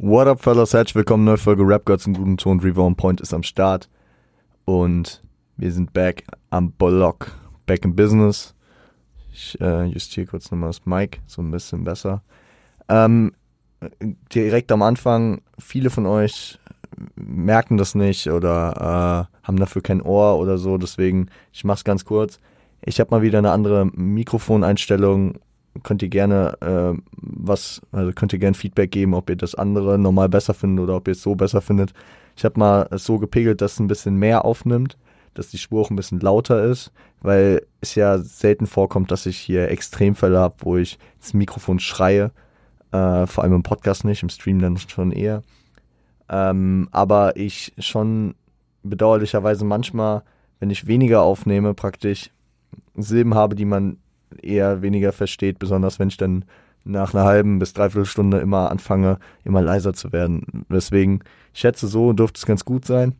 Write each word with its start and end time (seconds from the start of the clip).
What 0.00 0.28
up, 0.28 0.40
fellas? 0.40 0.74
Herzlich 0.74 0.94
willkommen, 0.94 1.24
neue 1.24 1.38
Folge 1.38 1.64
Rap 1.64 1.84
Gods 1.84 2.06
im 2.06 2.14
guten 2.14 2.36
Ton. 2.36 2.60
Reborn 2.60 2.94
Point 2.94 3.20
ist 3.20 3.34
am 3.34 3.42
Start. 3.42 3.88
Und 4.64 5.24
wir 5.56 5.72
sind 5.72 5.92
back 5.92 6.22
am 6.50 6.70
Block. 6.70 7.32
Back 7.66 7.84
in 7.84 7.96
Business. 7.96 8.54
Ich 9.32 9.60
äh, 9.60 9.86
justiere 9.86 10.26
kurz 10.26 10.52
nochmal 10.52 10.68
das 10.68 10.86
Mic, 10.86 11.18
so 11.26 11.42
ein 11.42 11.50
bisschen 11.50 11.82
besser. 11.82 12.22
Ähm, 12.88 13.32
direkt 14.32 14.70
am 14.70 14.82
Anfang, 14.82 15.40
viele 15.58 15.90
von 15.90 16.06
euch 16.06 16.60
merken 17.16 17.76
das 17.76 17.96
nicht 17.96 18.30
oder 18.30 19.28
äh, 19.42 19.46
haben 19.48 19.58
dafür 19.58 19.82
kein 19.82 20.00
Ohr 20.00 20.38
oder 20.38 20.58
so. 20.58 20.78
Deswegen, 20.78 21.28
ich 21.52 21.64
mach's 21.64 21.82
ganz 21.82 22.04
kurz. 22.04 22.38
Ich 22.82 23.00
habe 23.00 23.10
mal 23.10 23.22
wieder 23.22 23.38
eine 23.38 23.50
andere 23.50 23.86
Mikrofoneinstellung 23.86 25.40
könnt 25.82 26.02
ihr 26.02 26.08
gerne 26.08 26.56
äh, 26.60 27.00
was, 27.12 27.80
also 27.92 28.12
könnt 28.12 28.32
ihr 28.32 28.38
gerne 28.38 28.54
Feedback 28.54 28.90
geben, 28.90 29.14
ob 29.14 29.30
ihr 29.30 29.36
das 29.36 29.54
andere 29.54 29.98
normal 29.98 30.28
besser 30.28 30.54
findet 30.54 30.82
oder 30.84 30.96
ob 30.96 31.08
ihr 31.08 31.12
es 31.12 31.22
so 31.22 31.34
besser 31.34 31.60
findet. 31.60 31.92
Ich 32.36 32.44
habe 32.44 32.58
mal 32.58 32.88
so 32.92 33.18
gepegelt, 33.18 33.60
dass 33.60 33.74
es 33.74 33.80
ein 33.80 33.88
bisschen 33.88 34.16
mehr 34.16 34.44
aufnimmt, 34.44 34.96
dass 35.34 35.48
die 35.48 35.58
Spur 35.58 35.82
auch 35.82 35.90
ein 35.90 35.96
bisschen 35.96 36.20
lauter 36.20 36.62
ist, 36.64 36.92
weil 37.20 37.66
es 37.80 37.94
ja 37.94 38.18
selten 38.18 38.66
vorkommt, 38.66 39.10
dass 39.10 39.26
ich 39.26 39.38
hier 39.38 39.68
Extremfälle 39.70 40.38
habe, 40.38 40.56
wo 40.60 40.76
ich 40.76 40.98
das 41.20 41.34
Mikrofon 41.34 41.78
schreie. 41.80 42.30
Äh, 42.92 43.26
vor 43.26 43.44
allem 43.44 43.54
im 43.54 43.62
Podcast 43.62 44.04
nicht, 44.04 44.22
im 44.22 44.28
Stream 44.28 44.60
dann 44.60 44.78
schon 44.78 45.12
eher. 45.12 45.42
Ähm, 46.28 46.88
aber 46.90 47.36
ich 47.36 47.72
schon 47.78 48.34
bedauerlicherweise 48.82 49.64
manchmal, 49.64 50.22
wenn 50.60 50.70
ich 50.70 50.86
weniger 50.86 51.22
aufnehme, 51.22 51.74
praktisch 51.74 52.30
Silben 52.96 53.34
habe, 53.34 53.54
die 53.54 53.64
man 53.64 53.98
eher 54.42 54.82
weniger 54.82 55.12
versteht, 55.12 55.58
besonders 55.58 55.98
wenn 55.98 56.08
ich 56.08 56.16
dann 56.16 56.44
nach 56.84 57.12
einer 57.12 57.24
halben 57.24 57.58
bis 57.58 57.74
dreiviertel 57.74 58.06
Stunde 58.06 58.38
immer 58.38 58.70
anfange, 58.70 59.18
immer 59.44 59.62
leiser 59.62 59.92
zu 59.92 60.12
werden. 60.12 60.64
Deswegen, 60.70 61.20
ich 61.52 61.60
schätze, 61.60 61.86
so 61.86 62.12
dürfte 62.12 62.38
es 62.38 62.46
ganz 62.46 62.64
gut 62.64 62.84
sein. 62.84 63.14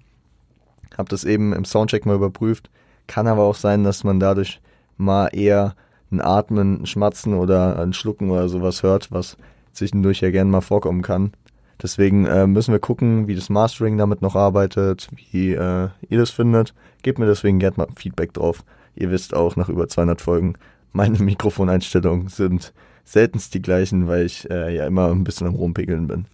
Hab 0.97 1.09
das 1.09 1.25
eben 1.25 1.53
im 1.53 1.65
Soundcheck 1.65 2.07
mal 2.07 2.17
überprüft. 2.17 2.71
Kann 3.07 3.27
aber 3.27 3.43
auch 3.43 3.55
sein, 3.55 3.85
dass 3.85 4.05
man 4.05 4.21
dadurch 4.21 4.61
mal 4.97 5.29
eher 5.29 5.75
ein 6.11 6.21
Atmen, 6.21 6.83
ein 6.83 6.87
Schmatzen 6.87 7.35
oder 7.35 7.79
ein 7.79 7.93
Schlucken 7.93 8.31
oder 8.31 8.49
sowas 8.49 8.83
hört, 8.83 9.13
was 9.13 9.37
zwischendurch 9.73 10.21
ja 10.21 10.31
gerne 10.31 10.51
mal 10.51 10.61
vorkommen 10.61 11.03
kann. 11.03 11.33
Deswegen 11.81 12.27
äh, 12.27 12.47
müssen 12.47 12.73
wir 12.73 12.81
gucken, 12.81 13.29
wie 13.29 13.37
das 13.37 13.51
Mastering 13.51 13.99
damit 13.99 14.21
noch 14.21 14.35
arbeitet, 14.35 15.09
wie 15.31 15.53
äh, 15.53 15.89
ihr 16.09 16.19
das 16.19 16.31
findet. 16.31 16.75
Gebt 17.03 17.19
mir 17.19 17.27
deswegen 17.27 17.61
gerne 17.61 17.77
mal 17.77 17.87
Feedback 17.95 18.33
drauf. 18.33 18.65
Ihr 18.97 19.11
wisst 19.11 19.35
auch, 19.35 19.55
nach 19.55 19.69
über 19.69 19.87
200 19.87 20.21
Folgen 20.21 20.55
meine 20.93 21.19
Mikrofoneinstellungen 21.23 22.29
sind 22.29 22.73
seltenst 23.05 23.55
die 23.55 23.63
gleichen, 23.63 24.07
weil 24.07 24.27
ich 24.27 24.49
äh, 24.51 24.75
ja 24.75 24.87
immer 24.87 25.11
ein 25.11 25.25
bisschen 25.25 25.47
am 25.47 25.55
Rumpegeln 25.55 26.07
bin. 26.07 26.27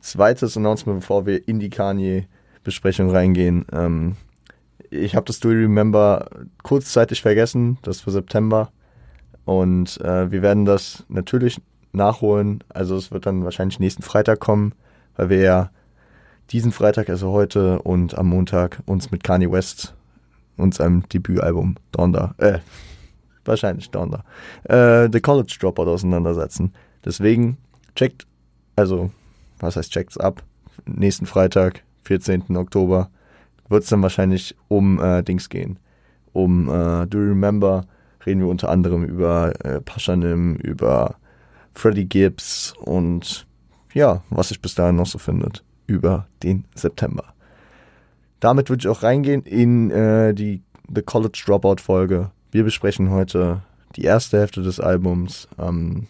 Zweites 0.00 0.56
Announcement, 0.56 1.00
bevor 1.00 1.26
wir 1.26 1.46
in 1.46 1.60
die 1.60 1.70
Kanye-Besprechung 1.70 3.10
reingehen. 3.10 3.66
Ähm, 3.72 4.16
ich 4.90 5.14
habe 5.14 5.26
das 5.26 5.40
Do 5.40 5.50
You 5.50 5.60
Remember 5.60 6.28
kurzzeitig 6.62 7.22
vergessen, 7.22 7.78
das 7.82 8.00
für 8.00 8.10
September. 8.10 8.70
Und 9.44 10.00
äh, 10.00 10.30
wir 10.30 10.42
werden 10.42 10.64
das 10.64 11.04
natürlich 11.08 11.60
nachholen. 11.92 12.62
Also 12.68 12.96
es 12.96 13.10
wird 13.10 13.26
dann 13.26 13.44
wahrscheinlich 13.44 13.80
nächsten 13.80 14.02
Freitag 14.02 14.40
kommen, 14.40 14.74
weil 15.16 15.30
wir 15.30 15.40
ja 15.40 15.70
diesen 16.50 16.72
Freitag, 16.72 17.08
also 17.10 17.32
heute 17.32 17.80
und 17.82 18.16
am 18.16 18.28
Montag 18.28 18.80
uns 18.86 19.10
mit 19.10 19.22
Kanye 19.22 19.50
West 19.50 19.94
und 20.56 20.74
seinem 20.74 21.08
Debütalbum 21.08 21.76
Donda, 21.92 22.34
äh, 22.38 22.58
wahrscheinlich 23.48 23.90
Donner, 23.90 24.24
äh, 24.64 25.08
The 25.12 25.20
College 25.20 25.56
Dropout 25.60 25.88
auseinandersetzen. 25.88 26.72
Deswegen 27.04 27.58
checkt, 27.94 28.26
also, 28.76 29.10
was 29.58 29.76
heißt 29.76 29.92
checkt's 29.92 30.18
ab? 30.18 30.42
Nächsten 30.86 31.26
Freitag, 31.26 31.82
14. 32.04 32.56
Oktober, 32.56 33.10
wird 33.68 33.82
es 33.82 33.90
dann 33.90 34.02
wahrscheinlich 34.02 34.54
um 34.68 35.00
äh, 35.00 35.22
Dings 35.22 35.48
gehen. 35.48 35.78
Um 36.32 36.68
äh, 36.68 37.06
Do 37.06 37.18
You 37.18 37.30
Remember 37.30 37.84
reden 38.24 38.40
wir 38.40 38.48
unter 38.48 38.70
anderem 38.70 39.04
über 39.04 39.52
äh, 39.64 39.80
Paschanim, 39.80 40.56
über 40.56 41.16
Freddie 41.74 42.06
Gibbs 42.06 42.74
und 42.78 43.46
ja, 43.94 44.22
was 44.30 44.48
sich 44.48 44.60
bis 44.60 44.74
dahin 44.74 44.96
noch 44.96 45.06
so 45.06 45.18
findet 45.18 45.64
über 45.86 46.26
den 46.42 46.64
September. 46.74 47.34
Damit 48.40 48.68
würde 48.68 48.82
ich 48.82 48.88
auch 48.88 49.02
reingehen 49.02 49.42
in 49.42 49.90
äh, 49.90 50.34
die 50.34 50.62
The 50.94 51.02
College 51.02 51.42
Dropout 51.44 51.76
Folge. 51.82 52.30
Wir 52.50 52.64
besprechen 52.64 53.10
heute 53.10 53.62
die 53.96 54.04
erste 54.04 54.38
Hälfte 54.38 54.62
des 54.62 54.80
Albums, 54.80 55.48
ähm, 55.58 56.06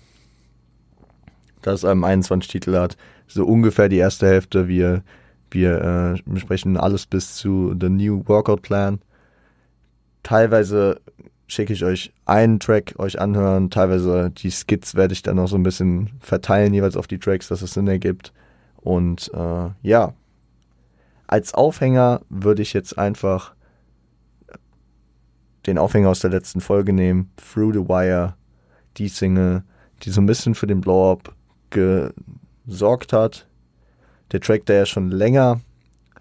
das 1.62 1.84
ähm, 1.84 2.04
21 2.04 2.50
Titel 2.50 2.76
hat. 2.76 2.96
So 3.26 3.44
ungefähr 3.44 3.88
die 3.88 3.96
erste 3.96 4.26
Hälfte. 4.26 4.68
Wir, 4.68 5.02
wir 5.50 6.16
äh, 6.16 6.30
besprechen 6.30 6.76
alles 6.76 7.06
bis 7.06 7.34
zu 7.34 7.74
The 7.78 7.88
New 7.88 8.22
Workout 8.26 8.62
Plan. 8.62 9.00
Teilweise 10.22 11.00
schicke 11.48 11.72
ich 11.72 11.84
euch 11.84 12.12
einen 12.26 12.60
Track 12.60 12.94
euch 12.98 13.20
anhören, 13.20 13.70
teilweise 13.70 14.30
die 14.30 14.50
Skits 14.50 14.94
werde 14.94 15.14
ich 15.14 15.22
dann 15.22 15.36
noch 15.36 15.48
so 15.48 15.56
ein 15.56 15.62
bisschen 15.62 16.10
verteilen, 16.20 16.74
jeweils 16.74 16.96
auf 16.96 17.06
die 17.06 17.18
Tracks, 17.18 17.48
dass 17.48 17.62
es 17.62 17.72
Sinn 17.72 17.88
ergibt. 17.88 18.32
Und 18.76 19.30
äh, 19.34 19.70
ja, 19.82 20.12
als 21.26 21.54
Aufhänger 21.54 22.20
würde 22.28 22.62
ich 22.62 22.74
jetzt 22.74 22.98
einfach 22.98 23.54
den 25.68 25.78
Aufhänger 25.78 26.08
aus 26.08 26.20
der 26.20 26.30
letzten 26.30 26.60
Folge 26.60 26.92
nehmen, 26.92 27.30
Through 27.36 27.74
the 27.74 27.88
Wire, 27.88 28.34
die 28.96 29.08
Single, 29.08 29.62
die 30.02 30.10
so 30.10 30.20
ein 30.20 30.26
bisschen 30.26 30.54
für 30.54 30.66
den 30.66 30.80
Blow-Up 30.80 31.34
gesorgt 31.70 33.12
hat. 33.12 33.46
Der 34.32 34.40
Track, 34.40 34.66
der 34.66 34.76
ja 34.78 34.86
schon 34.86 35.10
länger, 35.10 35.60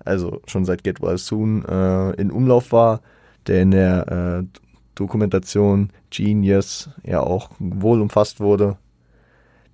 also 0.05 0.41
schon 0.47 0.65
seit 0.65 0.83
Get 0.83 1.01
Well 1.01 1.17
Soon, 1.17 1.65
äh, 1.65 2.11
in 2.21 2.31
Umlauf 2.31 2.71
war, 2.71 3.01
der 3.47 3.61
in 3.61 3.71
der 3.71 4.41
äh, 4.43 4.59
Dokumentation 4.95 5.91
Genius 6.09 6.89
ja 7.03 7.21
auch 7.21 7.49
wohl 7.59 8.01
umfasst 8.01 8.39
wurde, 8.39 8.77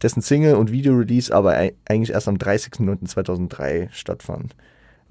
dessen 0.01 0.21
Single 0.21 0.55
und 0.55 0.71
Video-Release 0.71 1.33
aber 1.33 1.53
eigentlich 1.85 2.11
erst 2.11 2.27
am 2.27 2.35
30.09.2003 2.35 3.89
stattfand. 3.91 4.55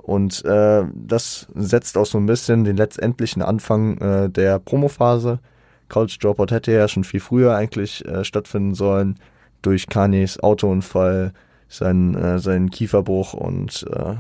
Und 0.02 0.44
äh, 0.44 0.84
das 0.94 1.46
setzt 1.54 1.96
auch 1.96 2.06
so 2.06 2.18
ein 2.18 2.26
bisschen 2.26 2.64
den 2.64 2.76
letztendlichen 2.76 3.40
Anfang 3.40 3.98
äh, 3.98 4.28
der 4.28 4.58
Promophase. 4.58 5.38
College 5.88 6.16
Dropout 6.20 6.52
hätte 6.52 6.72
ja 6.72 6.88
schon 6.88 7.04
viel 7.04 7.20
früher 7.20 7.54
eigentlich 7.54 8.04
äh, 8.06 8.24
stattfinden 8.24 8.74
sollen. 8.74 9.18
Durch 9.62 9.86
Kanyes 9.86 10.40
Autounfall, 10.40 11.32
seinen, 11.68 12.16
äh, 12.16 12.38
seinen 12.40 12.70
Kieferbruch 12.70 13.32
und 13.32 13.86
äh, 13.92 14.16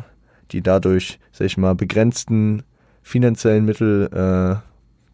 die 0.52 0.62
dadurch, 0.62 1.18
sag 1.32 1.46
ich 1.46 1.56
mal, 1.56 1.74
begrenzten 1.74 2.62
finanziellen 3.02 3.64
Mittel 3.64 4.08
äh, 4.12 4.62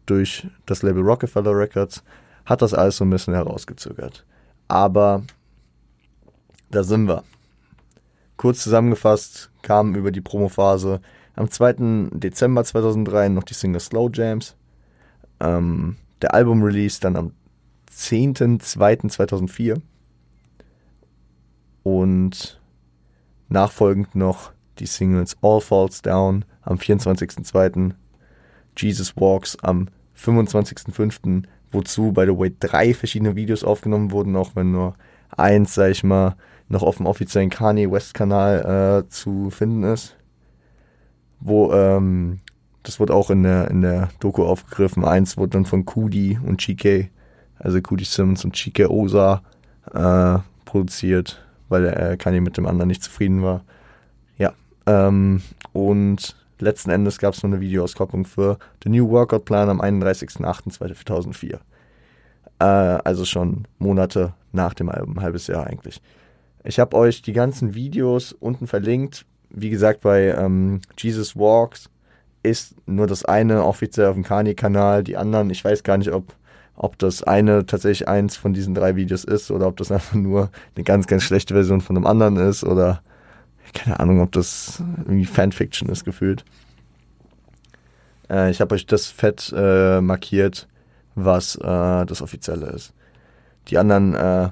durch 0.05 0.47
das 0.67 0.83
Label 0.83 1.01
Rockefeller 1.01 1.57
Records 1.57 2.03
hat 2.45 2.61
das 2.61 2.73
alles 2.73 2.97
so 2.97 3.05
ein 3.05 3.09
bisschen 3.09 3.33
herausgezögert. 3.33 4.25
Aber 4.67 5.23
da 6.69 6.83
sind 6.83 7.07
wir. 7.07 7.23
Kurz 8.37 8.63
zusammengefasst 8.63 9.48
kam 9.61 9.95
über 9.95 10.11
die 10.11 10.21
Promophase 10.21 11.01
am 11.35 11.49
2. 11.49 12.09
Dezember 12.13 12.63
2003 12.63 13.29
noch 13.29 13.43
die 13.43 13.53
Single 13.53 13.79
Slow 13.79 14.09
Jams. 14.11 14.55
Ähm, 15.39 15.95
der 16.21 16.33
Album-Release 16.33 16.99
dann 16.99 17.15
am 17.15 17.31
10.02.2004. 17.91 19.81
Und 21.83 22.59
nachfolgend 23.47 24.15
noch 24.15 24.51
die 24.79 24.85
Singles 24.85 25.37
All 25.41 25.61
Falls 25.61 26.01
Down 26.01 26.45
am 26.61 26.77
24.02. 26.77 27.93
Jesus 28.77 29.15
Walks 29.15 29.57
am 29.61 29.87
25.05. 30.17 31.43
Wozu, 31.71 32.11
by 32.11 32.25
the 32.25 32.37
way, 32.37 32.53
drei 32.59 32.93
verschiedene 32.93 33.35
Videos 33.35 33.63
aufgenommen 33.63 34.11
wurden, 34.11 34.35
auch 34.35 34.55
wenn 34.55 34.71
nur 34.71 34.95
eins, 35.29 35.75
sag 35.75 35.91
ich 35.91 36.03
mal, 36.03 36.35
noch 36.69 36.83
auf 36.83 36.97
dem 36.97 37.07
offiziellen 37.07 37.49
Kanye 37.49 37.91
West 37.91 38.13
Kanal 38.13 39.03
äh, 39.03 39.09
zu 39.09 39.49
finden 39.49 39.83
ist. 39.83 40.15
Wo, 41.39 41.73
ähm, 41.73 42.39
das 42.83 42.99
wurde 42.99 43.13
auch 43.13 43.29
in 43.29 43.43
der, 43.43 43.69
in 43.71 43.81
der 43.81 44.09
Doku 44.19 44.43
aufgegriffen. 44.43 45.03
Eins 45.03 45.37
wurde 45.37 45.51
dann 45.51 45.65
von 45.65 45.85
Kudi 45.85 46.39
und 46.43 46.59
Chike, 46.59 47.09
also 47.57 47.81
Kudi 47.81 48.05
Simmons 48.05 48.45
und 48.45 48.53
Chike 48.53 48.89
Osa, 48.91 49.41
äh, 49.93 50.39
produziert, 50.65 51.43
weil 51.69 51.85
er 51.85 52.11
äh, 52.11 52.17
Kanye 52.17 52.41
mit 52.41 52.57
dem 52.57 52.67
anderen 52.67 52.87
nicht 52.87 53.03
zufrieden 53.03 53.41
war. 53.41 53.63
Ja, 54.37 54.53
ähm, 54.85 55.41
und 55.73 56.35
letzten 56.59 56.91
Endes 56.91 57.17
gab 57.17 57.33
es 57.33 57.41
noch 57.41 57.49
eine 57.49 57.61
Videoauskopplung 57.61 58.25
für 58.25 58.59
The 58.83 58.89
New 58.89 59.09
Workout 59.09 59.45
Plan 59.45 59.69
am 59.69 59.81
31.08.2004. 59.81 61.59
Äh, 62.59 62.63
also 62.63 63.25
schon 63.25 63.65
Monate 63.79 64.33
nach 64.51 64.73
dem 64.73 64.89
Album, 64.89 65.17
ein 65.17 65.23
halbes 65.23 65.47
Jahr 65.47 65.65
eigentlich. 65.65 66.01
Ich 66.63 66.79
habe 66.79 66.97
euch 66.97 67.21
die 67.21 67.33
ganzen 67.33 67.73
Videos 67.73 68.33
unten 68.33 68.67
verlinkt. 68.67 69.25
Wie 69.49 69.69
gesagt, 69.69 70.01
bei 70.01 70.27
ähm, 70.27 70.81
Jesus 70.97 71.35
Walks 71.35 71.89
ist 72.43 72.75
nur 72.85 73.07
das 73.07 73.25
eine 73.25 73.63
offiziell 73.63 74.07
auf 74.07 74.15
dem 74.15 74.23
Kani-Kanal. 74.23 75.03
Die 75.03 75.17
anderen, 75.17 75.49
ich 75.49 75.63
weiß 75.63 75.83
gar 75.83 75.97
nicht, 75.97 76.11
ob, 76.11 76.33
ob 76.75 76.97
das 76.99 77.23
eine 77.23 77.65
tatsächlich 77.65 78.07
eins 78.07 78.37
von 78.37 78.53
diesen 78.53 78.75
drei 78.75 78.95
Videos 78.95 79.23
ist 79.23 79.51
oder 79.51 79.67
ob 79.67 79.77
das 79.77 79.91
einfach 79.91 80.15
nur 80.15 80.51
eine 80.75 80.83
ganz, 80.83 81.07
ganz 81.07 81.23
schlechte 81.23 81.53
Version 81.53 81.81
von 81.81 81.95
einem 81.95 82.05
anderen 82.05 82.37
ist 82.37 82.63
oder 82.63 83.01
keine 83.73 83.99
Ahnung, 83.99 84.21
ob 84.21 84.31
das 84.31 84.81
irgendwie 84.97 85.25
Fanfiction 85.25 85.89
ist 85.89 86.03
gefühlt. 86.03 86.43
Äh, 88.29 88.51
ich 88.51 88.61
habe 88.61 88.75
euch 88.75 88.85
das 88.85 89.07
fett 89.07 89.53
äh, 89.55 90.01
markiert, 90.01 90.67
was 91.15 91.55
äh, 91.55 92.05
das 92.05 92.21
offizielle 92.21 92.67
ist. 92.67 92.93
Die 93.67 93.77
anderen, 93.77 94.15
äh, 94.15 94.49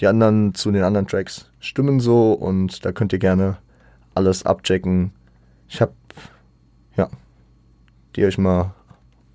die 0.00 0.06
anderen 0.06 0.54
zu 0.54 0.70
den 0.70 0.82
anderen 0.82 1.06
Tracks 1.06 1.50
stimmen 1.60 2.00
so 2.00 2.32
und 2.32 2.84
da 2.84 2.92
könnt 2.92 3.12
ihr 3.12 3.18
gerne 3.18 3.58
alles 4.14 4.44
abchecken. 4.44 5.12
Ich 5.68 5.80
habe, 5.80 5.92
ja, 6.96 7.08
die 8.14 8.24
euch 8.24 8.38
mal 8.38 8.74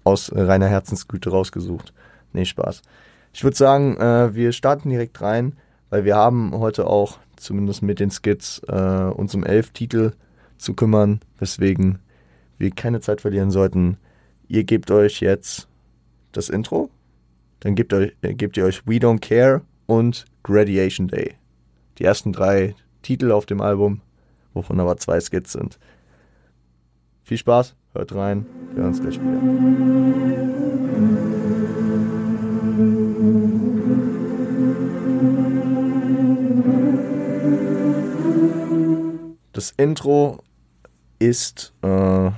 aus 0.04 0.32
reiner 0.34 0.68
Herzensgüte 0.68 1.30
rausgesucht. 1.30 1.94
Nee, 2.34 2.46
Spaß. 2.46 2.82
Ich 3.34 3.44
würde 3.44 3.58
sagen, 3.58 3.98
äh, 3.98 4.34
wir 4.34 4.52
starten 4.52 4.90
direkt 4.90 5.22
rein, 5.22 5.58
weil 5.90 6.06
wir 6.06 6.16
haben 6.16 6.52
heute 6.54 6.88
auch, 6.88 7.20
zumindest 7.36 7.82
mit 7.82 8.00
den 8.00 8.12
Skits, 8.12 8.62
äh, 8.68 8.74
uns 8.74 9.34
um 9.34 9.44
elf 9.44 9.72
Titel 9.72 10.14
zu 10.58 10.74
kümmern, 10.74 11.22
weswegen 11.40 12.00
wir 12.58 12.72
keine 12.72 13.02
Zeit 13.02 13.22
verlieren 13.22 13.52
sollten. 13.52 13.98
Ihr 14.48 14.64
gebt 14.64 14.92
euch 14.92 15.22
jetzt 15.22 15.68
das 16.34 16.50
Intro, 16.50 16.90
dann 17.62 17.76
gebt, 17.76 17.94
euch, 17.94 18.14
gebt 18.22 18.58
ihr 18.58 18.66
euch 18.66 18.86
We 18.86 18.96
Don't 18.96 19.22
Care 19.22 19.62
und 19.86 20.26
Gradiation 20.44 21.08
Day. 21.08 21.36
Die 21.98 22.04
ersten 22.04 22.34
drei 22.34 22.76
Titel 23.02 23.32
auf 23.32 23.46
dem 23.46 23.62
Album, 23.62 24.02
wovon 24.54 24.80
aber 24.80 24.98
zwei 24.98 25.20
Skits 25.20 25.54
sind. 25.54 25.80
Viel 27.24 27.38
Spaß, 27.38 27.76
hört 27.94 28.16
rein, 28.16 28.46
wir 28.74 28.84
hören 28.84 28.90
uns 28.90 29.02
gleich 29.02 29.20
wieder. 29.20 30.42
Das 39.54 39.72
Intro 39.78 40.40
ist 41.20 41.74
äh, 41.84 42.32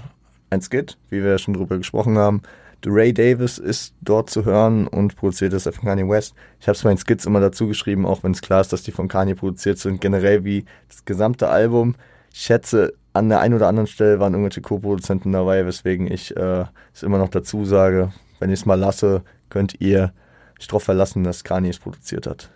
ein 0.50 0.62
Skit, 0.62 0.98
wie 1.10 1.24
wir 1.24 1.38
schon 1.38 1.54
drüber 1.54 1.78
gesprochen 1.78 2.18
haben. 2.18 2.42
Ray 2.86 3.14
Davis 3.14 3.58
ist 3.58 3.96
dort 4.02 4.30
zu 4.30 4.46
hören 4.46 4.88
und 4.88 5.16
produziert 5.16 5.54
das 5.54 5.64
von 5.64 5.86
Kanye 5.86 6.08
West. 6.08 6.34
Ich 6.60 6.68
habe 6.68 6.76
es 6.76 6.84
meinen 6.84 6.98
Skits 6.98 7.26
immer 7.26 7.40
dazu 7.40 7.68
geschrieben, 7.68 8.06
auch 8.06 8.24
wenn 8.24 8.32
es 8.32 8.42
klar 8.42 8.62
ist, 8.62 8.74
dass 8.74 8.84
die 8.84 8.92
von 8.92 9.08
Kanye 9.08 9.36
produziert 9.36 9.78
sind. 9.78 10.02
Generell 10.02 10.44
wie 10.44 10.66
das 10.90 11.06
gesamte 11.06 11.50
Album. 11.50 11.96
Ich 12.34 12.42
schätze, 12.42 12.94
an 13.14 13.30
der 13.30 13.40
einen 13.40 13.54
oder 13.54 13.68
anderen 13.68 13.88
Stelle 13.88 14.20
waren 14.20 14.34
irgendwelche 14.34 14.62
Co-Produzenten 14.62 15.32
dabei, 15.32 15.66
weswegen 15.66 16.12
ich 16.12 16.36
äh, 16.36 16.66
es 16.94 17.04
immer 17.04 17.18
noch 17.18 17.30
dazu 17.30 17.66
sage. 17.66 18.12
Wenn 18.40 18.50
ich 18.50 18.62
es 18.62 18.66
mal 18.66 18.80
lasse, 18.80 19.24
könnt 19.50 19.80
ihr 19.80 20.14
sich 20.58 20.68
darauf 20.68 20.84
verlassen, 20.84 21.24
dass 21.24 21.44
Kanye 21.44 21.70
es 21.70 21.80
produziert 21.80 22.28
hat. 22.28 22.50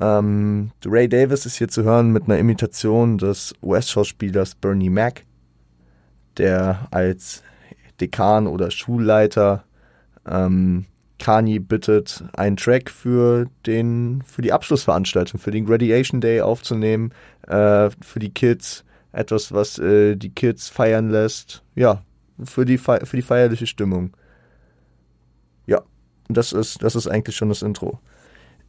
Ähm, 0.00 0.70
Ray 0.84 1.08
Davis 1.08 1.46
ist 1.46 1.56
hier 1.56 1.68
zu 1.68 1.82
hören 1.82 2.12
mit 2.12 2.24
einer 2.24 2.38
Imitation 2.38 3.18
des 3.18 3.54
US-Schauspielers 3.62 4.54
Bernie 4.54 4.90
Mac 4.90 5.24
der 6.38 6.88
als 6.90 7.42
Dekan 8.02 8.46
oder 8.46 8.70
Schulleiter 8.70 9.64
ähm, 10.26 10.86
Kanye 11.18 11.60
bittet, 11.60 12.24
einen 12.32 12.56
Track 12.56 12.90
für 12.90 13.46
den 13.64 14.22
für 14.26 14.42
die 14.42 14.52
Abschlussveranstaltung, 14.52 15.38
für 15.38 15.52
den 15.52 15.66
Graduation 15.66 16.20
Day 16.20 16.40
aufzunehmen, 16.40 17.12
äh, 17.46 17.90
für 18.00 18.18
die 18.18 18.30
Kids, 18.30 18.84
etwas, 19.12 19.52
was 19.52 19.78
äh, 19.78 20.16
die 20.16 20.30
Kids 20.30 20.68
feiern 20.68 21.10
lässt, 21.10 21.62
ja, 21.76 22.02
für 22.42 22.64
die 22.64 22.76
für 22.76 22.98
die 23.14 23.22
feierliche 23.22 23.66
Stimmung. 23.66 24.16
Ja, 25.66 25.82
das 26.28 26.52
ist 26.52 26.82
das 26.82 26.96
ist 26.96 27.06
eigentlich 27.06 27.36
schon 27.36 27.50
das 27.50 27.62
Intro. 27.62 28.00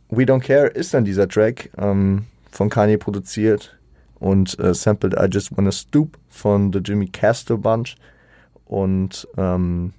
We 0.09 0.23
Don't 0.23 0.41
Care 0.41 0.67
ist 0.67 0.93
dann 0.93 1.05
dieser 1.05 1.27
Track 1.27 1.71
ähm, 1.77 2.25
von 2.51 2.69
Kanye 2.69 2.97
produziert 2.97 3.75
und 4.19 4.59
äh, 4.59 4.75
sampled 4.75 5.15
I 5.15 5.25
Just 5.25 5.57
Wanna 5.57 5.71
Stoop 5.71 6.19
von 6.29 6.71
The 6.71 6.79
Jimmy 6.79 7.07
Castle 7.07 7.57
Bunch. 7.57 7.95
Und 8.73 9.27
ähm, 9.37 9.93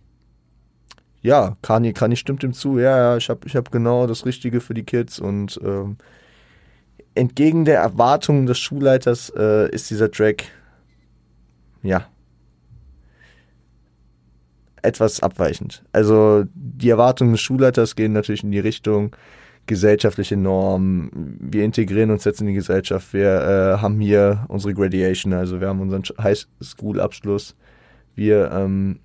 ja, 1.22 1.56
Kanye, 1.62 1.92
Kanye 1.92 2.16
stimmt 2.16 2.42
ihm 2.42 2.52
zu, 2.52 2.80
ja, 2.80 2.98
ja, 2.98 3.16
ich 3.16 3.30
habe 3.30 3.46
ich 3.46 3.54
hab 3.54 3.70
genau 3.70 4.08
das 4.08 4.26
Richtige 4.26 4.60
für 4.60 4.74
die 4.74 4.82
Kids 4.82 5.20
und 5.20 5.60
ähm, 5.64 5.96
entgegen 7.14 7.64
der 7.64 7.78
Erwartungen 7.78 8.46
des 8.46 8.58
Schulleiters 8.58 9.32
äh, 9.36 9.70
ist 9.70 9.90
dieser 9.90 10.10
Track, 10.10 10.46
ja, 11.84 12.08
etwas 14.82 15.22
abweichend. 15.22 15.84
Also 15.92 16.42
die 16.52 16.90
Erwartungen 16.90 17.30
des 17.30 17.42
Schulleiters 17.42 17.94
gehen 17.94 18.12
natürlich 18.12 18.42
in 18.42 18.50
die 18.50 18.58
Richtung, 18.58 19.14
gesellschaftliche 19.66 20.36
Normen. 20.36 21.38
Wir 21.38 21.64
integrieren 21.64 22.10
uns 22.10 22.24
jetzt 22.24 22.40
in 22.40 22.48
die 22.48 22.54
Gesellschaft. 22.54 23.12
Wir 23.12 23.76
äh, 23.76 23.80
haben 23.80 24.00
hier 24.00 24.44
unsere 24.48 24.74
Graduation, 24.74 25.32
also 25.32 25.60
wir 25.60 25.68
haben 25.68 25.80
unseren 25.80 26.02
Highschool-Abschluss. 26.02 27.54
Wir 28.14 28.50
ähm, 28.52 28.98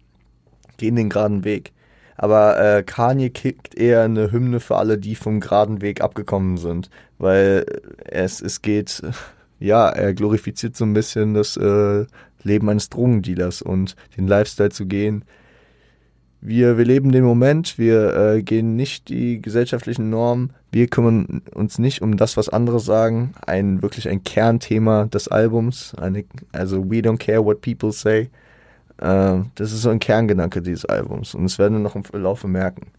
gehen 0.78 0.96
den 0.96 1.10
geraden 1.10 1.44
Weg. 1.44 1.72
Aber 2.18 2.60
äh, 2.60 2.84
Kanye 2.84 3.30
kickt 3.30 3.76
eher 3.76 4.04
eine 4.04 4.32
Hymne 4.32 4.60
für 4.60 4.76
alle, 4.76 4.98
die 4.98 5.16
vom 5.16 5.40
geraden 5.40 5.82
Weg 5.82 6.02
abgekommen 6.02 6.58
sind. 6.58 6.90
Weil 7.18 7.66
es, 8.06 8.42
es 8.42 8.62
geht, 8.62 9.02
ja, 9.60 9.90
er 9.90 10.14
glorifiziert 10.14 10.76
so 10.76 10.86
ein 10.86 10.94
bisschen 10.94 11.34
das 11.34 11.58
äh, 11.58 12.06
Leben 12.44 12.70
eines 12.70 12.90
Drogendealers 12.90 13.62
und 13.62 13.96
den 14.18 14.28
Lifestyle 14.28 14.70
zu 14.70 14.86
gehen, 14.86 15.24
wir, 16.42 16.78
wir 16.78 16.86
leben 16.86 17.12
den 17.12 17.26
Moment, 17.26 17.78
wir 17.78 18.16
äh, 18.16 18.44
gehen 18.44 18.78
nicht 18.78 19.10
die 19.10 19.42
gesellschaftlichen 19.42 20.10
Normen, 20.10 20.54
wir 20.72 20.88
kümmern 20.88 21.42
uns 21.54 21.80
nicht 21.80 22.02
um 22.02 22.16
das, 22.16 22.38
was 22.38 22.48
andere 22.48 22.80
sagen. 22.80 23.34
Ein 23.46 23.82
wirklich 23.82 24.08
ein 24.08 24.24
Kernthema 24.24 25.06
des 25.06 25.28
Albums, 25.28 25.94
eine, 25.96 26.24
also 26.54 26.90
We 26.90 27.00
Don't 27.00 27.18
Care 27.18 27.44
What 27.44 27.62
People 27.62 27.92
Say. 27.92 28.30
Äh, 29.00 29.40
das 29.56 29.72
ist 29.72 29.82
so 29.82 29.90
ein 29.90 30.00
Kerngedanke 30.00 30.62
dieses 30.62 30.86
Albums 30.86 31.34
und 31.34 31.44
das 31.44 31.60
werden 31.60 31.76
wir 31.76 31.80
noch 31.80 31.96
im 31.96 32.04
Laufe 32.14 32.48
merken. 32.48 32.92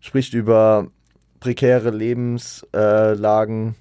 Spricht 0.00 0.34
über 0.34 0.88
prekäre 1.40 1.90
Lebenslagen, 1.90 3.74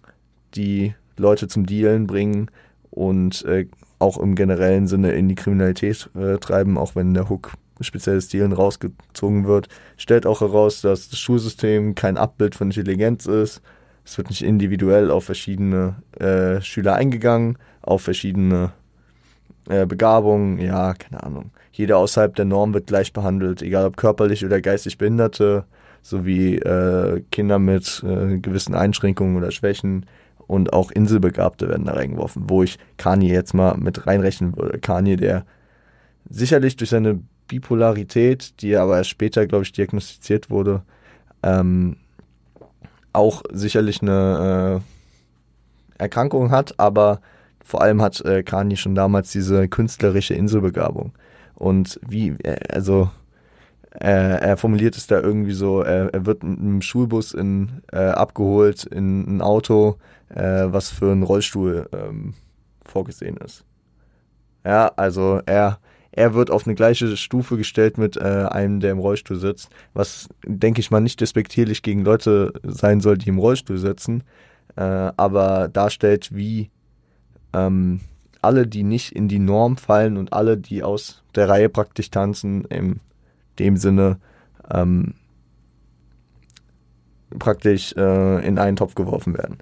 die 0.55 0.93
Leute 1.17 1.47
zum 1.47 1.65
Dealen 1.65 2.07
bringen 2.07 2.49
und 2.89 3.45
äh, 3.45 3.67
auch 3.99 4.17
im 4.17 4.35
generellen 4.35 4.87
Sinne 4.87 5.11
in 5.11 5.29
die 5.29 5.35
Kriminalität 5.35 6.09
äh, 6.15 6.37
treiben, 6.37 6.77
auch 6.77 6.95
wenn 6.95 7.13
der 7.13 7.29
Hook 7.29 7.51
spezielles 7.79 8.27
Dealen 8.27 8.51
rausgezogen 8.53 9.45
wird, 9.45 9.67
stellt 9.97 10.25
auch 10.25 10.41
heraus, 10.41 10.81
dass 10.81 11.09
das 11.09 11.19
Schulsystem 11.19 11.95
kein 11.95 12.17
Abbild 12.17 12.55
von 12.55 12.69
Intelligenz 12.69 13.25
ist. 13.25 13.61
Es 14.03 14.17
wird 14.17 14.29
nicht 14.29 14.43
individuell 14.43 15.11
auf 15.11 15.25
verschiedene 15.25 15.95
äh, 16.19 16.61
Schüler 16.61 16.95
eingegangen, 16.95 17.57
auf 17.81 18.01
verschiedene 18.01 18.71
äh, 19.69 19.85
Begabungen, 19.85 20.59
ja, 20.59 20.93
keine 20.93 21.23
Ahnung. 21.23 21.51
Jeder 21.71 21.97
außerhalb 21.97 22.35
der 22.35 22.45
Norm 22.45 22.73
wird 22.73 22.87
gleich 22.87 23.13
behandelt, 23.13 23.61
egal 23.61 23.85
ob 23.85 23.97
körperlich 23.97 24.45
oder 24.45 24.61
geistig 24.61 24.97
Behinderte, 24.97 25.65
sowie 26.01 26.55
äh, 26.57 27.21
Kinder 27.31 27.59
mit 27.59 28.03
äh, 28.05 28.37
gewissen 28.39 28.75
Einschränkungen 28.75 29.37
oder 29.37 29.51
Schwächen 29.51 30.05
und 30.47 30.73
auch 30.73 30.91
Inselbegabte 30.91 31.69
werden 31.69 31.85
da 31.85 31.93
reingeworfen, 31.93 32.43
wo 32.47 32.63
ich 32.63 32.77
Kanye 32.97 33.31
jetzt 33.31 33.53
mal 33.53 33.77
mit 33.77 34.05
reinrechnen 34.07 34.57
würde. 34.57 34.79
Kanye, 34.79 35.15
der 35.15 35.45
sicherlich 36.29 36.75
durch 36.75 36.89
seine 36.89 37.19
Bipolarität, 37.47 38.61
die 38.61 38.75
aber 38.75 38.97
erst 38.97 39.09
später, 39.09 39.45
glaube 39.47 39.63
ich, 39.63 39.71
diagnostiziert 39.71 40.49
wurde, 40.49 40.81
ähm, 41.43 41.97
auch 43.13 43.43
sicherlich 43.51 44.01
eine 44.01 44.81
äh, 45.99 46.01
Erkrankung 46.01 46.51
hat, 46.51 46.79
aber 46.79 47.21
vor 47.63 47.81
allem 47.81 48.01
hat 48.01 48.21
äh, 48.21 48.43
Kanye 48.43 48.77
schon 48.77 48.95
damals 48.95 49.31
diese 49.31 49.67
künstlerische 49.67 50.33
Inselbegabung. 50.33 51.13
Und 51.55 51.99
wie, 52.07 52.29
äh, 52.43 52.57
also 52.73 53.09
äh, 53.91 54.39
er 54.39 54.57
formuliert 54.57 54.95
es 54.95 55.07
da 55.07 55.19
irgendwie 55.19 55.53
so, 55.53 55.81
er, 55.81 56.13
er 56.13 56.25
wird 56.25 56.43
mit 56.43 56.59
einem 56.59 56.81
Schulbus 56.81 57.33
in, 57.33 57.81
äh, 57.91 57.97
abgeholt 57.97 58.85
in 58.85 59.37
ein 59.37 59.41
Auto, 59.41 59.97
äh, 60.29 60.65
was 60.67 60.89
für 60.89 61.11
einen 61.11 61.23
Rollstuhl 61.23 61.89
ähm, 61.91 62.33
vorgesehen 62.85 63.37
ist. 63.37 63.65
Ja, 64.63 64.91
also 64.95 65.41
er 65.45 65.79
er 66.11 66.33
wird 66.33 66.51
auf 66.51 66.65
eine 66.65 66.75
gleiche 66.75 67.15
Stufe 67.15 67.57
gestellt 67.57 67.97
mit 67.97 68.17
äh, 68.17 68.47
einem, 68.49 68.79
der 68.81 68.91
im 68.91 68.99
Rollstuhl 68.99 69.37
sitzt, 69.37 69.69
was, 69.93 70.27
denke 70.45 70.81
ich 70.81 70.91
mal, 70.91 70.99
nicht 70.99 71.21
despektierlich 71.21 71.83
gegen 71.83 72.03
Leute 72.03 72.53
sein 72.63 72.99
soll, 72.99 73.17
die 73.17 73.29
im 73.29 73.37
Rollstuhl 73.37 73.77
sitzen, 73.77 74.23
äh, 74.75 74.81
aber 74.81 75.69
darstellt, 75.69 76.35
wie 76.35 76.69
ähm, 77.53 78.01
alle, 78.41 78.67
die 78.67 78.83
nicht 78.83 79.11
in 79.13 79.27
die 79.27 79.39
Norm 79.39 79.77
fallen 79.77 80.17
und 80.17 80.33
alle, 80.33 80.57
die 80.57 80.83
aus 80.83 81.23
der 81.35 81.49
Reihe 81.49 81.69
praktisch 81.69 82.09
tanzen, 82.09 82.65
in 82.65 82.99
dem 83.59 83.77
Sinne 83.77 84.17
ähm, 84.69 85.13
praktisch 87.37 87.93
äh, 87.95 88.45
in 88.45 88.57
einen 88.57 88.77
Topf 88.77 88.95
geworfen 88.95 89.37
werden. 89.37 89.57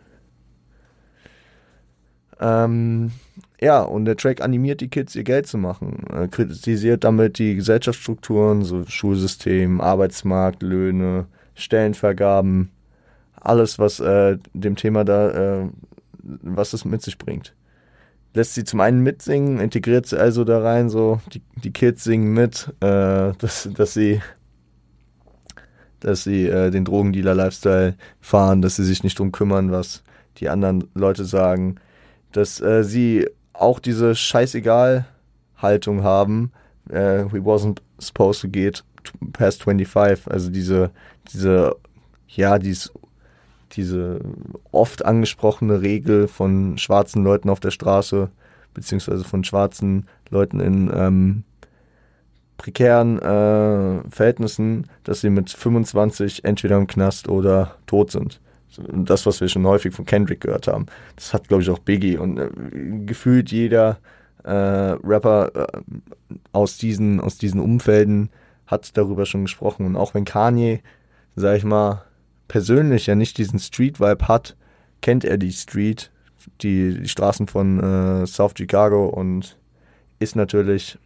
Ähm, 2.39 3.11
ja, 3.59 3.81
und 3.81 4.05
der 4.05 4.15
Track 4.15 4.41
animiert 4.41 4.79
die 4.79 4.87
Kids, 4.87 5.15
ihr 5.15 5.25
Geld 5.25 5.47
zu 5.47 5.57
machen. 5.57 6.05
Er 6.09 6.29
kritisiert 6.29 7.03
damit 7.03 7.37
die 7.37 7.55
Gesellschaftsstrukturen, 7.55 8.63
so 8.63 8.85
Schulsystem, 8.85 9.81
Arbeitsmarkt, 9.81 10.63
Löhne, 10.63 11.25
Stellenvergaben, 11.55 12.71
alles, 13.35 13.77
was 13.77 13.99
äh, 13.99 14.37
dem 14.53 14.77
Thema 14.77 15.03
da, 15.03 15.61
äh, 15.61 15.69
was 16.23 16.71
es 16.71 16.85
mit 16.85 17.01
sich 17.01 17.17
bringt. 17.17 17.53
Lässt 18.33 18.53
sie 18.53 18.63
zum 18.63 18.79
einen 18.79 19.01
mitsingen, 19.01 19.59
integriert 19.59 20.05
sie 20.05 20.19
also 20.19 20.43
da 20.43 20.61
rein, 20.61 20.89
so 20.89 21.19
die, 21.33 21.41
die 21.63 21.71
Kids 21.71 22.03
singen 22.03 22.33
mit, 22.33 22.73
äh, 22.81 23.33
dass, 23.37 23.69
dass 23.73 23.93
sie 23.93 24.21
dass 25.99 26.23
sie 26.23 26.47
äh, 26.47 26.71
den 26.71 26.85
Drogendealer-Lifestyle 26.85 27.95
fahren, 28.21 28.61
dass 28.61 28.77
sie 28.77 28.85
sich 28.85 29.03
nicht 29.03 29.19
drum 29.19 29.31
kümmern, 29.31 29.71
was 29.71 30.03
die 30.37 30.49
anderen 30.49 30.85
Leute 30.93 31.25
sagen, 31.25 31.75
dass 32.31 32.61
äh, 32.61 32.83
sie 32.83 33.27
auch 33.53 33.79
diese 33.79 34.15
Scheißegal-Haltung 34.15 36.03
haben. 36.03 36.51
Äh, 36.89 37.25
we 37.31 37.39
wasn't 37.39 37.79
supposed 37.97 38.41
to 38.41 38.47
get 38.47 38.83
past 39.33 39.63
25, 39.63 40.31
also 40.31 40.49
diese, 40.49 40.91
diese, 41.33 41.75
ja, 42.27 42.59
dies, 42.59 42.91
diese 43.73 44.19
oft 44.71 45.05
angesprochene 45.05 45.81
Regel 45.81 46.27
von 46.27 46.77
schwarzen 46.77 47.23
Leuten 47.23 47.49
auf 47.49 47.59
der 47.59 47.71
Straße, 47.71 48.29
beziehungsweise 48.73 49.23
von 49.23 49.43
schwarzen 49.43 50.07
Leuten 50.29 50.59
in 50.59 50.91
ähm, 50.93 51.43
prekären 52.57 53.17
äh, 53.19 54.09
Verhältnissen, 54.09 54.87
dass 55.03 55.21
sie 55.21 55.29
mit 55.29 55.49
25 55.49 56.43
entweder 56.45 56.77
im 56.77 56.87
Knast 56.87 57.27
oder 57.29 57.75
tot 57.87 58.11
sind. 58.11 58.39
Das, 58.93 59.25
was 59.25 59.41
wir 59.41 59.47
schon 59.47 59.65
häufig 59.65 59.95
von 59.95 60.05
Kendrick 60.05 60.41
gehört 60.41 60.67
haben. 60.67 60.85
Das 61.15 61.33
hat, 61.33 61.47
glaube 61.47 61.63
ich, 61.63 61.69
auch 61.69 61.79
Biggie. 61.79 62.17
Und 62.17 62.37
äh, 62.37 62.49
gefühlt 63.05 63.51
jeder 63.51 63.97
äh, 64.43 64.51
Rapper 64.51 65.51
äh, 65.55 65.81
aus, 66.51 66.77
diesen, 66.77 67.19
aus 67.19 67.37
diesen 67.37 67.59
Umfelden 67.59 68.29
hat 68.67 68.95
darüber 68.95 69.25
schon 69.25 69.43
gesprochen. 69.43 69.85
Und 69.85 69.95
auch 69.95 70.13
wenn 70.13 70.25
Kanye, 70.25 70.81
sag 71.35 71.57
ich 71.57 71.63
mal, 71.63 72.03
persönlich 72.49 73.07
ja 73.07 73.15
nicht 73.15 73.37
diesen 73.37 73.59
Street-Vibe 73.59 74.27
hat, 74.27 74.57
kennt 75.01 75.23
er 75.23 75.37
die 75.37 75.53
Street, 75.53 76.11
die, 76.61 76.99
die 76.99 77.07
Straßen 77.07 77.47
von 77.47 77.79
äh, 77.79 78.27
South 78.27 78.55
Chicago 78.57 79.07
und 79.07 79.57
ist 80.19 80.35
natürlich 80.35 80.97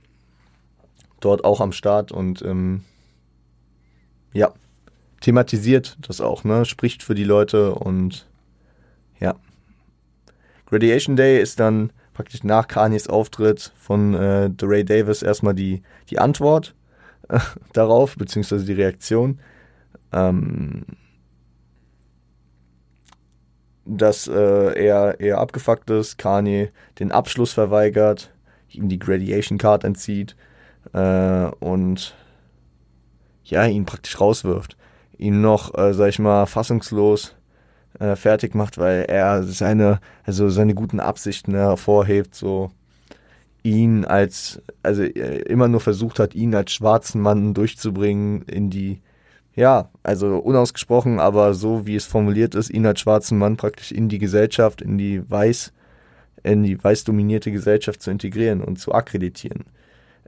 dort 1.20 1.46
auch 1.46 1.62
am 1.62 1.72
Start 1.72 2.12
und 2.12 2.42
ähm, 2.42 2.84
ja, 4.34 4.52
thematisiert 5.22 5.98
das 6.02 6.22
auch, 6.22 6.44
ne? 6.44 6.66
Spricht 6.66 7.04
für 7.04 7.14
die 7.14 7.24
Leute 7.24 7.76
und 7.76 8.28
ja. 9.20 9.36
Graduation 10.66 11.16
Day 11.16 11.40
ist 11.40 11.60
dann 11.60 11.92
praktisch 12.14 12.44
nach 12.44 12.68
Kanyes 12.68 13.08
Auftritt 13.08 13.74
von 13.78 14.14
äh, 14.14 14.50
Ray 14.62 14.84
Davis 14.84 15.22
erstmal 15.22 15.54
die, 15.54 15.84
die 16.10 16.20
Antwort 16.20 16.74
äh, 17.30 17.40
darauf, 17.74 18.16
beziehungsweise 18.16 18.66
die 18.66 18.74
Reaktion. 18.74 19.40
Ähm, 20.12 20.86
dass 23.86 24.28
äh, 24.28 24.86
er 24.86 25.20
eher 25.20 25.40
abgefuckt 25.40 25.90
ist, 25.90 26.18
Kanye 26.18 26.70
den 27.00 27.12
Abschluss 27.12 27.54
verweigert, 27.54 28.32
ihm 28.70 28.90
die 28.90 29.00
Graduation 29.00 29.58
Card 29.58 29.84
entzieht 29.84 30.36
äh, 30.94 31.46
und 31.60 32.16
ja, 33.44 33.66
ihn 33.66 33.86
praktisch 33.86 34.20
rauswirft. 34.20 34.78
Ihn 35.18 35.42
noch, 35.42 35.78
äh, 35.78 35.94
sag 35.94 36.10
ich 36.10 36.20
mal, 36.20 36.46
fassungslos 36.46 37.36
äh, 38.00 38.16
fertig 38.16 38.56
macht, 38.56 38.78
weil 38.78 39.06
er 39.08 39.44
seine, 39.44 40.00
also 40.24 40.50
seine 40.50 40.74
guten 40.74 41.00
Absichten 41.00 41.54
hervorhebt, 41.54 42.36
so 42.36 42.72
ihn 43.64 44.06
als, 44.06 44.62
also 44.82 45.04
äh, 45.04 45.42
immer 45.44 45.68
nur 45.68 45.80
versucht 45.80 46.20
hat, 46.20 46.36
ihn 46.36 46.54
als 46.56 46.72
schwarzen 46.74 47.22
Mann 47.22 47.54
durchzubringen 47.54 48.44
in 48.44 48.70
die, 48.70 49.02
ja, 49.56 49.90
also 50.02 50.38
unausgesprochen, 50.38 51.20
aber 51.20 51.54
so 51.54 51.86
wie 51.86 51.96
es 51.96 52.06
formuliert 52.06 52.56
ist, 52.56 52.70
ihn 52.70 52.86
als 52.86 53.02
schwarzen 53.02 53.38
Mann 53.38 53.58
praktisch 53.58 53.92
in 53.92 54.10
die 54.10 54.20
Gesellschaft, 54.20 54.82
in 54.82 54.98
die 54.98 55.30
weiß, 55.30 55.74
in 56.44 56.64
die 56.64 56.84
weiß 56.84 57.04
dominierte 57.04 57.52
Gesellschaft 57.52 58.02
zu 58.02 58.12
integrieren 58.12 58.62
und 58.62 58.80
zu 58.80 58.94
akkreditieren 58.94 59.66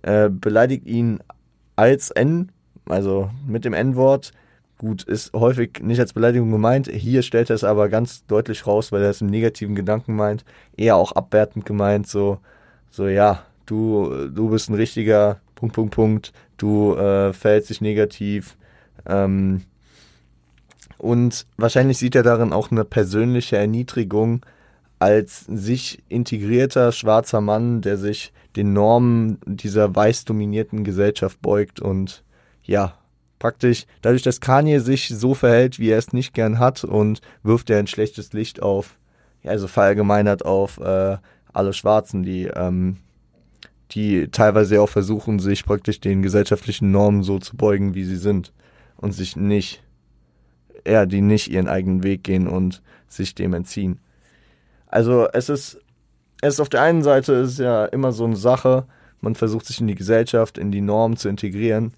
äh, 0.05 0.29
beleidigt 0.29 0.85
ihn 0.85 1.19
als 1.75 2.11
N, 2.11 2.51
also 2.87 3.29
mit 3.47 3.65
dem 3.65 3.73
N-Wort. 3.73 4.31
Gut, 4.77 5.03
ist 5.03 5.33
häufig 5.33 5.81
nicht 5.81 5.99
als 5.99 6.13
Beleidigung 6.13 6.51
gemeint. 6.51 6.87
Hier 6.87 7.23
stellt 7.23 7.49
er 7.49 7.55
es 7.55 7.63
aber 7.63 7.89
ganz 7.89 8.25
deutlich 8.27 8.67
raus, 8.67 8.91
weil 8.91 9.01
er 9.01 9.09
es 9.09 9.21
im 9.21 9.27
negativen 9.27 9.73
Gedanken 9.73 10.15
meint. 10.15 10.45
Eher 10.77 10.97
auch 10.97 11.13
abwertend 11.13 11.65
gemeint, 11.65 12.07
so, 12.07 12.39
so 12.91 13.07
ja, 13.07 13.43
du, 13.65 14.29
du 14.29 14.49
bist 14.49 14.69
ein 14.69 14.75
richtiger 14.75 15.39
Punkt, 15.55 15.75
Punkt, 15.75 15.95
Punkt. 15.95 16.33
Du 16.57 16.93
äh, 16.95 17.33
verhältst 17.33 17.69
dich 17.69 17.81
negativ. 17.81 18.57
Ähm, 19.05 19.61
und 20.97 21.45
wahrscheinlich 21.57 21.97
sieht 21.97 22.15
er 22.15 22.23
darin 22.23 22.53
auch 22.53 22.71
eine 22.71 22.85
persönliche 22.85 23.57
Erniedrigung 23.57 24.45
als 24.99 25.41
sich 25.41 26.03
integrierter 26.07 26.91
schwarzer 26.91 27.41
Mann, 27.41 27.81
der 27.81 27.97
sich 27.97 28.31
den 28.55 28.73
Normen 28.73 29.39
dieser 29.45 29.93
weiß 29.93 30.25
dominierten 30.25 30.83
Gesellschaft 30.83 31.41
beugt 31.41 31.81
und 31.81 32.23
ja, 32.63 32.97
praktisch 33.37 33.85
dadurch, 34.01 34.23
dass 34.23 34.39
Kanye 34.39 34.79
sich 34.79 35.09
so 35.09 35.33
verhält, 35.33 35.79
wie 35.79 35.89
er 35.89 35.97
es 35.97 36.13
nicht 36.13 36.33
gern 36.33 36.59
hat 36.59 36.83
und 36.83 37.21
wirft 37.43 37.69
er 37.69 37.79
ein 37.79 37.87
schlechtes 37.87 38.31
Licht 38.31 38.61
auf, 38.61 38.97
also 39.43 39.67
verallgemeinert 39.67 40.45
auf 40.45 40.79
äh, 40.79 41.17
alle 41.51 41.73
Schwarzen, 41.73 42.23
die 42.23 42.45
ähm, 42.45 42.97
die 43.91 44.29
teilweise 44.29 44.81
auch 44.81 44.89
versuchen, 44.89 45.39
sich 45.39 45.65
praktisch 45.65 45.99
den 45.99 46.21
gesellschaftlichen 46.21 46.91
Normen 46.91 47.21
so 47.21 47.37
zu 47.37 47.55
beugen, 47.55 47.93
wie 47.93 48.03
sie 48.03 48.17
sind 48.17 48.51
und 48.97 49.11
sich 49.11 49.35
nicht, 49.35 49.83
ja, 50.87 51.05
die 51.05 51.21
nicht 51.21 51.49
ihren 51.49 51.67
eigenen 51.67 52.03
Weg 52.03 52.23
gehen 52.23 52.47
und 52.47 52.81
sich 53.07 53.35
dem 53.35 53.53
entziehen. 53.53 53.99
Also 54.87 55.27
es 55.33 55.49
ist, 55.49 55.79
es 56.41 56.55
ist 56.55 56.59
auf 56.59 56.69
der 56.69 56.81
einen 56.81 57.03
Seite 57.03 57.33
ist 57.33 57.59
ja 57.59 57.85
immer 57.85 58.11
so 58.11 58.25
eine 58.25 58.35
Sache, 58.35 58.85
man 59.21 59.35
versucht 59.35 59.65
sich 59.65 59.81
in 59.81 59.87
die 59.87 59.95
Gesellschaft, 59.95 60.57
in 60.57 60.71
die 60.71 60.81
Normen 60.81 61.17
zu 61.17 61.29
integrieren. 61.29 61.93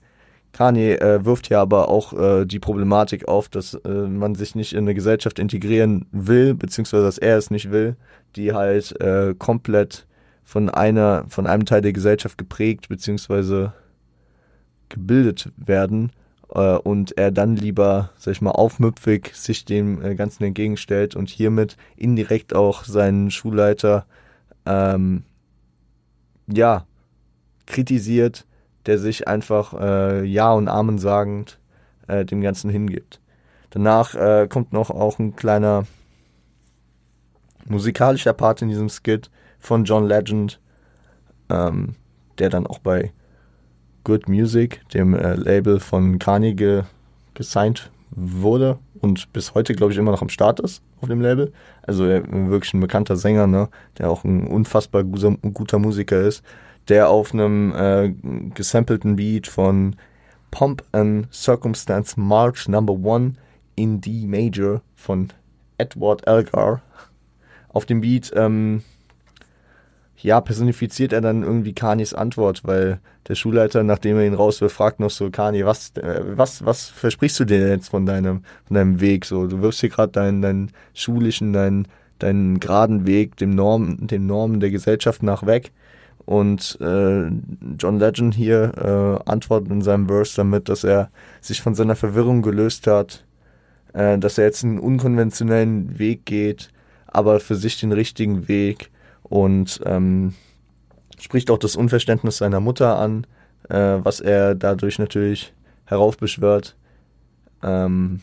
Kanye 0.54 0.96
äh, 0.96 1.26
wirft 1.26 1.50
ja 1.50 1.62
aber 1.62 1.90
auch 1.90 2.14
äh, 2.14 2.46
die 2.46 2.60
Problematik 2.60 3.28
auf, 3.28 3.50
dass 3.50 3.74
äh, 3.74 3.90
man 3.90 4.34
sich 4.34 4.56
nicht 4.56 4.74
in 4.74 4.80
eine 4.80 4.96
Gesellschaft 4.96 5.38
integrieren 5.38 6.06
will, 6.12 6.54
beziehungsweise 6.54 7.04
dass 7.04 7.18
er 7.18 7.38
es 7.38 7.52
nicht 7.52 7.72
will, 7.72 7.96
die 8.36 8.54
halt 8.54 9.00
äh, 9.02 9.36
komplett 9.38 10.08
von 10.44 10.70
einer, 10.70 11.26
von 11.28 11.46
einem 11.46 11.66
Teil 11.66 11.82
der 11.82 11.94
Gesellschaft 11.94 12.38
geprägt, 12.38 12.88
beziehungsweise 12.88 13.74
gebildet 14.90 15.52
werden 15.58 16.12
und 16.50 17.18
er 17.18 17.32
dann 17.32 17.56
lieber, 17.56 18.12
sag 18.18 18.32
ich 18.32 18.42
mal, 18.42 18.52
aufmüpfig 18.52 19.32
sich 19.34 19.66
dem 19.66 20.04
äh, 20.04 20.16
Ganzen 20.16 20.44
entgegenstellt 20.44 21.16
und 21.16 21.30
hiermit 21.30 21.76
indirekt 21.96 22.56
auch 22.56 22.84
seinen 22.86 23.32
Schulleiter 23.32 24.06
ähm, 24.66 25.24
ja 26.48 26.86
kritisiert, 27.66 28.46
der 28.86 28.98
sich 28.98 29.28
einfach 29.28 29.74
äh, 29.74 30.24
Ja 30.24 30.54
und 30.54 30.70
Amen 30.70 30.98
sagend 30.98 31.60
äh, 32.08 32.24
dem 32.26 32.42
Ganzen 32.42 32.70
hingibt. 32.70 33.20
Danach 33.70 34.16
äh, 34.16 34.48
kommt 34.50 34.72
noch 34.72 34.90
auch 34.90 35.20
ein 35.20 35.36
kleiner 35.36 35.86
musikalischer 37.68 38.34
Part 38.34 38.62
in 38.62 38.70
diesem 38.70 38.90
Skit 38.90 39.30
von 39.60 39.84
John 39.84 40.08
Legend, 40.08 40.62
ähm, 41.50 41.96
der 42.40 42.50
dann 42.50 42.66
auch 42.66 42.80
bei 42.80 43.12
Good 44.08 44.30
Music, 44.30 44.80
dem 44.94 45.14
äh, 45.14 45.34
Label 45.34 45.82
von 45.82 46.18
Kanye, 46.18 46.54
ge 46.54 46.84
gesigned 47.34 47.92
wurde 48.10 48.80
und 49.02 49.34
bis 49.34 49.54
heute, 49.54 49.76
glaube 49.76 49.92
ich, 49.92 50.00
immer 50.00 50.12
noch 50.12 50.22
am 50.22 50.30
Start 50.30 50.62
ist 50.62 50.82
auf 51.02 51.10
dem 51.10 51.20
Label. 51.20 51.52
Also 51.86 52.06
er, 52.06 52.24
wirklich 52.26 52.74
ein 52.74 52.80
bekannter 52.80 53.18
Sänger, 53.18 53.48
ne, 53.48 53.68
der 53.98 54.10
auch 54.10 54.24
ein 54.24 54.48
unfassbar 54.48 55.04
guter, 55.04 55.32
guter 55.54 55.78
Musiker 55.78 56.22
ist, 56.22 56.42
der 56.88 57.10
auf 57.10 57.34
einem 57.34 57.76
äh, 57.76 58.14
gesampelten 58.54 59.18
Beat 59.18 59.46
von 59.46 59.98
Pomp 60.52 60.86
and 60.94 61.28
Circumstance 61.34 62.18
March 62.18 62.70
Number 62.70 62.94
One 62.94 63.34
in 63.76 64.00
D 64.00 64.26
Major 64.26 64.84
von 64.96 65.34
Edward 65.78 66.26
Elgar 66.26 66.82
auf 67.68 67.86
dem 67.86 68.00
Beat 68.00 68.32
ähm, 68.38 68.84
ja, 70.20 70.42
personifiziert 70.42 71.14
er 71.14 71.22
dann 71.22 71.44
irgendwie 71.44 71.74
Kanyes 71.74 72.14
Antwort, 72.14 72.62
weil 72.64 73.00
der 73.28 73.36
Schulleiter, 73.36 73.84
nachdem 73.84 74.18
er 74.18 74.26
ihn 74.26 74.34
rauswirft, 74.34 74.76
fragt 74.76 75.00
noch 75.00 75.12
so, 75.12 75.30
Kanye, 75.30 75.66
was, 75.66 75.92
äh, 75.98 76.22
was, 76.36 76.66
was 76.66 76.88
versprichst 76.90 77.40
du 77.40 77.46
dir 77.46 77.68
jetzt 77.68 77.90
von 77.90 78.06
deinem, 78.06 78.42
von 78.66 78.76
deinem 78.76 79.00
Weg? 79.00 79.26
So, 79.26 79.48
du 79.48 79.62
wirfst 79.62 79.82
hier 79.82 79.90
gerade 79.90 80.12
deinen, 80.12 80.42
deinen 80.42 80.72
schulischen, 80.94 81.54
deinen, 81.54 81.88
deinen 82.20 82.60
geraden 82.60 83.06
Weg, 83.06 83.38
dem 83.38 83.52
Norm, 83.52 84.08
den 84.08 84.26
Normen 84.26 84.60
der 84.60 84.72
Gesellschaft 84.72 85.22
nach 85.24 85.46
weg. 85.46 85.72
Und 86.26 86.78
äh, 86.82 87.30
John 87.80 88.00
Legend 88.00 88.34
hier 88.34 88.72
äh, 89.26 89.30
antwortet 89.30 89.72
in 89.72 89.82
seinem 89.82 90.08
Verse 90.08 90.36
damit, 90.36 90.68
dass 90.68 90.84
er 90.84 91.10
sich 91.42 91.62
von 91.62 91.76
seiner 91.76 91.96
Verwirrung 91.96 92.42
gelöst 92.42 92.88
hat, 92.88 93.24
äh, 93.94 94.18
dass 94.18 94.38
er 94.38 94.46
jetzt 94.46 94.64
einen 94.64 94.80
unkonventionellen 94.80 96.00
Weg 96.00 96.26
geht, 96.26 96.70
aber 97.06 97.40
für 97.40 97.56
sich 97.56 97.80
den 97.80 97.92
richtigen 97.92 98.48
Weg 98.48 98.90
und 99.30 99.82
ähm, 99.86 100.34
spricht 101.20 101.50
auch 101.52 101.58
das 101.58 101.76
Unverständnis 101.76 102.38
seiner 102.38 102.60
Mutter 102.60 102.98
an, 102.98 103.26
äh, 103.70 104.00
was 104.02 104.20
er 104.20 104.56
dadurch 104.56 105.00
natürlich 105.00 105.54
heraufbeschwört. 105.86 106.76
Ähm, 107.64 108.22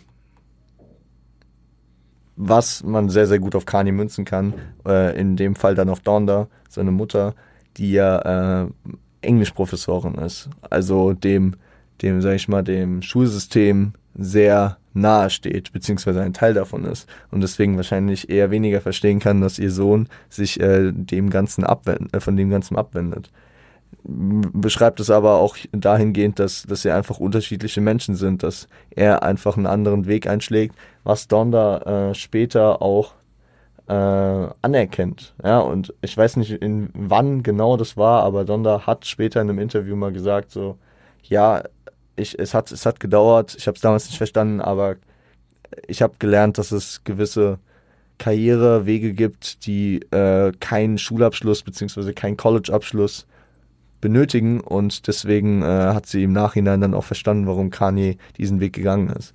was 2.37 2.83
man 2.83 3.09
sehr, 3.11 3.27
sehr 3.27 3.39
gut 3.39 3.55
auf 3.55 3.67
Kanye 3.67 3.93
münzen 3.93 4.25
kann. 4.25 4.55
Äh, 4.87 5.19
in 5.19 5.37
dem 5.37 5.55
Fall 5.55 5.75
dann 5.75 5.89
auf 5.89 6.01
Donda, 6.01 6.49
seine 6.69 6.91
Mutter, 6.91 7.35
die 7.77 7.93
ja 7.93 8.65
äh, 8.65 8.69
Englischprofessorin 9.23 10.15
ist. 10.17 10.49
Also 10.69 11.13
dem, 11.13 11.55
dem, 12.03 12.21
sag 12.21 12.35
ich 12.35 12.49
mal, 12.49 12.63
dem 12.63 13.03
Schulsystem 13.03 13.93
sehr 14.17 14.79
nahe 14.95 15.29
steht, 15.29 15.73
beziehungsweise 15.73 16.23
ein 16.23 16.33
Teil 16.33 16.55
davon 16.55 16.85
ist 16.85 17.09
und 17.31 17.41
deswegen 17.41 17.77
wahrscheinlich 17.77 18.31
eher 18.31 18.51
weniger 18.51 18.81
verstehen 18.81 19.19
kann, 19.19 19.41
dass 19.41 19.59
ihr 19.59 19.71
Sohn 19.71 20.09
sich 20.31 20.61
äh, 20.61 20.93
dem 20.93 21.31
Ganzen 21.31 21.65
abwendet, 21.65 22.15
äh, 22.15 22.21
von 22.21 22.37
dem 22.37 22.51
Ganzen 22.51 22.77
abwendet. 22.77 23.31
Beschreibt 24.03 25.01
es 25.01 25.11
aber 25.11 25.37
auch 25.37 25.57
dahingehend, 25.73 26.39
dass, 26.39 26.65
dass 26.65 26.83
sie 26.83 26.91
einfach 26.91 27.19
unterschiedliche 27.19 27.81
Menschen 27.81 28.17
sind, 28.17 28.43
dass 28.43 28.69
er 28.91 29.23
einfach 29.23 29.57
einen 29.57 29.67
anderen 29.67 30.07
Weg 30.07 30.27
einschlägt, 30.27 30.75
was 31.05 31.27
Donda 31.29 32.11
äh, 32.11 32.15
später 32.15 32.83
auch 32.83 33.15
äh, 33.89 33.93
anerkennt. 34.63 35.35
Ja, 35.43 35.61
und 35.61 35.95
ich 36.01 36.17
weiß 36.17 36.37
nicht, 36.37 36.51
in 36.51 36.91
wann 36.95 37.43
genau 37.43 37.77
das 37.77 37.97
war, 37.97 38.23
aber 38.25 38.45
Donda 38.45 38.87
hat 38.87 39.07
später 39.07 39.41
in 39.41 39.51
einem 39.51 39.59
Interview 39.59 39.97
mal 39.97 40.13
gesagt, 40.13 40.51
so, 40.51 40.79
ja, 41.23 41.63
ich, 42.17 42.39
es, 42.39 42.55
hat, 42.55 42.71
es 42.73 42.87
hat 42.87 43.01
gedauert, 43.01 43.55
ich 43.59 43.67
habe 43.67 43.77
es 43.77 43.81
damals 43.81 44.07
nicht 44.07 44.19
verstanden, 44.19 44.61
aber 44.61 44.97
ich 45.87 46.03
habe 46.03 46.15
gelernt, 46.19 46.59
dass 46.59 46.73
es 46.73 47.03
gewisse 47.05 47.59
Karrierewege 48.19 49.13
gibt, 49.13 49.67
die 49.67 50.01
äh, 50.11 50.53
keinen 50.61 50.99
Schulabschluss 50.99 51.63
bzw. 51.63 52.13
keinen 52.13 52.37
College-Abschluss 52.37 53.27
benötigen 54.01 54.61
und 54.61 55.07
deswegen 55.07 55.63
äh, 55.63 55.67
hat 55.67 56.07
sie 56.07 56.23
im 56.25 56.33
Nachhinein 56.33 56.81
dann 56.81 56.95
auch 56.95 57.05
verstanden, 57.05 57.47
warum 57.47 57.71
Kanye 57.71 58.19
diesen 58.37 58.61
Weg 58.61 58.75
gegangen 58.75 59.09
ist. 59.09 59.35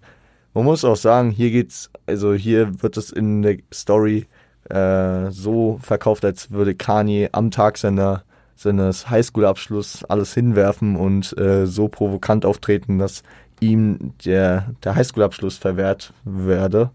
Man 0.54 0.64
muss 0.64 0.86
auch 0.86 0.96
sagen, 0.96 1.32
hier 1.32 1.52
geht's, 1.52 1.90
also 2.06 2.34
hier 2.34 2.82
wird 2.82 2.98
es 2.98 3.12
in 3.12 3.42
der 3.42 3.58
Story 3.74 4.28
äh, 4.70 5.32
so 5.32 5.80
verkauft, 5.82 6.24
als 6.24 6.52
würde 6.52 6.76
Kanye 6.76 7.30
am 7.32 7.52
Tag 7.52 7.78
seiner 7.78 8.24
seines 8.60 9.10
Highschool-Abschluss 9.10 10.04
alles 10.04 10.34
hinwerfen 10.34 10.98
und 10.98 11.38
äh, 11.38 11.66
so 11.66 11.88
provokant 11.88 12.46
auftreten, 12.46 13.00
dass 13.00 13.24
ihm 13.62 14.14
der, 14.26 14.76
der 14.84 14.96
Highschool-Abschluss 14.96 15.58
verwehrt 15.58 16.14
werde. 16.26 16.92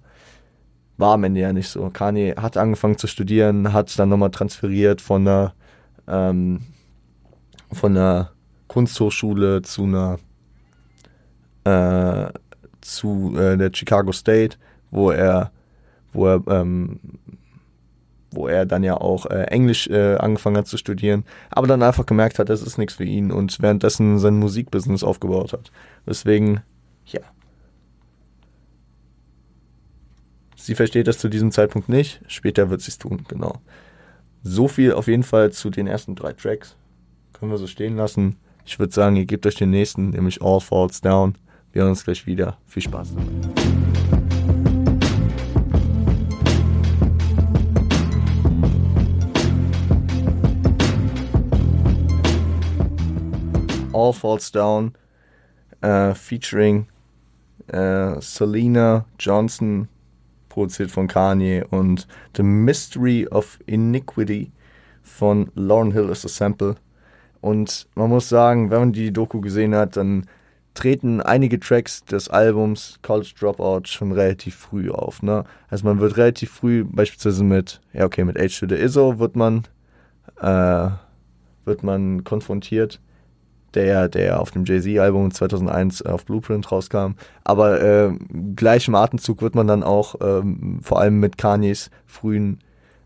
War 0.98 1.14
am 1.14 1.24
Ende 1.24 1.40
ja 1.40 1.54
nicht 1.54 1.70
so. 1.70 1.88
Kanye 1.88 2.34
hat 2.36 2.58
angefangen 2.58 2.98
zu 2.98 3.06
studieren, 3.06 3.72
hat 3.72 3.98
dann 3.98 4.10
nochmal 4.10 4.30
transferiert 4.30 5.00
von 5.00 5.26
einer, 5.26 5.54
ähm, 6.06 6.60
von 7.72 7.96
einer 7.96 8.32
Kunsthochschule 8.68 9.62
zu 9.62 9.84
einer 9.84 10.18
äh, 11.64 12.30
zu 12.82 13.34
äh, 13.38 13.56
der 13.56 13.70
Chicago 13.72 14.12
State, 14.12 14.58
wo 14.90 15.10
er, 15.10 15.50
wo 16.12 16.26
er 16.26 16.42
ähm, 16.46 17.00
wo 18.34 18.48
er 18.48 18.66
dann 18.66 18.82
ja 18.82 18.96
auch 18.96 19.26
äh, 19.26 19.44
Englisch 19.44 19.88
äh, 19.88 20.16
angefangen 20.16 20.56
hat 20.56 20.66
zu 20.66 20.76
studieren, 20.76 21.24
aber 21.50 21.66
dann 21.66 21.82
einfach 21.82 22.06
gemerkt 22.06 22.38
hat, 22.38 22.48
das 22.48 22.62
ist 22.62 22.78
nichts 22.78 22.94
für 22.94 23.04
ihn 23.04 23.30
und 23.30 23.60
währenddessen 23.60 24.18
sein 24.18 24.38
Musikbusiness 24.38 25.04
aufgebaut 25.04 25.52
hat. 25.52 25.70
Deswegen, 26.06 26.62
ja. 27.06 27.20
Sie 30.56 30.74
versteht 30.74 31.06
das 31.06 31.18
zu 31.18 31.28
diesem 31.28 31.50
Zeitpunkt 31.50 31.88
nicht, 31.88 32.22
später 32.26 32.70
wird 32.70 32.80
sie 32.80 32.90
es 32.90 32.98
tun, 32.98 33.24
genau. 33.28 33.60
So 34.42 34.68
viel 34.68 34.92
auf 34.92 35.06
jeden 35.06 35.22
Fall 35.22 35.52
zu 35.52 35.70
den 35.70 35.86
ersten 35.86 36.14
drei 36.14 36.32
Tracks. 36.32 36.76
Können 37.32 37.50
wir 37.50 37.58
so 37.58 37.66
stehen 37.66 37.96
lassen. 37.96 38.36
Ich 38.66 38.78
würde 38.78 38.92
sagen, 38.92 39.16
ihr 39.16 39.26
gebt 39.26 39.46
euch 39.46 39.56
den 39.56 39.70
nächsten, 39.70 40.10
nämlich 40.10 40.42
All 40.42 40.60
Falls 40.60 41.00
Down. 41.00 41.34
Wir 41.72 41.82
hören 41.82 41.90
uns 41.90 42.04
gleich 42.04 42.26
wieder. 42.26 42.58
Viel 42.66 42.82
Spaß 42.82 43.14
All 53.94 54.12
Falls 54.12 54.50
Down, 54.50 54.92
äh, 55.80 56.14
featuring 56.14 56.86
äh, 57.68 58.20
Selena 58.20 59.06
Johnson, 59.18 59.88
produziert 60.48 60.90
von 60.90 61.06
Kanye, 61.06 61.64
und 61.70 62.06
The 62.36 62.42
Mystery 62.42 63.26
of 63.28 63.58
Iniquity 63.66 64.52
von 65.02 65.50
Lauren 65.54 65.92
Hill 65.92 66.08
ist 66.08 66.24
das 66.24 66.36
Sample. 66.36 66.76
Und 67.40 67.86
man 67.94 68.08
muss 68.08 68.28
sagen, 68.28 68.70
wenn 68.70 68.80
man 68.80 68.92
die 68.92 69.12
Doku 69.12 69.40
gesehen 69.40 69.74
hat, 69.74 69.96
dann 69.96 70.26
treten 70.72 71.20
einige 71.20 71.60
Tracks 71.60 72.04
des 72.04 72.28
Albums 72.28 72.98
College 73.02 73.32
Dropout 73.38 73.82
schon 73.84 74.12
relativ 74.12 74.56
früh 74.56 74.90
auf. 74.90 75.22
Ne? 75.22 75.44
Also 75.68 75.86
man 75.86 76.00
wird 76.00 76.16
relativ 76.16 76.50
früh, 76.50 76.84
beispielsweise 76.84 77.44
mit, 77.44 77.80
ja 77.92 78.06
okay, 78.06 78.24
mit 78.24 78.38
Age 78.40 78.58
to 78.58 78.66
the 78.68 78.74
Izzo 78.74 79.18
wird 79.18 79.36
man, 79.36 79.64
äh, 80.40 80.88
wird 81.64 81.82
man 81.82 82.24
konfrontiert 82.24 83.00
der, 83.74 84.08
der 84.08 84.40
auf 84.40 84.50
dem 84.50 84.64
Jay-Z-Album 84.64 85.30
2001 85.30 86.02
auf 86.02 86.24
Blueprint 86.24 86.70
rauskam. 86.70 87.14
Aber 87.44 87.80
äh, 87.82 88.12
gleich 88.56 88.88
im 88.88 88.94
Atemzug 88.94 89.42
wird 89.42 89.54
man 89.54 89.66
dann 89.66 89.82
auch 89.82 90.16
ähm, 90.20 90.80
vor 90.82 91.00
allem 91.00 91.20
mit 91.20 91.38
Kanyes 91.38 91.90
frühen 92.06 92.60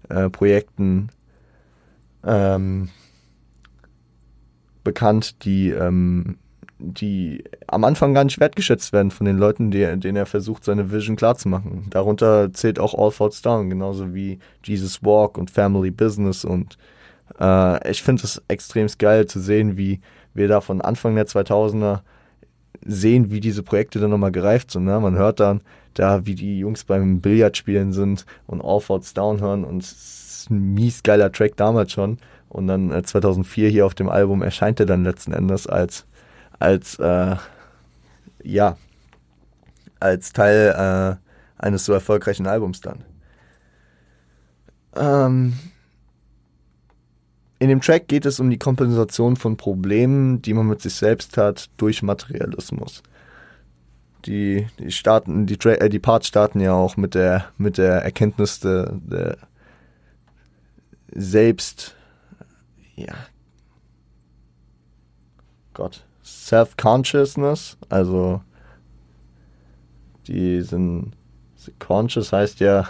äh, 0.09 0.31
Projekten 0.31 1.09
ähm, 2.25 2.89
bekannt, 4.85 5.45
die, 5.45 5.71
ähm, 5.71 6.39
die 6.79 7.45
am 7.67 7.85
Anfang 7.85 8.15
gar 8.15 8.25
nicht 8.25 8.41
wertgeschätzt 8.41 8.93
werden 8.93 9.11
von 9.11 9.27
den 9.27 9.39
Leuten, 9.39 9.71
die, 9.71 9.85
denen 9.99 10.17
er 10.17 10.27
versucht, 10.27 10.65
seine 10.65 10.91
Vision 10.91 11.17
klarzumachen. 11.17 11.87
Darunter 11.91 12.53
zählt 12.53 12.79
auch 12.79 12.95
All 12.95 13.11
Falls 13.11 13.43
Down, 13.43 13.71
genauso 13.71 14.15
wie 14.15 14.39
Jesus 14.65 15.03
Walk 15.03 15.37
und 15.39 15.51
Family 15.51 15.91
Business 15.91 16.45
und 16.45 16.79
äh, 17.39 17.91
ich 17.91 18.03
finde 18.03 18.25
es 18.25 18.43
extrem 18.49 18.87
geil 18.99 19.27
zu 19.27 19.41
sehen, 19.41 19.77
wie 19.77 20.01
wir 20.35 20.49
da 20.49 20.61
von 20.61 20.81
Anfang 20.81 21.15
der 21.15 21.27
2000er 21.27 22.01
sehen, 22.85 23.31
wie 23.31 23.41
diese 23.41 23.63
Projekte 23.63 23.99
dann 23.99 24.11
nochmal 24.11 24.33
gereift 24.33 24.71
sind. 24.71 24.85
Ne? 24.85 24.99
Man 25.01 25.17
hört 25.17 25.41
dann 25.41 25.61
da, 25.95 26.27
wie 26.27 26.35
die 26.35 26.61
Jungs 26.61 26.85
beim 26.85 27.21
Billardspielen 27.21 27.93
sind 27.93 28.25
und 28.47 28.63
All 28.63 28.81
Falls 28.81 29.15
Down 29.15 29.41
hören 29.41 29.65
und 29.65 29.83
es 29.83 29.93
ist 29.93 30.51
ein 30.51 30.75
mies 30.75 31.03
geiler 31.03 31.33
Track 31.33 31.57
damals 31.57 31.93
schon. 31.93 32.19
Und 32.49 32.67
dann 32.67 32.91
äh, 32.93 33.03
2004 33.03 33.69
hier 33.69 33.85
auf 33.85 33.95
dem 33.95 34.09
Album 34.09 34.43
erscheint 34.43 34.81
er 34.81 34.87
dann 34.87 35.05
letzten 35.05 35.33
Endes 35.33 35.67
als, 35.67 36.07
als, 36.59 36.99
äh, 36.99 37.37
ja, 38.43 38.77
als 40.01 40.33
Teil 40.33 41.19
äh, 41.21 41.63
eines 41.63 41.85
so 41.85 41.93
erfolgreichen 41.93 42.47
Albums 42.47 42.81
dann. 42.81 43.05
Ähm, 44.97 45.55
in 47.59 47.69
dem 47.69 47.81
Track 47.81 48.09
geht 48.09 48.25
es 48.25 48.39
um 48.39 48.51
die 48.51 48.59
Kompensation 48.59 49.37
von 49.37 49.57
Problemen, 49.57 50.41
die 50.43 50.55
man 50.55 50.67
mit 50.67 50.81
sich 50.81 50.95
selbst 50.95 51.37
hat, 51.37 51.71
durch 51.77 52.03
Materialismus. 52.03 53.03
Die, 54.27 54.67
die 54.79 54.93
starten, 54.93 55.47
die, 55.47 55.59
äh, 55.69 55.89
die 55.89 55.99
Parts 55.99 56.29
starten 56.29 56.61
ja 56.61 56.73
auch 56.73 56.97
mit 56.97 57.15
der, 57.15 57.47
mit 57.57 57.79
der 57.79 58.03
Erkenntnis 58.03 58.61
der, 58.61 58.93
der 58.93 59.39
selbst, 61.13 61.97
ja, 62.95 63.15
Gott, 65.75 66.05
Self-Consciousness, 66.25 67.77
also 67.89 68.43
die 70.27 70.61
sind, 70.63 71.13
conscious 71.79 72.33
heißt 72.33 72.61
ja, 72.61 72.89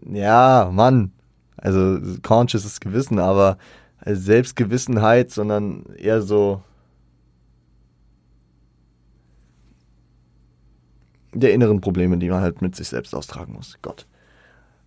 ja, 0.06 0.70
Mann, 0.72 1.12
also 1.58 1.98
conscious 2.22 2.64
ist 2.64 2.80
Gewissen, 2.80 3.18
aber 3.18 3.58
Selbstgewissenheit, 4.04 5.30
sondern 5.30 5.84
eher 5.96 6.22
so 6.22 6.62
der 11.34 11.52
inneren 11.52 11.80
Probleme, 11.80 12.16
die 12.18 12.30
man 12.30 12.40
halt 12.40 12.62
mit 12.62 12.74
sich 12.74 12.88
selbst 12.88 13.14
austragen 13.14 13.52
muss. 13.52 13.78
Gott. 13.82 14.06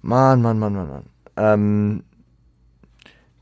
Mann, 0.01 0.41
Mann, 0.41 0.59
Mann, 0.59 0.73
Mann, 0.73 0.89
Mann. 0.89 1.05
Ähm, 1.37 2.03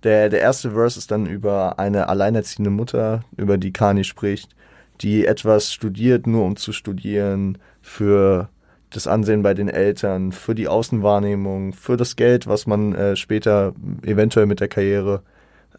der, 0.04 0.30
der 0.30 0.42
erste 0.42 0.72
Verse 0.72 0.98
ist 0.98 1.12
dann 1.12 1.26
über 1.26 1.80
eine 1.80 2.08
alleinerziehende 2.08 2.70
Mutter, 2.70 3.24
über 3.36 3.58
die 3.58 3.74
Kani 3.74 4.04
spricht, 4.04 4.56
die 5.02 5.26
etwas 5.26 5.74
studiert, 5.74 6.28
nur 6.28 6.46
um 6.46 6.56
zu 6.56 6.72
studieren, 6.72 7.58
für 7.82 8.50
das 8.90 9.08
Ansehen 9.08 9.44
bei 9.44 9.54
den 9.54 9.70
Eltern, 9.70 10.32
für 10.32 10.56
die 10.56 10.68
Außenwahrnehmung, 10.68 11.74
für 11.74 11.98
das 11.98 12.16
Geld, 12.16 12.48
was 12.48 12.66
man 12.68 12.96
äh, 12.96 13.16
später 13.16 13.74
eventuell 14.04 14.46
mit 14.46 14.60
der 14.60 14.68
Karriere 14.68 15.22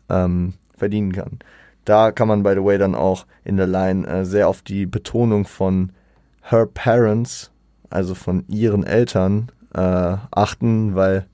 ähm, 0.09 0.55
verdienen 0.77 1.13
kann. 1.13 1.41
Da 1.85 2.13
kann 2.13 2.29
man, 2.29 2.43
by 2.43 2.53
the 2.55 2.65
way, 2.65 2.79
dann 2.79 2.95
auch 2.95 3.27
in 3.45 3.57
der 3.57 3.67
Line 3.67 4.07
äh, 4.07 4.25
sehr 4.25 4.49
auf 4.49 4.63
die 4.63 4.87
Betonung 4.87 5.45
von 5.45 5.93
her 6.43 6.67
parents, 6.67 7.51
also 7.89 8.15
von 8.15 8.45
ihren 8.49 8.85
Eltern, 8.85 9.51
äh, 9.75 10.17
achten, 10.31 10.95
weil 10.95 11.27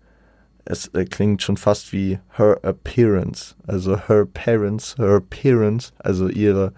es 0.64 0.88
äh, 0.88 1.04
klingt 1.04 1.42
schon 1.42 1.56
fast 1.56 1.92
wie 1.92 2.18
her 2.36 2.58
appearance, 2.62 3.54
also 3.66 3.96
her 4.08 4.26
parents, 4.26 4.96
her 4.98 5.16
appearance, 5.16 5.92
also 5.98 6.28
ihre, 6.28 6.72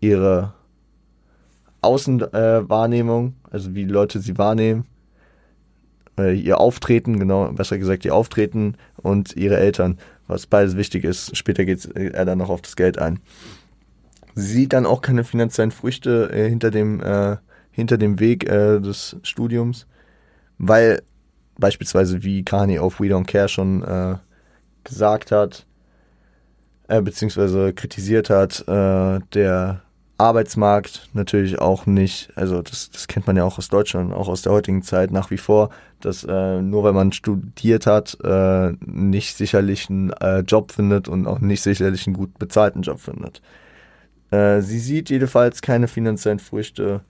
ihre 0.00 0.54
Außenwahrnehmung, 1.82 3.34
also 3.50 3.74
wie 3.74 3.84
Leute 3.84 4.20
sie 4.20 4.38
wahrnehmen, 4.38 4.86
äh, 6.18 6.34
ihr 6.38 6.58
Auftreten, 6.58 7.18
genau, 7.18 7.50
besser 7.52 7.78
gesagt 7.78 8.04
ihr 8.04 8.14
Auftreten 8.14 8.76
und 8.96 9.36
ihre 9.36 9.58
Eltern, 9.58 9.98
was 10.26 10.46
beides 10.46 10.76
wichtig 10.76 11.04
ist. 11.04 11.36
Später 11.36 11.64
geht 11.64 11.86
er 11.94 12.24
dann 12.24 12.38
noch 12.38 12.50
auf 12.50 12.62
das 12.62 12.76
Geld 12.76 12.98
ein. 12.98 13.20
Sie 14.34 14.52
sieht 14.52 14.72
dann 14.72 14.86
auch 14.86 15.02
keine 15.02 15.24
finanziellen 15.24 15.72
Früchte 15.72 16.30
äh, 16.32 16.48
hinter 16.48 16.70
dem 16.70 17.00
äh, 17.02 17.36
hinter 17.72 17.98
dem 17.98 18.20
Weg 18.20 18.48
äh, 18.48 18.80
des 18.80 19.16
Studiums, 19.22 19.86
weil 20.58 21.02
beispielsweise 21.58 22.22
wie 22.22 22.44
Kanye 22.44 22.80
auf 22.80 23.00
We 23.00 23.06
Don't 23.06 23.26
Care 23.26 23.48
schon 23.48 23.82
äh, 23.82 24.16
gesagt 24.84 25.30
hat, 25.30 25.66
äh, 26.88 27.00
beziehungsweise 27.00 27.72
kritisiert 27.72 28.30
hat, 28.30 28.64
äh, 28.66 29.20
der 29.34 29.82
Arbeitsmarkt 30.20 31.08
natürlich 31.14 31.58
auch 31.58 31.86
nicht, 31.86 32.30
also 32.36 32.60
das, 32.60 32.90
das 32.90 33.08
kennt 33.08 33.26
man 33.26 33.36
ja 33.36 33.44
auch 33.44 33.56
aus 33.56 33.68
Deutschland, 33.68 34.12
auch 34.12 34.28
aus 34.28 34.42
der 34.42 34.52
heutigen 34.52 34.82
Zeit 34.82 35.10
nach 35.10 35.30
wie 35.30 35.38
vor, 35.38 35.70
dass 36.00 36.24
äh, 36.24 36.60
nur 36.60 36.84
weil 36.84 36.92
man 36.92 37.12
studiert 37.12 37.86
hat, 37.86 38.18
äh, 38.22 38.72
nicht 38.84 39.36
sicherlich 39.36 39.88
einen 39.88 40.10
äh, 40.10 40.40
Job 40.40 40.72
findet 40.72 41.08
und 41.08 41.26
auch 41.26 41.40
nicht 41.40 41.62
sicherlich 41.62 42.06
einen 42.06 42.16
gut 42.16 42.38
bezahlten 42.38 42.82
Job 42.82 43.00
findet. 43.00 43.40
Äh, 44.30 44.60
sie 44.60 44.78
sieht 44.78 45.08
jedenfalls 45.08 45.62
keine 45.62 45.88
finanziellen 45.88 46.38
Früchte 46.38 47.00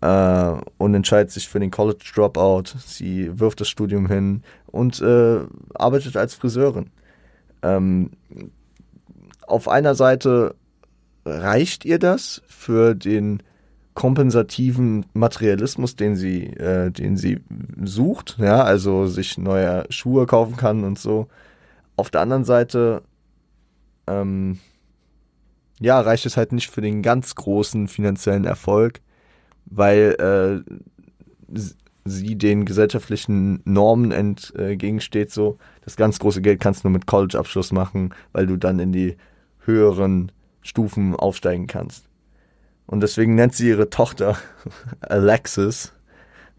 äh, 0.00 0.52
und 0.78 0.94
entscheidet 0.94 1.32
sich 1.32 1.48
für 1.48 1.60
den 1.60 1.70
College 1.70 2.04
Dropout. 2.14 2.78
Sie 2.86 3.38
wirft 3.38 3.60
das 3.60 3.68
Studium 3.68 4.08
hin 4.08 4.42
und 4.66 5.00
äh, 5.02 5.40
arbeitet 5.74 6.16
als 6.16 6.34
Friseurin. 6.34 6.90
Ähm, 7.62 8.12
auf 9.46 9.68
einer 9.68 9.94
Seite 9.94 10.54
reicht 11.26 11.84
ihr 11.84 11.98
das 11.98 12.42
für 12.46 12.94
den 12.94 13.42
kompensativen 13.94 15.06
Materialismus, 15.14 15.96
den 15.96 16.16
sie, 16.16 16.44
äh, 16.44 16.90
den 16.90 17.16
sie 17.16 17.40
sucht, 17.82 18.36
ja, 18.38 18.62
also 18.62 19.06
sich 19.06 19.38
neue 19.38 19.84
Schuhe 19.90 20.26
kaufen 20.26 20.56
kann 20.56 20.84
und 20.84 20.98
so. 20.98 21.28
Auf 21.96 22.10
der 22.10 22.20
anderen 22.20 22.44
Seite, 22.44 23.02
ähm, 24.06 24.58
ja, 25.80 26.00
reicht 26.00 26.26
es 26.26 26.36
halt 26.36 26.52
nicht 26.52 26.70
für 26.70 26.82
den 26.82 27.02
ganz 27.02 27.34
großen 27.34 27.88
finanziellen 27.88 28.44
Erfolg, 28.44 29.00
weil 29.64 30.64
äh, 30.68 31.58
sie 32.04 32.36
den 32.36 32.66
gesellschaftlichen 32.66 33.62
Normen 33.64 34.12
entgegensteht. 34.12 35.32
So, 35.32 35.58
das 35.82 35.96
ganz 35.96 36.18
große 36.18 36.42
Geld 36.42 36.60
kannst 36.60 36.84
du 36.84 36.88
nur 36.88 36.92
mit 36.92 37.06
College-Abschluss 37.06 37.72
machen, 37.72 38.14
weil 38.32 38.46
du 38.46 38.56
dann 38.58 38.78
in 38.78 38.92
die 38.92 39.16
höheren 39.64 40.30
Stufen 40.66 41.14
aufsteigen 41.14 41.66
kannst. 41.66 42.04
Und 42.86 43.00
deswegen 43.00 43.34
nennt 43.34 43.54
sie 43.54 43.68
ihre 43.68 43.90
Tochter 43.90 44.36
Alexis, 45.00 45.92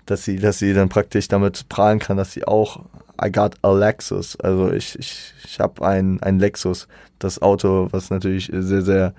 dass 0.06 0.24
sie, 0.24 0.38
dass 0.38 0.60
sie 0.60 0.74
dann 0.74 0.89
praktisch 0.89 1.28
damit 1.28 1.67
prahlen 1.70 2.00
kann, 2.00 2.17
dass 2.17 2.32
sie 2.32 2.46
auch 2.46 2.86
I 3.24 3.32
got 3.32 3.56
a 3.62 3.72
Lexus. 3.72 4.39
Also 4.39 4.72
ich, 4.72 4.98
ich, 4.98 5.34
ich 5.43 5.60
habe 5.60 5.86
ein, 5.86 6.22
ein 6.22 6.39
Lexus, 6.39 6.88
das 7.20 7.41
Auto, 7.41 7.88
was 7.91 8.10
natürlich 8.10 8.50
sehr, 8.54 8.82
sehr 8.82 9.13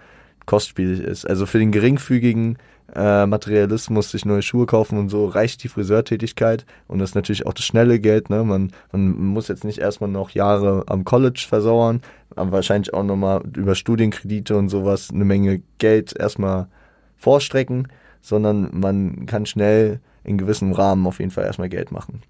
kostspielig 0.47 1.01
ist. 1.01 1.27
Also 1.27 1.47
für 1.47 1.59
den 1.59 1.73
geringfügigen 1.73 2.59
äh, 2.95 3.27
Materialismus, 3.27 4.11
sich 4.11 4.25
neue 4.25 4.43
Schuhe 4.43 4.67
kaufen 4.67 4.99
und 4.99 5.09
so, 5.09 5.27
reicht 5.27 5.63
die 5.63 5.69
Friseurtätigkeit 5.69 6.65
und 6.87 6.99
das 6.99 7.11
ist 7.11 7.15
natürlich 7.15 7.47
auch 7.47 7.53
das 7.53 7.65
schnelle 7.65 8.01
Geld. 8.01 8.31
Ne? 8.31 8.45
Man, 8.45 8.73
man 8.93 9.17
muss 9.17 9.49
jetzt 9.49 9.65
nicht 9.65 9.79
erstmal 9.79 10.11
noch 10.11 10.31
Jahre 10.31 10.85
am 10.87 11.05
College 11.05 11.45
versauern, 11.49 12.01
aber 12.35 12.53
wahrscheinlich 12.53 12.95
auch 12.95 13.03
nochmal 13.03 13.43
über 13.57 13.75
Studienkredite 13.75 14.57
und 14.57 14.69
sowas 14.69 15.11
eine 15.13 15.25
Menge 15.25 15.63
Geld 15.79 16.19
erstmal 16.19 16.69
vorstrecken, 17.17 17.89
sondern 18.21 18.71
man 18.73 19.27
kann 19.27 19.47
schnell 19.47 20.01
in 20.25 20.39
gewissem 20.39 20.73
Rahmen 20.73 21.07
auf 21.07 21.19
jeden 21.19 21.31
Fall 21.31 21.45
erstmal 21.45 21.69
Geld 21.69 21.93
machen. 21.93 22.23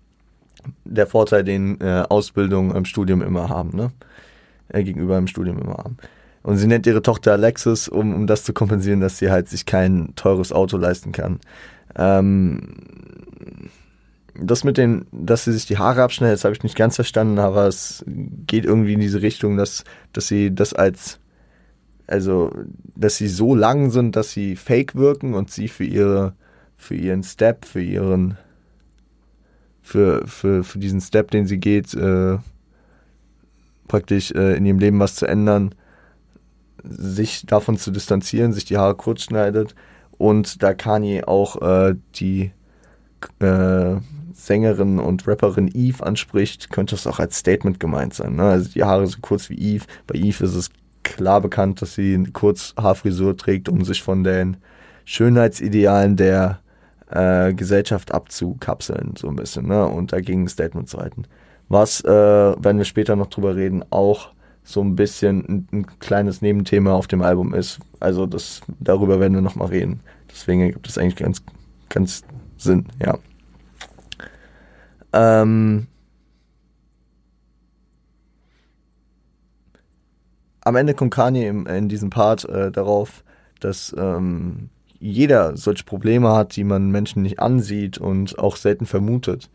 Der 0.85 1.07
Vorteil, 1.07 1.45
den 1.45 1.81
äh, 1.81 2.05
Ausbildung 2.09 2.75
im 2.75 2.85
Studium 2.85 3.23
immer 3.23 3.49
haben, 3.49 3.77
ne? 3.77 3.91
Äh, 4.69 4.83
gegenüber 4.83 5.17
im 5.17 5.27
Studium 5.27 5.59
immer 5.59 5.79
haben. 5.79 5.97
Und 6.49 6.57
sie 6.57 6.67
nennt 6.67 6.87
ihre 6.87 7.03
Tochter 7.03 7.33
Alexis, 7.33 7.89
um, 7.89 8.15
um 8.15 8.27
das 8.27 8.43
zu 8.43 8.55
kompensieren, 8.55 9.01
dass 9.03 9.19
sie 9.19 9.31
halt 9.31 9.51
sich 9.51 9.67
kein 9.67 10.15
teures 10.17 10.51
Auto 10.51 10.79
leisten 10.79 11.13
kann. 11.13 11.41
Ähm, 11.95 13.69
das 14.35 14.65
mit 14.65 14.79
den, 14.79 15.05
dass 15.13 15.45
sie 15.45 15.53
sich 15.53 15.67
die 15.67 15.77
Haare 15.77 16.03
abschneidet, 16.03 16.39
das 16.39 16.45
habe 16.45 16.55
ich 16.55 16.63
nicht 16.63 16.75
ganz 16.75 16.95
verstanden, 16.95 17.39
aber 17.39 17.67
es 17.67 18.03
geht 18.07 18.65
irgendwie 18.65 18.95
in 18.95 19.01
diese 19.01 19.21
Richtung, 19.21 19.59
dass, 19.59 19.85
dass 20.15 20.27
sie 20.29 20.55
das 20.55 20.73
als, 20.73 21.21
also, 22.07 22.51
dass 22.97 23.19
sie 23.19 23.29
so 23.29 23.55
lang 23.55 23.91
sind, 23.91 24.17
dass 24.17 24.31
sie 24.31 24.57
fake 24.57 24.95
wirken 24.95 25.35
und 25.35 25.51
sie 25.51 25.69
für 25.69 25.85
ihre, 25.85 26.33
für 26.79 26.95
ihren 26.95 27.25
Step, 27.25 27.67
für 27.67 27.83
ihren, 27.83 28.39
für, 29.83 30.27
für, 30.27 30.65
für 30.65 30.79
diesen 30.79 31.03
Step, 31.03 31.31
den 31.31 31.47
sie 31.47 31.59
geht, 31.59 31.93
äh, 31.93 32.39
praktisch 33.87 34.31
äh, 34.31 34.57
in 34.57 34.65
ihrem 34.65 34.79
Leben 34.79 34.99
was 34.99 35.15
zu 35.15 35.27
ändern, 35.27 35.75
sich 36.83 37.47
davon 37.47 37.77
zu 37.77 37.91
distanzieren, 37.91 38.53
sich 38.53 38.65
die 38.65 38.77
Haare 38.79 38.95
kurz 38.95 39.23
schneidet 39.23 39.75
und 40.17 40.63
da 40.63 40.75
Kanye 40.75 41.25
auch 41.25 41.61
äh, 41.63 41.95
die 42.17 42.53
äh, 43.41 43.97
Sängerin 44.33 44.99
und 44.99 45.27
Rapperin 45.27 45.71
Eve 45.75 46.05
anspricht, 46.05 46.71
könnte 46.71 46.95
das 46.95 47.07
auch 47.07 47.19
als 47.19 47.39
Statement 47.39 47.81
gemeint 47.81 48.15
sein. 48.15 48.37
Ne? 48.37 48.45
Also 48.45 48.71
die 48.71 48.85
Haare 48.85 49.07
so 49.07 49.19
kurz 49.21 49.51
wie 49.51 49.59
Eve. 49.59 49.85
Bei 50.07 50.15
Eve 50.15 50.45
ist 50.45 50.55
es 50.55 50.71
klar 51.03 51.41
bekannt, 51.41 51.83
dass 51.83 51.95
sie 51.95 52.15
eine 52.15 52.31
Kurzhaarfrisur 52.31 53.37
trägt, 53.37 53.69
um 53.69 53.85
sich 53.85 54.03
von 54.03 54.25
den 54.25 54.59
Schönheitsidealen 55.05 56.17
der 56.17 56.61
äh, 57.11 57.55
Gesellschaft 57.55 58.13
abzukapseln, 58.13 59.15
so 59.17 59.29
ein 59.29 59.37
bisschen, 59.37 59.67
ne? 59.67 59.87
und 59.87 60.13
dagegen 60.13 60.45
ein 60.45 60.49
Statement 60.49 60.89
zu 60.89 60.99
halten. 60.99 61.25
Was, 61.69 62.03
äh, 62.05 62.09
werden 62.09 62.79
wir 62.79 62.85
später 62.85 63.17
noch 63.17 63.29
drüber 63.29 63.57
reden, 63.57 63.85
auch 63.91 64.31
so 64.69 64.83
ein 64.83 64.97
bisschen 64.97 65.47
ein, 65.49 65.69
ein, 65.73 65.87
kleines 65.99 66.43
Nebenthema 66.43 66.93
auf 66.93 67.07
dem 67.07 67.23
Album 67.23 67.55
ist. 67.55 67.81
Also 68.01 68.27
das, 68.27 68.61
darüber 68.81 69.19
werden 69.19 69.33
wir 69.33 69.41
nochmal 69.41 69.69
reden. 69.69 70.01
Deswegen 70.31 70.61
ergibt 70.61 70.87
es 70.87 70.99
eigentlich 70.99 71.17
ganz, 71.17 71.43
ganz 71.89 72.23
Sinn, 72.59 72.85
ja. 73.03 73.19
Ähm, 75.15 75.87
am 80.61 80.77
Ende 80.77 80.93
kommt 80.93 81.15
Kanye 81.15 81.49
im, 81.49 81.67
in 81.67 81.89
diesem 81.89 82.11
Part 82.11 82.45
äh, 82.45 82.71
darauf, 82.71 83.25
dass 83.61 83.97
ähm, 83.97 84.69
jeder 85.01 85.57
solche 85.57 85.85
Probleme 85.85 86.35
hat, 86.35 86.57
die 86.57 86.65
man 86.65 86.91
Menschen 86.91 87.23
nicht 87.23 87.41
ansieht 87.41 87.97
und 87.97 88.39
auch 88.39 88.57
selten 88.57 88.85
vermutet. 88.85 89.49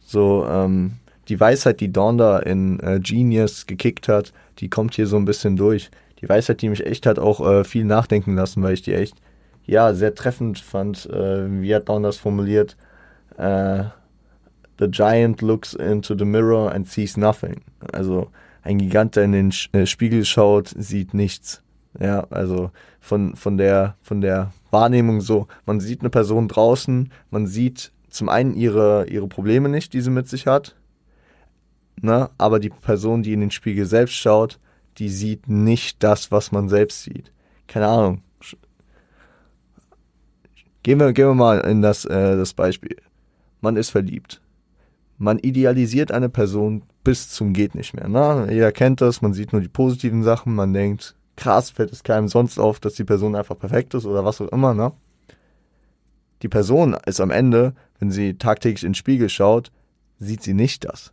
So, 0.00 0.46
ähm, 0.48 0.92
die 1.28 1.40
Weisheit, 1.40 1.80
die 1.80 1.92
Dawn 1.92 2.18
da 2.18 2.38
in 2.38 2.80
äh, 2.80 3.00
Genius 3.00 3.66
gekickt 3.66 4.08
hat, 4.08 4.32
die 4.58 4.70
kommt 4.70 4.94
hier 4.94 5.06
so 5.06 5.16
ein 5.16 5.24
bisschen 5.24 5.56
durch. 5.56 5.90
Die 6.20 6.28
Weisheit, 6.28 6.62
die 6.62 6.68
mich 6.68 6.86
echt 6.86 7.06
hat 7.06 7.18
auch 7.18 7.46
äh, 7.46 7.64
viel 7.64 7.84
nachdenken 7.84 8.34
lassen, 8.34 8.62
weil 8.62 8.74
ich 8.74 8.82
die 8.82 8.94
echt, 8.94 9.16
ja, 9.64 9.92
sehr 9.94 10.14
treffend 10.14 10.58
fand. 10.58 11.06
Äh, 11.06 11.60
wie 11.60 11.74
hat 11.74 11.88
Dawn 11.88 12.02
das 12.02 12.16
formuliert? 12.16 12.76
Äh, 13.36 13.84
the 14.78 14.88
giant 14.88 15.42
looks 15.42 15.74
into 15.74 16.16
the 16.16 16.24
mirror 16.24 16.72
and 16.72 16.88
sees 16.88 17.16
nothing. 17.16 17.62
Also 17.92 18.30
ein 18.62 18.78
Gigant, 18.78 19.16
der 19.16 19.24
in 19.24 19.32
den 19.32 19.54
äh, 19.72 19.86
Spiegel 19.86 20.24
schaut, 20.24 20.68
sieht 20.68 21.14
nichts. 21.14 21.62
Ja, 21.98 22.26
also 22.30 22.70
von, 23.00 23.36
von, 23.36 23.56
der, 23.56 23.96
von 24.02 24.20
der 24.20 24.52
Wahrnehmung 24.70 25.20
so, 25.20 25.46
man 25.64 25.80
sieht 25.80 26.00
eine 26.00 26.10
Person 26.10 26.48
draußen, 26.48 27.10
man 27.30 27.46
sieht 27.46 27.92
zum 28.10 28.28
einen 28.28 28.54
ihre, 28.54 29.06
ihre 29.08 29.28
Probleme 29.28 29.68
nicht, 29.68 29.92
die 29.92 30.00
sie 30.00 30.10
mit 30.10 30.28
sich 30.28 30.46
hat, 30.46 30.75
ne? 32.00 32.30
aber 32.38 32.58
die 32.60 32.70
Person, 32.70 33.22
die 33.22 33.32
in 33.32 33.40
den 33.40 33.50
Spiegel 33.50 33.86
selbst 33.86 34.14
schaut, 34.14 34.58
die 34.98 35.08
sieht 35.08 35.48
nicht 35.48 36.02
das, 36.02 36.30
was 36.30 36.52
man 36.52 36.68
selbst 36.68 37.02
sieht. 37.02 37.32
Keine 37.66 37.88
Ahnung. 37.88 38.22
Gehen 40.82 41.00
wir, 41.00 41.12
gehen 41.12 41.26
wir 41.26 41.34
mal 41.34 41.60
in 41.60 41.82
das, 41.82 42.04
äh, 42.04 42.36
das 42.36 42.54
Beispiel. 42.54 42.96
Man 43.60 43.76
ist 43.76 43.90
verliebt. 43.90 44.40
Man 45.18 45.38
idealisiert 45.38 46.12
eine 46.12 46.28
Person 46.28 46.82
bis 47.02 47.30
zum 47.30 47.52
geht 47.52 47.74
nicht 47.74 47.94
mehr. 47.94 48.08
Ne? 48.08 48.48
Jeder 48.52 48.72
kennt 48.72 49.00
das, 49.00 49.22
man 49.22 49.32
sieht 49.32 49.52
nur 49.52 49.62
die 49.62 49.68
positiven 49.68 50.22
Sachen, 50.22 50.54
man 50.54 50.72
denkt, 50.72 51.16
krass, 51.36 51.70
fällt 51.70 51.92
es 51.92 52.02
keinem 52.02 52.28
sonst 52.28 52.58
auf, 52.58 52.80
dass 52.80 52.94
die 52.94 53.04
Person 53.04 53.34
einfach 53.34 53.58
perfekt 53.58 53.94
ist 53.94 54.06
oder 54.06 54.24
was 54.24 54.40
auch 54.40 54.48
immer. 54.48 54.74
Ne? 54.74 54.92
Die 56.42 56.48
Person 56.48 56.96
ist 57.06 57.20
am 57.20 57.30
Ende, 57.30 57.74
wenn 57.98 58.10
sie 58.10 58.34
tagtäglich 58.34 58.84
in 58.84 58.90
den 58.90 58.94
Spiegel 58.94 59.28
schaut, 59.28 59.72
sieht 60.18 60.42
sie 60.42 60.54
nicht 60.54 60.84
das. 60.84 61.12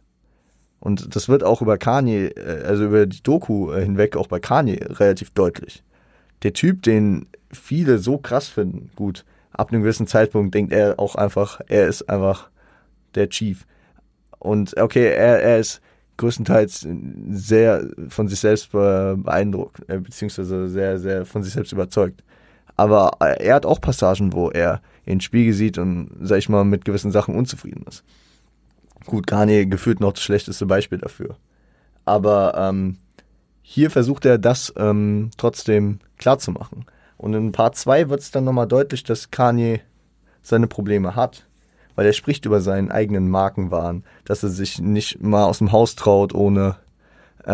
Und 0.83 1.15
das 1.15 1.29
wird 1.29 1.45
auch 1.45 1.61
über 1.61 1.77
Kanye, 1.77 2.27
äh, 2.35 2.65
also 2.65 2.83
über 2.83 3.05
die 3.05 3.23
Doku 3.23 3.71
äh, 3.71 3.85
hinweg, 3.85 4.17
auch 4.17 4.27
bei 4.27 4.41
Kanye 4.41 4.79
relativ 4.89 5.29
deutlich. 5.29 5.81
Der 6.43 6.51
Typ, 6.51 6.83
den 6.83 7.27
viele 7.53 7.99
so 7.99 8.17
krass 8.17 8.49
finden, 8.49 8.91
gut, 8.93 9.23
ab 9.53 9.71
einem 9.71 9.83
gewissen 9.83 10.07
Zeitpunkt 10.07 10.53
denkt 10.53 10.73
er 10.73 10.99
auch 10.99 11.15
einfach, 11.15 11.61
er 11.67 11.87
ist 11.87 12.09
einfach 12.09 12.49
der 13.15 13.29
Chief. 13.29 13.65
Und 14.39 14.77
okay, 14.77 15.05
er, 15.05 15.41
er 15.41 15.59
ist 15.59 15.79
größtenteils 16.17 16.85
sehr 17.29 17.87
von 18.09 18.27
sich 18.27 18.41
selbst 18.41 18.73
beeindruckt, 18.73 19.87
äh, 19.87 19.99
beziehungsweise 19.99 20.67
sehr, 20.67 20.99
sehr 20.99 21.25
von 21.25 21.43
sich 21.43 21.53
selbst 21.53 21.71
überzeugt. 21.71 22.25
Aber 22.75 23.11
er 23.21 23.55
hat 23.55 23.65
auch 23.65 23.79
Passagen, 23.79 24.33
wo 24.33 24.49
er 24.49 24.81
in 25.05 25.13
den 25.13 25.21
Spiegel 25.21 25.53
sieht 25.53 25.77
und, 25.77 26.09
sag 26.19 26.39
ich 26.39 26.49
mal, 26.49 26.65
mit 26.65 26.83
gewissen 26.83 27.11
Sachen 27.11 27.35
unzufrieden 27.35 27.85
ist. 27.87 28.03
Gut, 29.05 29.27
Kanye 29.27 29.65
gefühlt 29.65 29.99
noch 29.99 30.13
das 30.13 30.23
schlechteste 30.23 30.65
Beispiel 30.65 30.97
dafür. 30.97 31.37
Aber 32.05 32.53
ähm, 32.57 32.97
hier 33.61 33.89
versucht 33.89 34.25
er 34.25 34.37
das 34.37 34.73
ähm, 34.77 35.31
trotzdem 35.37 35.99
klarzumachen. 36.17 36.85
Und 37.17 37.33
in 37.33 37.51
Part 37.51 37.75
2 37.75 38.09
wird 38.09 38.21
es 38.21 38.31
dann 38.31 38.43
nochmal 38.43 38.67
deutlich, 38.67 39.03
dass 39.03 39.31
Kanye 39.31 39.79
seine 40.41 40.67
Probleme 40.67 41.15
hat. 41.15 41.47
Weil 41.95 42.07
er 42.07 42.13
spricht 42.13 42.45
über 42.45 42.59
seinen 42.59 42.91
eigenen 42.91 43.29
Markenwahn, 43.29 44.03
dass 44.25 44.41
er 44.41 44.49
sich 44.49 44.81
nicht 44.81 45.21
mal 45.21 45.45
aus 45.45 45.59
dem 45.59 45.71
Haus 45.71 45.95
traut, 45.95 46.33
ohne, 46.33 46.75
äh, 47.43 47.51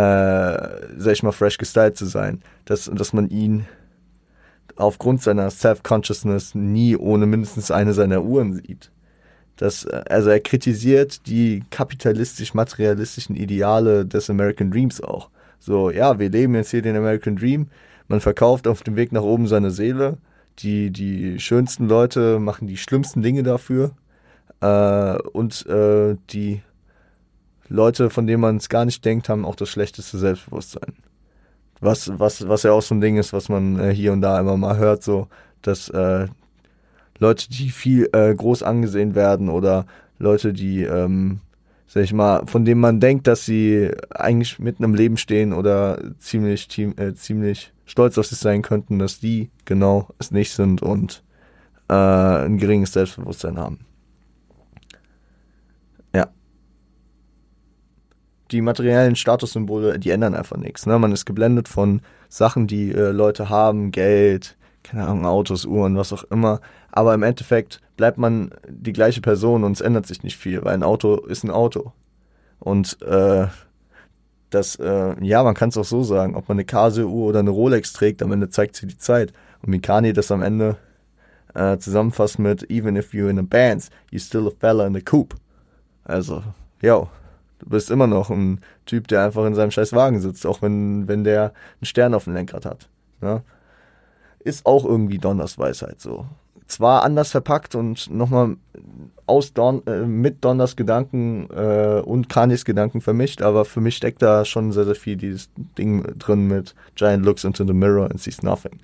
sag 0.98 1.12
ich 1.12 1.24
mal, 1.24 1.34
fresh 1.34 1.58
gestylt 1.58 1.98
zu 1.98 2.06
sein. 2.06 2.42
Dass, 2.66 2.90
dass 2.94 3.12
man 3.12 3.30
ihn 3.30 3.66
aufgrund 4.78 5.22
seiner 5.22 5.50
Self-Consciousness 5.50 6.56
nie 6.56 6.96
ohne 6.96 7.26
mindestens 7.26 7.70
eine 7.70 7.94
seiner 7.94 8.24
Uhren 8.24 8.54
sieht. 8.54 8.92
Das, 9.60 9.86
also 9.86 10.30
er 10.30 10.39
kritisiert 10.39 11.28
die 11.28 11.63
kapitalistisch-materialistischen 11.69 13.36
Ideale 13.36 14.06
des 14.06 14.30
American 14.30 14.72
Dreams 14.72 15.02
auch. 15.02 15.30
So, 15.60 15.91
ja, 15.91 16.17
wir 16.17 16.30
leben 16.30 16.56
jetzt 16.56 16.72
hier 16.72 16.82
den 16.82 16.95
American 16.95 17.36
Dream. 17.36 17.67
Man 18.08 18.22
verkauft 18.22 18.69
auf 18.69 18.84
dem 18.84 18.95
Weg 18.95 19.12
nach 19.12 19.22
oben 19.22 19.48
seine 19.48 19.72
Seele. 19.72 20.17
Die, 20.60 20.91
die 20.91 21.41
schönsten 21.41 21.89
Leute 21.89 22.39
machen 22.39 22.67
die 22.69 22.78
schlimmsten 22.78 23.22
Dinge 23.22 23.43
dafür. 23.43 23.91
Äh, 24.62 25.17
und 25.34 25.65
äh, 25.65 26.15
die 26.30 26.62
Leute, 27.67 28.10
von 28.10 28.28
denen 28.28 28.39
man 28.39 28.56
es 28.56 28.69
gar 28.69 28.86
nicht 28.86 29.04
denkt, 29.04 29.28
haben 29.28 29.43
auch 29.43 29.56
das 29.56 29.67
schlechteste 29.67 30.17
Selbstbewusstsein. 30.17 30.93
Was, 31.82 32.17
was, 32.17 32.48
was 32.48 32.63
ja 32.63 32.72
auch 32.72 32.82
so 32.82 32.95
ein 32.95 33.02
Ding 33.02 33.17
ist, 33.17 33.34
was 33.34 33.50
man 33.50 33.78
äh, 33.78 33.93
hier 33.93 34.13
und 34.13 34.22
da 34.22 34.39
immer 34.39 34.56
mal 34.56 34.78
hört, 34.78 35.04
so, 35.04 35.28
dass 35.62 35.89
äh, 35.89 36.28
Leute, 37.19 37.49
die 37.49 37.69
viel 37.69 38.10
äh, 38.13 38.34
groß 38.34 38.63
angesehen 38.63 39.13
werden 39.13 39.49
oder 39.49 39.86
Leute, 40.17 40.53
die, 40.53 40.84
ähm, 40.84 41.41
sag 41.88 42.03
ich 42.03 42.13
mal, 42.13 42.45
von 42.45 42.65
denen 42.65 42.82
man 42.82 42.99
denkt, 42.99 43.27
dass 43.27 43.45
sie 43.45 43.91
eigentlich 44.10 44.60
mitten 44.60 44.84
im 44.84 44.95
Leben 44.95 45.17
stehen 45.17 45.53
oder 45.53 46.01
ziemlich, 46.19 46.67
äh, 46.77 47.13
ziemlich 47.13 47.73
stolz 47.86 48.17
auf 48.17 48.25
sich 48.25 48.38
sein 48.38 48.62
könnten, 48.62 48.99
dass 48.99 49.19
die 49.19 49.49
genau 49.65 50.08
es 50.17 50.32
nicht 50.32 50.51
sind 50.51 50.82
und 50.82 51.23
äh, 51.89 51.93
ein 51.93 52.58
geringes 52.58 52.93
Selbstbewusstsein 52.93 53.58
haben. 53.58 53.79
Ja. 56.15 56.29
Die 58.51 58.62
materiellen 58.62 59.15
Statussymbole, 59.15 59.99
die 59.99 60.12
ändern 60.12 60.36
einfach 60.36 60.58
nichts. 60.58 60.86
Ne? 60.86 60.97
Man 60.99 61.12
ist 61.12 61.25
geblendet 61.25 61.67
von 61.67 62.01
Sachen, 62.29 62.67
die 62.67 62.91
äh, 62.91 63.12
Leute 63.12 63.49
haben, 63.49 63.91
Geld, 63.91 64.55
keine 64.84 65.08
Ahnung, 65.08 65.26
Autos, 65.26 65.65
Uhren, 65.65 65.98
was 65.98 66.13
auch 66.13 66.24
immer. 66.26 66.62
Aber 66.92 67.13
im 67.13 67.24
Endeffekt 67.24 67.82
bleibt 67.98 68.18
man 68.18 68.52
die 68.68 68.94
gleiche 68.94 69.22
Person 69.22 69.63
und 69.63 69.74
es 69.74 69.82
ändert 69.82 70.08
sich 70.08 70.24
nicht 70.24 70.38
viel, 70.38 70.63
weil 70.63 70.74
ein 70.74 70.84
Auto 70.84 71.15
ist 71.15 71.44
ein 71.44 71.52
Auto. 71.52 71.94
Und 72.60 73.02
äh, 73.02 73.48
das, 74.50 74.76
äh, 74.78 75.15
ja, 75.24 75.44
man 75.44 75.54
kann 75.54 75.70
es 75.70 75.78
auch 75.78 75.86
so 75.86 76.04
sagen, 76.04 76.36
ob 76.36 76.48
man 76.50 76.56
eine 76.56 76.65
Casio-Uhr 76.65 77.28
oder 77.28 77.39
eine 77.39 77.52
Rolex 77.52 77.94
trägt, 77.94 78.22
am 78.22 78.32
Ende 78.32 78.50
zeigt 78.50 78.76
sie 78.76 78.88
die 78.88 78.98
Zeit. 78.98 79.34
Und 79.62 79.70
Mikani 79.70 80.13
das 80.13 80.32
am 80.32 80.42
Ende 80.42 80.78
äh, 81.54 81.78
zusammenfasst 81.78 82.39
mit 82.39 82.70
Even 82.70 82.96
if 82.96 83.13
you're 83.13 83.30
in 83.30 83.39
a 83.39 83.44
band, 83.44 83.89
you're 84.12 84.20
still 84.20 84.48
a 84.48 84.52
fella 84.52 84.88
in 84.88 84.94
the 84.94 85.02
coupe. 85.02 85.36
Also, 86.04 86.44
yo, 86.82 87.10
du 87.60 87.70
bist 87.70 87.92
immer 87.92 88.08
noch 88.08 88.30
ein 88.30 88.62
Typ, 88.86 89.08
der 89.08 89.26
einfach 89.26 89.46
in 89.46 89.56
seinem 89.56 89.72
scheiß 89.72 89.94
Wagen 89.94 90.20
sitzt, 90.20 90.46
auch 90.46 90.62
wenn, 90.62 91.08
wenn 91.08 91.24
der 91.24 91.54
einen 91.80 91.86
Stern 91.86 92.13
auf 92.13 92.24
dem 92.24 92.34
Lenkrad 92.34 92.65
hat. 92.65 92.89
Ne? 93.22 93.44
Ist 94.39 94.65
auch 94.65 94.86
irgendwie 94.86 95.17
Donners 95.17 95.58
Weisheit 95.58 95.99
so. 95.99 96.25
Zwar 96.67 97.04
anders 97.04 97.32
verpackt 97.32 97.73
und 97.73 98.12
nochmal 98.12 98.56
aus 99.25 99.54
Don, 99.54 99.86
äh, 99.88 100.06
mit 100.06 100.45
Donners 100.45 100.75
Gedanken 100.75 101.49
äh, 101.49 102.02
und 102.06 102.30
Kanyes 102.30 102.63
Gedanken 102.63 103.02
vermischt, 103.02 103.41
aber 103.41 103.65
für 103.65 103.82
mich 103.82 103.95
steckt 103.95 104.21
da 104.21 104.45
schon 104.45 104.71
sehr, 104.71 104.86
sehr 104.86 104.95
viel 104.95 105.15
dieses 105.15 105.49
Ding 105.78 106.04
drin 106.19 106.47
mit 106.47 106.75
Giant 106.95 107.25
looks 107.25 107.43
into 107.43 107.65
the 107.65 107.73
mirror 107.73 108.06
and 108.10 108.21
sees 108.21 108.43
nothing. 108.43 108.80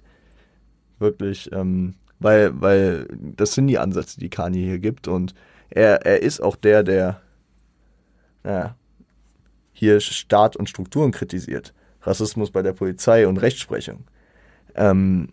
Wirklich, 0.97 1.51
ähm, 1.51 1.93
weil, 2.19 2.59
weil 2.59 3.07
das 3.19 3.53
sind 3.53 3.67
die 3.67 3.77
Ansätze, 3.77 4.19
die 4.19 4.29
Kanye 4.29 4.65
hier 4.65 4.79
gibt 4.79 5.07
und 5.07 5.35
er, 5.69 6.05
er 6.05 6.23
ist 6.23 6.41
auch 6.41 6.55
der, 6.55 6.83
der 6.83 7.21
naja, 8.43 8.75
hier 9.73 9.99
Staat 9.99 10.55
und 10.55 10.69
Strukturen 10.69 11.11
kritisiert. 11.11 11.73
Rassismus 12.01 12.51
bei 12.51 12.61
der 12.61 12.73
Polizei 12.73 13.27
und 13.27 13.37
Rechtsprechung. 13.37 14.05
Ähm, 14.75 15.29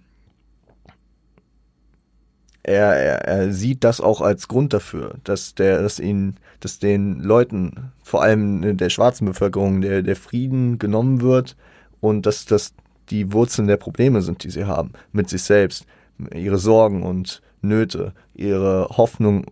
er, 2.63 2.95
er, 2.95 3.25
er 3.25 3.53
sieht 3.53 3.85
das 3.85 4.01
auch 4.01 4.21
als 4.21 4.49
Grund 4.49 4.73
dafür, 4.73 5.15
dass 5.25 5.55
der, 5.55 5.83
dass 5.83 5.99
ihn, 5.99 6.37
dass 6.61 6.79
den 6.79 7.21
Leuten, 7.21 7.93
vor 8.03 8.23
allem 8.23 8.77
der 8.77 8.91
schwarzen 8.91 9.27
Bevölkerung, 9.27 9.81
der, 9.81 10.03
der 10.03 10.17
Frieden 10.17 10.79
genommen 10.79 11.21
wird 11.21 11.57
und 12.01 12.25
dass 12.27 12.45
das 12.45 12.75
die 13.11 13.33
Wurzeln 13.33 13.67
der 13.67 13.77
Probleme 13.77 14.23
sind, 14.23 14.45
die 14.45 14.51
sie 14.51 14.65
haben, 14.65 14.93
mit 15.11 15.29
sich 15.29 15.43
selbst, 15.43 15.87
ihre 16.33 16.59
Sorgen 16.59 17.03
und 17.03 17.43
Nöte, 17.63 18.13
ihre 18.35 18.89
Hoffnung, 18.97 19.45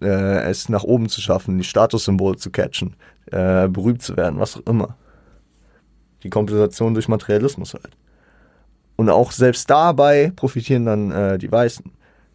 äh, 0.00 0.42
es 0.50 0.68
nach 0.68 0.84
oben 0.84 1.08
zu 1.08 1.20
schaffen, 1.20 1.58
die 1.58 1.64
Statussymbole 1.64 2.36
zu 2.36 2.50
catchen, 2.50 2.96
äh, 3.26 3.68
berühmt 3.68 4.02
zu 4.02 4.16
werden, 4.16 4.38
was 4.38 4.56
auch 4.56 4.66
immer. 4.66 4.96
Die 6.22 6.30
Kompensation 6.30 6.94
durch 6.94 7.08
Materialismus 7.08 7.74
halt. 7.74 7.96
Und 8.96 9.08
auch 9.10 9.32
selbst 9.32 9.70
dabei 9.70 10.32
profitieren 10.34 10.84
dann 10.84 11.10
äh, 11.12 11.38
die 11.38 11.50
Weißen 11.50 11.92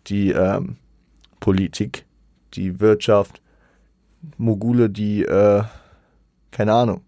die 0.08 0.32
ähm, 0.32 0.78
Politik, 1.40 2.06
die 2.54 2.80
Wirtschaft, 2.80 3.42
Mogule, 4.38 4.90
die, 4.90 5.24
äh, 5.24 5.64
keine 6.52 6.74
Ahnung, 6.74 7.02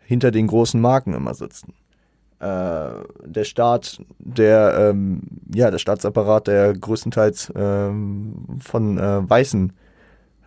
hinter 0.00 0.30
den 0.30 0.46
großen 0.46 0.80
Marken 0.80 1.14
immer 1.14 1.34
sitzen. 1.34 1.72
Äh, 2.40 2.90
der 3.24 3.44
Staat, 3.44 4.00
der, 4.18 4.90
ähm, 4.90 5.20
ja, 5.54 5.70
der 5.70 5.78
Staatsapparat, 5.78 6.46
der 6.46 6.72
größtenteils 6.72 7.52
ähm, 7.54 8.58
von 8.60 8.98
äh, 8.98 9.28
Weißen, 9.28 9.72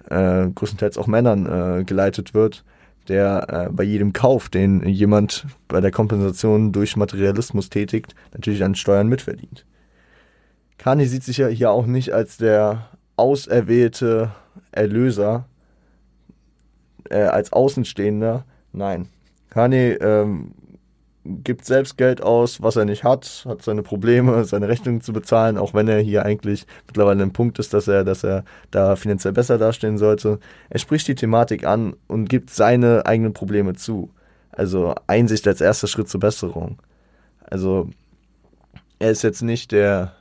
äh, 0.09 0.47
größtenteils 0.49 0.97
auch 0.97 1.07
Männern 1.07 1.45
äh, 1.45 1.83
geleitet 1.83 2.33
wird, 2.33 2.63
der 3.07 3.67
äh, 3.67 3.71
bei 3.71 3.83
jedem 3.83 4.11
Kauf, 4.13 4.49
den 4.49 4.87
jemand 4.87 5.45
bei 5.67 5.81
der 5.81 5.91
Kompensation 5.91 6.71
durch 6.71 6.95
Materialismus 6.95 7.69
tätigt, 7.69 8.15
natürlich 8.33 8.63
an 8.63 8.75
Steuern 8.75 9.07
mitverdient. 9.07 9.65
Kani 10.83 11.05
sieht 11.05 11.23
sich 11.23 11.37
ja 11.37 11.47
hier 11.47 11.71
auch 11.71 11.85
nicht 11.85 12.11
als 12.11 12.35
der 12.35 12.89
auserwählte 13.15 14.31
Erlöser, 14.73 15.45
äh, 17.09 17.21
als 17.21 17.53
Außenstehender. 17.53 18.43
Nein. 18.73 19.07
Kani 19.49 19.91
ähm, 20.01 20.51
gibt 21.23 21.63
selbst 21.63 21.97
Geld 21.97 22.21
aus, 22.21 22.61
was 22.61 22.75
er 22.75 22.83
nicht 22.83 23.05
hat, 23.05 23.45
hat 23.47 23.61
seine 23.61 23.81
Probleme, 23.81 24.43
seine 24.43 24.67
Rechnungen 24.67 24.99
zu 24.99 25.13
bezahlen, 25.13 25.57
auch 25.57 25.73
wenn 25.73 25.87
er 25.87 26.01
hier 26.01 26.25
eigentlich 26.25 26.67
mittlerweile 26.85 27.23
ein 27.23 27.31
Punkt 27.31 27.59
ist, 27.59 27.73
dass 27.73 27.87
er, 27.87 28.03
dass 28.03 28.25
er 28.25 28.43
da 28.69 28.97
finanziell 28.97 29.31
besser 29.31 29.57
dastehen 29.57 29.97
sollte. 29.97 30.37
Er 30.69 30.79
spricht 30.79 31.07
die 31.07 31.15
Thematik 31.15 31.65
an 31.65 31.95
und 32.09 32.27
gibt 32.27 32.49
seine 32.49 33.05
eigenen 33.05 33.31
Probleme 33.31 33.71
zu. 33.71 34.09
Also 34.51 34.95
Einsicht 35.07 35.47
als 35.47 35.61
erster 35.61 35.87
Schritt 35.87 36.09
zur 36.09 36.19
Besserung. 36.19 36.77
Also 37.49 37.87
er 38.99 39.11
ist 39.11 39.21
jetzt 39.21 39.43
nicht 39.43 39.71
der 39.71 40.11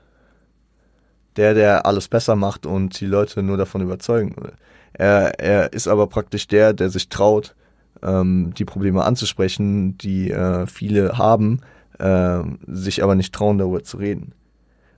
der, 1.37 1.55
der 1.55 1.87
alles 1.87 2.09
besser 2.09 2.37
macht 2.37 2.66
und 2.66 3.01
die 3.01 3.07
Leute 3.07 3.42
nur 3.42 3.57
davon 3.57 3.81
überzeugen 3.81 4.35
will. 4.37 4.53
Er, 4.92 5.38
er 5.40 5.73
ist 5.73 5.88
aber 5.88 6.07
praktisch 6.07 6.47
der, 6.49 6.73
der 6.73 6.90
sich 6.90 7.09
traut, 7.09 7.55
ähm, 8.03 8.53
die 8.57 8.64
Probleme 8.64 9.05
anzusprechen, 9.05 9.97
die 9.99 10.31
äh, 10.31 10.66
viele 10.66 11.16
haben, 11.16 11.61
äh, 11.99 12.40
sich 12.66 13.03
aber 13.03 13.14
nicht 13.14 13.35
trauen, 13.35 13.59
darüber 13.59 13.83
zu 13.83 13.97
reden. 13.97 14.35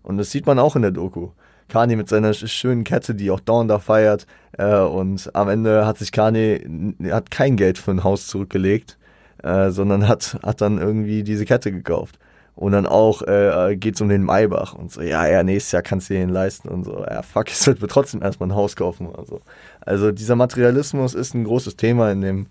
Und 0.03 0.19
das 0.19 0.31
sieht 0.31 0.47
man 0.47 0.59
auch 0.59 0.77
in 0.77 0.83
der 0.83 0.91
Doku. 0.91 1.31
Kanye 1.69 1.97
mit 1.97 2.09
seiner 2.09 2.35
schönen 2.35 2.85
Kette, 2.85 3.15
die 3.15 3.31
auch 3.31 3.41
Dawn 3.41 3.69
da 3.69 3.79
feiert. 3.79 4.27
Äh, 4.53 4.79
und 4.79 5.35
am 5.35 5.49
Ende 5.49 5.87
hat 5.87 5.99
sich 5.99 6.13
Kanye 6.13 6.95
hat 7.11 7.31
kein 7.31 7.57
Geld 7.57 7.79
für 7.79 7.93
ein 7.93 8.05
Haus 8.05 8.27
zurückgelegt, 8.27 8.99
äh, 9.43 9.71
sondern 9.71 10.07
hat, 10.09 10.39
hat 10.43 10.61
dann 10.61 10.79
irgendwie 10.79 11.23
diese 11.23 11.45
Kette 11.45 11.73
gekauft. 11.73 12.19
Und 12.57 12.73
dann 12.73 12.87
auch 12.87 13.23
äh, 13.23 13.77
geht's 13.77 14.01
um 14.01 14.09
den 14.09 14.23
Maybach 14.23 14.75
und 14.75 14.93
so, 14.93 15.01
ja, 15.03 15.27
ja, 15.27 15.43
nächstes 15.43 15.73
Jahr 15.73 15.83
kannst 15.83 16.09
du 16.09 16.15
den 16.15 16.29
leisten 16.29 16.69
und 16.69 16.85
so, 16.85 17.01
ja, 17.01 17.23
fuck, 17.23 17.49
ich 17.49 17.57
sollte 17.59 17.83
mir 17.83 17.89
trotzdem 17.89 18.23
erstmal 18.23 18.49
ein 18.49 18.55
Haus 18.55 18.77
kaufen 18.77 19.09
oder 19.09 19.25
so. 19.25 19.41
Also 19.81 20.13
dieser 20.13 20.37
Materialismus 20.37 21.15
ist 21.15 21.35
ein 21.35 21.45
großes 21.45 21.77
Thema 21.77 22.13
in 22.13 22.21
dem, 22.21 22.47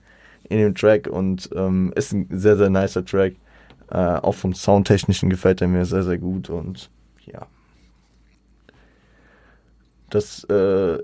in 0.49 0.57
dem 0.57 0.75
Track 0.75 1.07
und 1.07 1.49
ähm, 1.55 1.93
ist 1.95 2.11
ein 2.11 2.27
sehr, 2.29 2.57
sehr 2.57 2.69
nicer 2.69 3.05
Track. 3.05 3.35
Äh, 3.89 3.97
auch 3.97 4.35
vom 4.35 4.53
Soundtechnischen 4.53 5.29
gefällt 5.29 5.61
er 5.61 5.67
mir 5.67 5.85
sehr, 5.85 6.03
sehr 6.03 6.17
gut 6.17 6.49
und 6.49 6.89
ja. 7.25 7.47
Das 10.09 10.43
äh, 10.45 10.99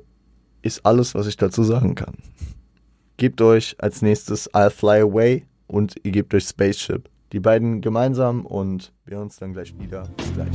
ist 0.61 0.85
alles, 0.85 1.15
was 1.15 1.27
ich 1.27 1.37
dazu 1.37 1.63
sagen 1.63 1.95
kann. 1.95 2.15
Gebt 3.15 3.41
euch 3.41 3.75
als 3.79 4.01
nächstes 4.01 4.53
I'll 4.53 4.69
Fly 4.69 5.01
Away 5.01 5.45
und 5.67 5.95
ihr 6.03 6.11
gebt 6.11 6.33
euch 6.33 6.43
Spaceship 6.43 7.09
die 7.31 7.39
beiden 7.39 7.81
gemeinsam 7.81 8.45
und 8.45 8.91
wir 9.05 9.17
hören 9.17 9.25
uns 9.25 9.37
dann 9.37 9.53
gleich 9.53 9.77
wieder. 9.77 10.07
Bis 10.17 10.33
gleich. 10.33 10.47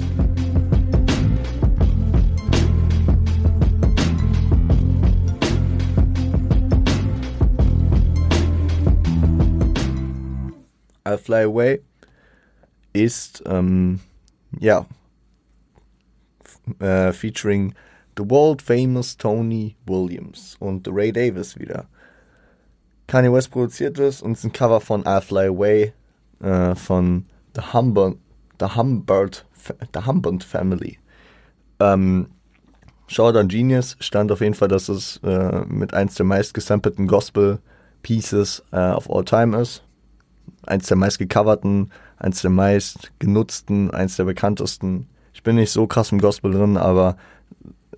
I'll 11.07 11.19
Fly 11.19 11.45
Away 11.45 11.83
ist 12.95 13.43
ähm, 13.47 14.01
ja 14.59 14.87
äh, 16.79 17.13
featuring 17.13 17.75
the 18.17 18.25
world 18.29 18.63
famous 18.63 19.17
Tony 19.17 19.77
Williams 19.87 20.57
und 20.61 20.89
Ray 20.89 21.13
Davis 21.13 21.59
wieder. 21.59 21.87
Kanye 23.07 23.31
West 23.31 23.51
produziert 23.51 23.99
es 23.99 24.23
und 24.23 24.33
es 24.33 24.39
ist 24.39 24.45
ein 24.45 24.53
Cover 24.53 24.81
von 24.81 25.05
I'll 25.05 25.21
Fly 25.21 25.49
Away 25.49 25.93
äh, 26.45 26.75
von 26.75 27.25
The 27.57 27.63
Humbert, 27.73 28.19
The 28.61 28.67
Humbert, 28.77 29.47
The 29.95 30.07
Humbert 30.07 30.45
Family. 30.45 30.99
Ähm, 31.81 32.29
Short 33.07 33.37
Genius 33.49 33.97
stand 34.01 34.33
auf 34.33 34.41
jeden 34.41 34.55
Fall, 34.55 34.69
dass 34.69 34.89
es 34.89 35.19
äh, 35.23 35.65
mit 35.67 35.95
eins 35.95 36.15
der 36.15 36.27
meist 36.27 36.55
gesampelten 36.55 37.07
Gospel 37.07 37.59
Pieces 38.03 38.63
äh, 38.73 38.91
of 38.91 39.11
all 39.11 39.25
time 39.25 39.61
ist. 39.61 39.83
Eins 40.67 40.89
der 40.89 40.97
meist 40.97 41.19
gecoverten, 41.19 41.91
eins 42.17 42.41
der 42.43 42.51
meist 42.51 43.13
genutzten, 43.19 43.91
eins 43.91 44.17
der 44.17 44.25
bekanntesten. 44.25 45.09
Ich 45.33 45.43
bin 45.43 45.57
nicht 45.57 45.71
so 45.71 45.87
krass 45.87 46.13
im 46.13 46.21
Gospel 46.21 46.53
drin, 46.53 46.77
aber 46.77 47.17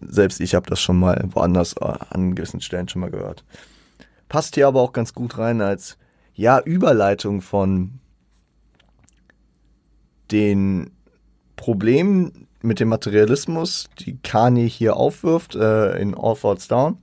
selbst 0.00 0.40
ich 0.40 0.54
habe 0.54 0.68
das 0.68 0.80
schon 0.80 0.98
mal 0.98 1.22
woanders 1.32 1.74
äh, 1.74 1.94
an 2.10 2.34
gewissen 2.34 2.60
Stellen 2.60 2.88
schon 2.88 3.00
mal 3.00 3.10
gehört. 3.10 3.44
Passt 4.28 4.56
hier 4.56 4.66
aber 4.66 4.80
auch 4.80 4.92
ganz 4.92 5.14
gut 5.14 5.38
rein 5.38 5.60
als 5.60 5.98
ja 6.34 6.60
Überleitung 6.60 7.40
von 7.40 8.00
den 10.30 10.90
Problemen 11.56 12.46
mit 12.62 12.80
dem 12.80 12.88
Materialismus, 12.88 13.88
die 13.98 14.18
Kanye 14.18 14.68
hier 14.68 14.96
aufwirft 14.96 15.54
äh, 15.54 15.98
in 15.98 16.14
All 16.14 16.36
Falls 16.36 16.68
Down 16.68 16.98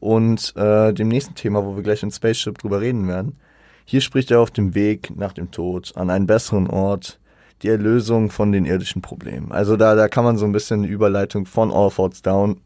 und 0.00 0.54
äh, 0.56 0.92
dem 0.92 1.08
nächsten 1.08 1.34
Thema, 1.34 1.64
wo 1.64 1.76
wir 1.76 1.82
gleich 1.82 2.02
in 2.02 2.10
Spaceship 2.10 2.58
drüber 2.58 2.80
reden 2.80 3.08
werden. 3.08 3.36
Hier 3.84 4.00
spricht 4.00 4.30
er 4.30 4.40
auf 4.40 4.50
dem 4.50 4.74
Weg 4.74 5.16
nach 5.16 5.32
dem 5.32 5.50
Tod 5.50 5.96
an 5.96 6.10
einen 6.10 6.26
besseren 6.26 6.68
Ort, 6.68 7.20
die 7.62 7.68
Erlösung 7.68 8.30
von 8.30 8.52
den 8.52 8.66
irdischen 8.66 9.00
Problemen. 9.00 9.52
Also 9.52 9.76
da, 9.76 9.94
da 9.94 10.08
kann 10.08 10.24
man 10.24 10.36
so 10.36 10.44
ein 10.44 10.52
bisschen 10.52 10.80
eine 10.80 10.88
Überleitung 10.88 11.46
von 11.46 11.72
All 11.72 11.90
Falls 11.90 12.20
Down 12.20 12.60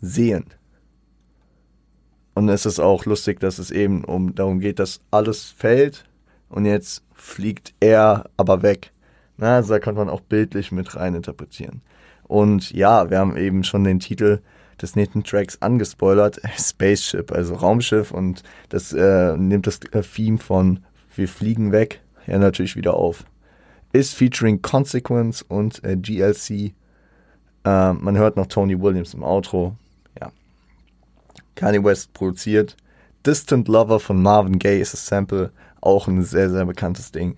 sehen. 0.00 0.46
Und 2.34 2.48
es 2.48 2.66
ist 2.66 2.80
auch 2.80 3.04
lustig, 3.04 3.40
dass 3.40 3.58
es 3.58 3.70
eben 3.70 4.04
um 4.04 4.34
darum 4.34 4.60
geht, 4.60 4.78
dass 4.78 5.00
alles 5.10 5.44
fällt 5.44 6.04
und 6.48 6.66
jetzt 6.66 7.02
fliegt 7.14 7.74
er 7.80 8.28
aber 8.36 8.62
weg. 8.62 8.92
Na, 9.36 9.56
also 9.56 9.74
da 9.74 9.78
kann 9.78 9.94
man 9.94 10.08
auch 10.08 10.20
bildlich 10.20 10.72
mit 10.72 10.94
rein 10.96 11.14
interpretieren. 11.14 11.82
Und 12.24 12.70
ja, 12.72 13.10
wir 13.10 13.18
haben 13.18 13.36
eben 13.36 13.64
schon 13.64 13.84
den 13.84 14.00
Titel 14.00 14.40
des 14.80 14.96
nächsten 14.96 15.24
Tracks 15.24 15.60
angespoilert, 15.60 16.40
Spaceship, 16.58 17.32
also 17.32 17.54
Raumschiff 17.54 18.10
und 18.10 18.42
das 18.68 18.92
äh, 18.92 19.36
nimmt 19.36 19.66
das 19.66 19.80
äh, 19.92 20.02
Theme 20.02 20.38
von 20.38 20.80
Wir 21.14 21.28
fliegen 21.28 21.72
weg 21.72 22.00
ja 22.26 22.38
natürlich 22.38 22.74
wieder 22.74 22.94
auf 22.94 23.24
ist 23.94 24.14
featuring 24.14 24.60
Consequence 24.60 25.42
und 25.42 25.82
äh, 25.84 25.96
GLC. 25.96 26.74
Äh, 27.64 27.92
man 27.92 28.18
hört 28.18 28.36
noch 28.36 28.46
Tony 28.46 28.78
Williams 28.78 29.14
im 29.14 29.22
Outro. 29.22 29.76
Ja. 30.20 30.32
Kanye 31.54 31.82
West 31.82 32.12
produziert. 32.12 32.76
Distant 33.24 33.68
Lover 33.68 34.00
von 34.00 34.20
Marvin 34.20 34.58
Gaye 34.58 34.80
ist 34.80 34.92
das 34.92 35.06
Sample. 35.06 35.52
Auch 35.80 36.08
ein 36.08 36.24
sehr, 36.24 36.50
sehr 36.50 36.66
bekanntes 36.66 37.12
Ding. 37.12 37.36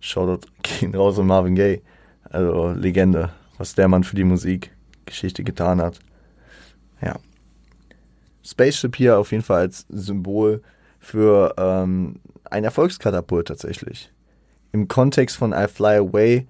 Shoutout 0.00 0.46
gehen 0.62 0.94
raus 0.94 1.18
an 1.18 1.26
Marvin 1.26 1.54
Gaye. 1.54 1.82
Also 2.24 2.72
Legende, 2.72 3.30
was 3.58 3.74
der 3.74 3.88
Mann 3.88 4.04
für 4.04 4.16
die 4.16 4.24
Musikgeschichte 4.24 5.44
getan 5.44 5.80
hat. 5.80 6.00
Ja. 7.00 7.16
Spaceship 8.44 8.96
hier 8.96 9.18
auf 9.18 9.32
jeden 9.32 9.42
Fall 9.42 9.60
als 9.60 9.86
Symbol 9.88 10.62
für 10.98 11.54
ähm, 11.56 12.20
ein 12.44 12.64
Erfolgskatapult 12.64 13.48
tatsächlich 13.48 14.12
im 14.76 14.88
Kontext 14.88 15.36
von 15.36 15.52
I 15.52 15.68
Fly 15.68 15.96
Away 15.96 16.46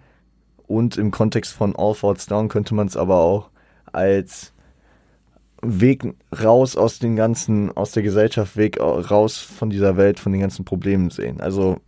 und 0.66 0.96
im 0.96 1.12
Kontext 1.12 1.52
von 1.52 1.76
All 1.76 1.94
Falls 1.94 2.26
Down 2.26 2.48
könnte 2.48 2.74
man 2.74 2.88
es 2.88 2.96
aber 2.96 3.16
auch 3.16 3.50
als 3.92 4.52
Weg 5.62 6.02
raus 6.42 6.76
aus 6.76 6.98
den 6.98 7.16
ganzen, 7.16 7.74
aus 7.76 7.92
der 7.92 8.02
Gesellschaft, 8.02 8.56
Weg 8.56 8.78
raus 8.80 9.38
von 9.38 9.70
dieser 9.70 9.96
Welt, 9.96 10.20
von 10.20 10.32
den 10.32 10.40
ganzen 10.40 10.64
Problemen 10.64 11.10
sehen. 11.10 11.40
Also 11.40 11.78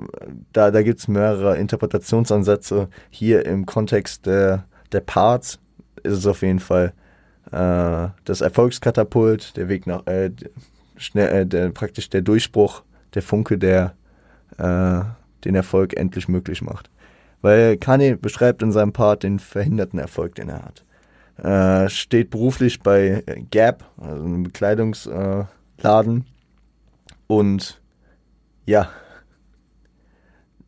da, 0.53 0.71
da 0.71 0.83
gibt 0.83 1.01
es 1.01 1.09
mehrere 1.09 1.59
Interpretationsansätze. 1.59 2.89
Hier 3.11 3.45
im 3.47 3.67
Kontext 3.67 4.27
der, 4.27 4.65
der 4.93 5.01
Parts 5.01 5.59
ist 6.03 6.15
es 6.15 6.27
auf 6.27 6.43
jeden 6.43 6.61
Fall 6.61 6.93
äh, 7.53 8.09
das 8.25 8.41
Erfolgskatapult, 8.41 9.57
der 9.57 9.69
Weg 9.69 9.87
nach, 9.87 10.07
äh, 10.07 10.31
schnell, 10.97 11.29
äh, 11.29 11.47
der, 11.47 11.71
praktisch 11.71 12.09
der 12.09 12.23
Durchbruch, 12.23 12.83
der 13.15 13.23
Funke, 13.23 13.59
der 13.59 13.95
äh, 14.59 15.01
den 15.45 15.55
Erfolg 15.55 15.97
endlich 15.97 16.29
möglich 16.29 16.63
macht. 16.63 16.91
Weil 17.41 17.77
Kanye 17.77 18.17
beschreibt 18.17 18.63
in 18.63 18.73
seinem 18.73 18.93
Part 18.93 19.23
den 19.23 19.39
verhinderten 19.39 19.99
Erfolg, 19.99 20.35
den 20.35 20.49
er 20.49 20.65
hat. 20.65 20.85
Äh, 21.43 21.89
steht 21.89 22.31
beruflich 22.31 22.81
bei 22.81 23.23
Gap, 23.51 23.85
also 23.97 24.25
einem 24.25 24.43
Bekleidungsladen. 24.43 25.47
Äh, 25.79 26.23
und 27.29 27.81
ja, 28.67 28.89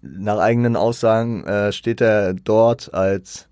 nach 0.02 0.38
eigenen 0.38 0.76
Aussagen 0.76 1.44
äh, 1.44 1.72
steht 1.72 2.00
er 2.00 2.35
dort 2.35 2.94
als, 2.94 3.48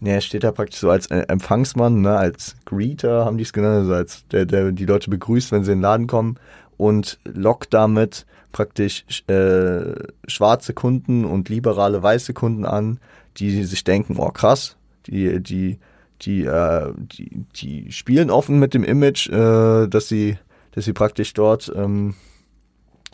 ne, 0.00 0.22
steht 0.22 0.44
er 0.44 0.52
praktisch 0.52 0.80
so 0.80 0.90
als 0.90 1.08
Empfangsmann, 1.08 2.00
ne, 2.00 2.16
als 2.16 2.56
Greeter 2.64 3.26
haben 3.26 3.36
die 3.36 3.44
es 3.44 3.52
genannt, 3.52 3.80
also 3.80 3.94
als 3.94 4.26
der, 4.28 4.46
der 4.46 4.72
die 4.72 4.86
Leute 4.86 5.10
begrüßt, 5.10 5.52
wenn 5.52 5.64
sie 5.64 5.72
in 5.72 5.78
den 5.78 5.82
Laden 5.82 6.06
kommen 6.06 6.38
und 6.78 7.18
lockt 7.24 7.74
damit 7.74 8.26
praktisch 8.52 9.04
äh, 9.28 9.94
schwarze 10.26 10.72
Kunden 10.72 11.24
und 11.24 11.48
liberale 11.48 12.02
weiße 12.02 12.32
Kunden 12.32 12.64
an, 12.64 13.00
die 13.36 13.64
sich 13.64 13.84
denken, 13.84 14.16
oh 14.18 14.30
krass, 14.30 14.76
die, 15.06 15.42
die, 15.42 15.78
die, 16.22 16.44
äh, 16.44 16.92
die, 16.96 17.44
die 17.56 17.92
spielen 17.92 18.30
offen 18.30 18.58
mit 18.58 18.74
dem 18.74 18.84
Image, 18.84 19.28
äh, 19.28 19.88
dass 19.88 20.08
sie, 20.08 20.38
dass 20.72 20.84
sie 20.84 20.92
praktisch 20.92 21.34
dort 21.34 21.72
ähm, 21.74 22.14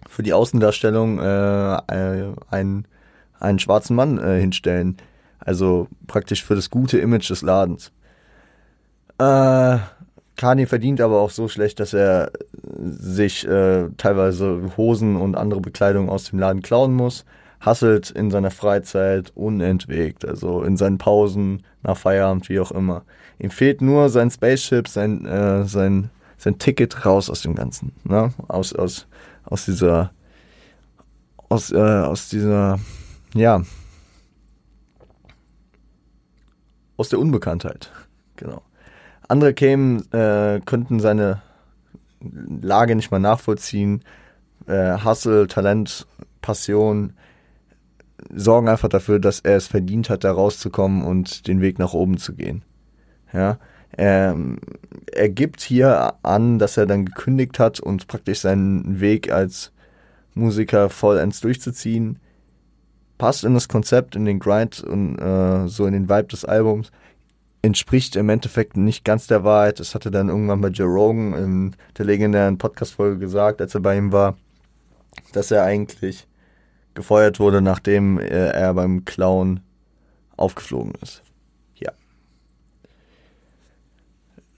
für 0.08 0.22
die 0.22 0.32
Außendarstellung 0.32 1.18
äh, 1.18 1.74
äh 1.76 2.34
einen, 2.50 2.86
einen 3.40 3.58
schwarzen 3.58 3.96
Mann 3.96 4.18
äh, 4.18 4.40
hinstellen. 4.40 4.96
Also 5.38 5.88
praktisch 6.06 6.44
für 6.44 6.54
das 6.54 6.70
gute 6.70 6.98
Image 6.98 7.30
des 7.30 7.42
Ladens. 7.42 7.92
Äh, 9.18 9.78
Kanye 10.36 10.66
verdient 10.66 11.00
aber 11.00 11.20
auch 11.20 11.30
so 11.30 11.48
schlecht, 11.48 11.80
dass 11.80 11.92
er 11.92 12.30
sich 12.80 13.46
äh, 13.46 13.88
teilweise 13.96 14.70
Hosen 14.76 15.16
und 15.16 15.36
andere 15.36 15.60
Bekleidung 15.60 16.08
aus 16.08 16.30
dem 16.30 16.38
Laden 16.38 16.62
klauen 16.62 16.94
muss. 16.94 17.24
Hasselt 17.60 18.10
in 18.10 18.30
seiner 18.30 18.50
Freizeit 18.50 19.32
unentwegt, 19.34 20.24
also 20.24 20.62
in 20.62 20.76
seinen 20.76 20.98
Pausen, 20.98 21.64
nach 21.82 21.96
Feierabend, 21.96 22.48
wie 22.48 22.60
auch 22.60 22.70
immer. 22.70 23.02
Ihm 23.38 23.50
fehlt 23.50 23.80
nur 23.82 24.08
sein 24.08 24.30
Spaceship, 24.30 24.88
sein, 24.88 25.24
äh, 25.26 25.64
sein, 25.64 26.10
sein 26.36 26.58
Ticket 26.58 27.04
raus 27.04 27.30
aus 27.30 27.42
dem 27.42 27.54
Ganzen. 27.54 27.92
Ne? 28.04 28.32
Aus, 28.48 28.72
aus, 28.72 29.06
aus 29.44 29.64
dieser, 29.64 30.12
aus, 31.48 31.72
äh, 31.72 31.76
aus 31.76 32.28
dieser, 32.28 32.78
ja, 33.34 33.62
aus 36.96 37.08
der 37.08 37.18
Unbekanntheit. 37.18 37.90
Genau. 38.36 38.62
Andere 39.28 39.54
kämen, 39.54 40.10
äh, 40.12 40.60
könnten 40.64 41.00
seine 41.00 41.42
Lage 42.20 42.96
nicht 42.96 43.10
mal 43.10 43.20
nachvollziehen. 43.20 44.02
Äh, 44.66 44.98
Hustle, 45.04 45.46
Talent, 45.46 46.06
Passion 46.40 47.14
sorgen 48.34 48.68
einfach 48.68 48.88
dafür, 48.88 49.18
dass 49.18 49.40
er 49.40 49.56
es 49.56 49.66
verdient 49.66 50.10
hat, 50.10 50.24
da 50.24 50.32
rauszukommen 50.32 51.02
und 51.04 51.46
den 51.46 51.60
Weg 51.60 51.78
nach 51.78 51.94
oben 51.94 52.18
zu 52.18 52.34
gehen. 52.34 52.62
Ja, 53.32 53.58
ähm, 53.96 54.58
er 55.12 55.28
gibt 55.28 55.60
hier 55.60 56.14
an, 56.22 56.58
dass 56.58 56.76
er 56.76 56.86
dann 56.86 57.04
gekündigt 57.04 57.58
hat 57.58 57.80
und 57.80 58.06
praktisch 58.06 58.40
seinen 58.40 59.00
Weg 59.00 59.32
als 59.32 59.72
Musiker 60.34 60.88
vollends 60.88 61.40
durchzuziehen. 61.40 62.18
Passt 63.18 63.44
in 63.44 63.54
das 63.54 63.68
Konzept, 63.68 64.14
in 64.14 64.24
den 64.24 64.38
Grind 64.38 64.80
und 64.80 65.18
äh, 65.18 65.66
so 65.66 65.86
in 65.86 65.92
den 65.92 66.08
Vibe 66.08 66.28
des 66.28 66.44
Albums 66.44 66.92
entspricht 67.62 68.14
im 68.14 68.28
Endeffekt 68.28 68.76
nicht 68.76 69.04
ganz 69.04 69.26
der 69.26 69.42
Wahrheit. 69.42 69.80
Das 69.80 69.94
hatte 69.94 70.12
dann 70.12 70.28
irgendwann 70.28 70.60
bei 70.60 70.68
Joe 70.68 70.86
Rogan 70.86 71.32
in 71.34 71.76
der 71.96 72.06
legendären 72.06 72.56
Podcast-Folge 72.56 73.18
gesagt, 73.18 73.60
als 73.60 73.74
er 73.74 73.80
bei 73.80 73.96
ihm 73.96 74.12
war, 74.12 74.36
dass 75.32 75.50
er 75.50 75.64
eigentlich 75.64 76.27
gefeuert 76.98 77.40
wurde, 77.40 77.62
nachdem 77.62 78.18
er 78.18 78.74
beim 78.74 79.04
Clown 79.04 79.60
aufgeflogen 80.36 80.92
ist. 81.00 81.22
Ja. 81.76 81.92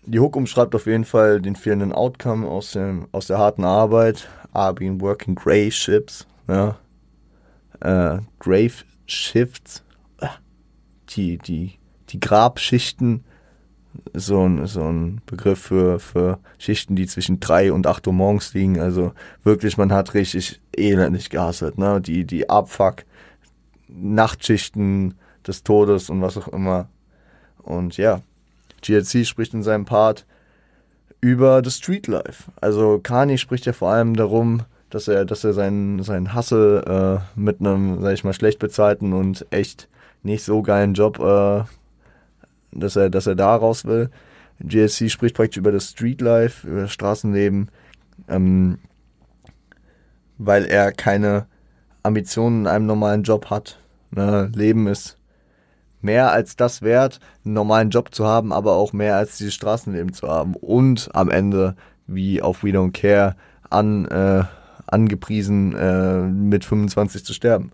Die 0.04 0.18
Hook 0.18 0.36
umschreibt 0.36 0.74
auf 0.74 0.86
jeden 0.86 1.04
Fall 1.04 1.40
den 1.40 1.54
fehlenden 1.54 1.92
Outcome 1.92 2.48
aus, 2.48 2.72
dem, 2.72 3.06
aus 3.12 3.28
der 3.28 3.38
harten 3.38 3.64
Arbeit. 3.64 4.28
I've 4.52 4.74
been 4.74 5.00
working 5.00 5.34
grave 5.36 5.70
ships. 5.70 6.26
Ja. 6.48 6.76
Äh, 7.80 8.18
grave 8.38 8.84
shifts. 9.06 9.84
Die, 11.08 11.38
die 11.38 11.80
die 12.12 12.20
Grabschichten 12.20 13.24
so 14.14 14.46
ein, 14.46 14.66
so 14.66 14.82
ein 14.82 15.20
Begriff 15.26 15.60
für, 15.60 15.98
für 15.98 16.38
Schichten, 16.58 16.96
die 16.96 17.06
zwischen 17.06 17.40
drei 17.40 17.72
und 17.72 17.86
acht 17.86 18.06
Uhr 18.06 18.12
morgens 18.12 18.54
liegen. 18.54 18.80
Also 18.80 19.12
wirklich, 19.44 19.76
man 19.76 19.92
hat 19.92 20.14
richtig 20.14 20.60
elendig 20.76 21.30
gehasselt, 21.30 21.78
ne? 21.78 22.00
Die, 22.00 22.24
die 22.24 22.48
Abfuck, 22.48 23.04
Nachtschichten 23.88 25.14
des 25.46 25.62
Todes 25.62 26.10
und 26.10 26.22
was 26.22 26.36
auch 26.36 26.48
immer. 26.48 26.88
Und 27.62 27.96
ja, 27.96 28.20
GLC 28.82 29.26
spricht 29.26 29.54
in 29.54 29.62
seinem 29.62 29.84
Part 29.84 30.26
über 31.20 31.62
das 31.62 31.76
Streetlife. 31.76 32.50
Also 32.60 32.98
Kani 33.02 33.38
spricht 33.38 33.66
ja 33.66 33.72
vor 33.72 33.90
allem 33.90 34.16
darum, 34.16 34.62
dass 34.88 35.06
er, 35.08 35.24
dass 35.24 35.44
er 35.44 35.52
seinen, 35.52 36.02
seinen 36.02 36.34
Hassel 36.34 36.82
äh, 36.86 37.38
mit 37.38 37.60
einem, 37.60 38.00
sag 38.00 38.12
ich 38.12 38.24
mal, 38.24 38.32
schlecht 38.32 38.58
bezahlten 38.58 39.12
und 39.12 39.46
echt 39.50 39.88
nicht 40.22 40.44
so 40.44 40.62
geilen 40.62 40.94
Job, 40.94 41.18
äh, 41.20 41.62
dass 42.72 42.96
er, 42.96 43.10
dass 43.10 43.26
er 43.26 43.34
da 43.34 43.54
raus 43.56 43.84
will. 43.84 44.10
GLC 44.60 45.10
spricht 45.10 45.36
praktisch 45.36 45.56
über 45.56 45.72
das 45.72 45.90
Streetlife, 45.90 46.66
über 46.68 46.82
das 46.82 46.92
Straßenleben, 46.92 47.70
ähm, 48.28 48.78
weil 50.38 50.66
er 50.66 50.92
keine 50.92 51.46
Ambitionen 52.02 52.62
in 52.62 52.66
einem 52.66 52.86
normalen 52.86 53.22
Job 53.22 53.50
hat. 53.50 53.78
Ne? 54.10 54.50
Leben 54.54 54.86
ist 54.86 55.18
mehr 56.02 56.32
als 56.32 56.56
das 56.56 56.82
wert, 56.82 57.20
einen 57.44 57.54
normalen 57.54 57.90
Job 57.90 58.14
zu 58.14 58.26
haben, 58.26 58.52
aber 58.52 58.72
auch 58.72 58.92
mehr 58.92 59.16
als 59.16 59.38
dieses 59.38 59.54
Straßenleben 59.54 60.12
zu 60.12 60.28
haben. 60.28 60.54
Und 60.54 61.10
am 61.14 61.30
Ende, 61.30 61.76
wie 62.06 62.42
auf 62.42 62.62
We 62.62 62.68
Don't 62.68 62.92
Care, 62.92 63.36
an, 63.68 64.06
äh, 64.06 64.44
angepriesen, 64.86 65.76
äh, 65.76 66.22
mit 66.22 66.64
25 66.64 67.24
zu 67.24 67.32
sterben. 67.32 67.72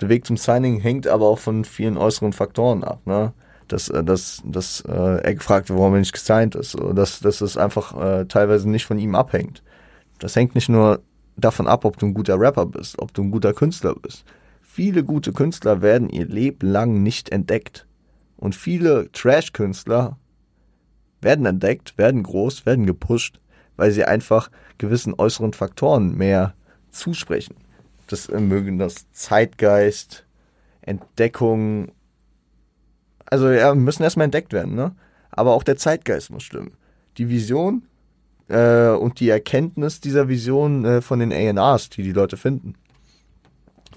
Der 0.00 0.08
Weg 0.08 0.26
zum 0.26 0.36
Signing 0.36 0.80
hängt 0.80 1.06
aber 1.06 1.26
auch 1.26 1.38
von 1.38 1.64
vielen 1.64 1.96
äußeren 1.96 2.32
Faktoren 2.32 2.84
ab. 2.84 3.00
Ne? 3.04 3.32
Dass, 3.68 3.88
äh, 3.88 4.02
dass, 4.02 4.42
dass 4.44 4.80
äh, 4.82 5.22
er 5.22 5.34
gefragt 5.34 5.68
wird, 5.68 5.78
warum 5.78 5.94
er 5.94 6.00
nicht 6.00 6.12
gesigned 6.12 6.54
ist. 6.54 6.76
Dass, 6.94 7.20
dass 7.20 7.40
es 7.40 7.56
einfach 7.56 7.96
äh, 7.96 8.24
teilweise 8.26 8.68
nicht 8.68 8.86
von 8.86 8.98
ihm 8.98 9.14
abhängt. 9.14 9.62
Das 10.18 10.34
hängt 10.36 10.54
nicht 10.54 10.68
nur 10.68 11.02
davon 11.36 11.68
ab, 11.68 11.84
ob 11.84 11.98
du 11.98 12.06
ein 12.06 12.14
guter 12.14 12.38
Rapper 12.38 12.66
bist, 12.66 12.98
ob 12.98 13.14
du 13.14 13.22
ein 13.22 13.30
guter 13.30 13.54
Künstler 13.54 13.94
bist. 13.94 14.24
Viele 14.60 15.04
gute 15.04 15.32
Künstler 15.32 15.82
werden 15.82 16.08
ihr 16.08 16.26
Leben 16.26 16.68
lang 16.68 17.02
nicht 17.02 17.30
entdeckt. 17.30 17.86
Und 18.36 18.54
viele 18.54 19.10
Trash-Künstler 19.12 20.18
werden 21.20 21.46
entdeckt, 21.46 21.98
werden 21.98 22.22
groß, 22.22 22.66
werden 22.66 22.86
gepusht, 22.86 23.40
weil 23.76 23.90
sie 23.90 24.04
einfach 24.04 24.50
gewissen 24.78 25.14
äußeren 25.14 25.52
Faktoren 25.52 26.16
mehr 26.16 26.54
zusprechen. 26.90 27.56
Das 28.06 28.28
äh, 28.28 28.40
mögen 28.40 28.78
das 28.78 29.10
Zeitgeist, 29.12 30.26
Entdeckung. 30.80 31.92
Also 33.30 33.50
ja, 33.50 33.74
müssen 33.74 34.02
erstmal 34.02 34.24
entdeckt 34.24 34.52
werden, 34.52 34.74
ne? 34.74 34.94
Aber 35.30 35.52
auch 35.52 35.62
der 35.62 35.76
Zeitgeist 35.76 36.30
muss 36.30 36.42
stimmen. 36.42 36.72
Die 37.18 37.28
Vision 37.28 37.82
äh, 38.48 38.88
und 38.88 39.20
die 39.20 39.28
Erkenntnis 39.28 40.00
dieser 40.00 40.28
Vision 40.28 40.84
äh, 40.84 41.00
von 41.02 41.18
den 41.20 41.32
ANAs, 41.32 41.90
die 41.90 42.02
die 42.02 42.12
Leute 42.12 42.36
finden. 42.36 42.74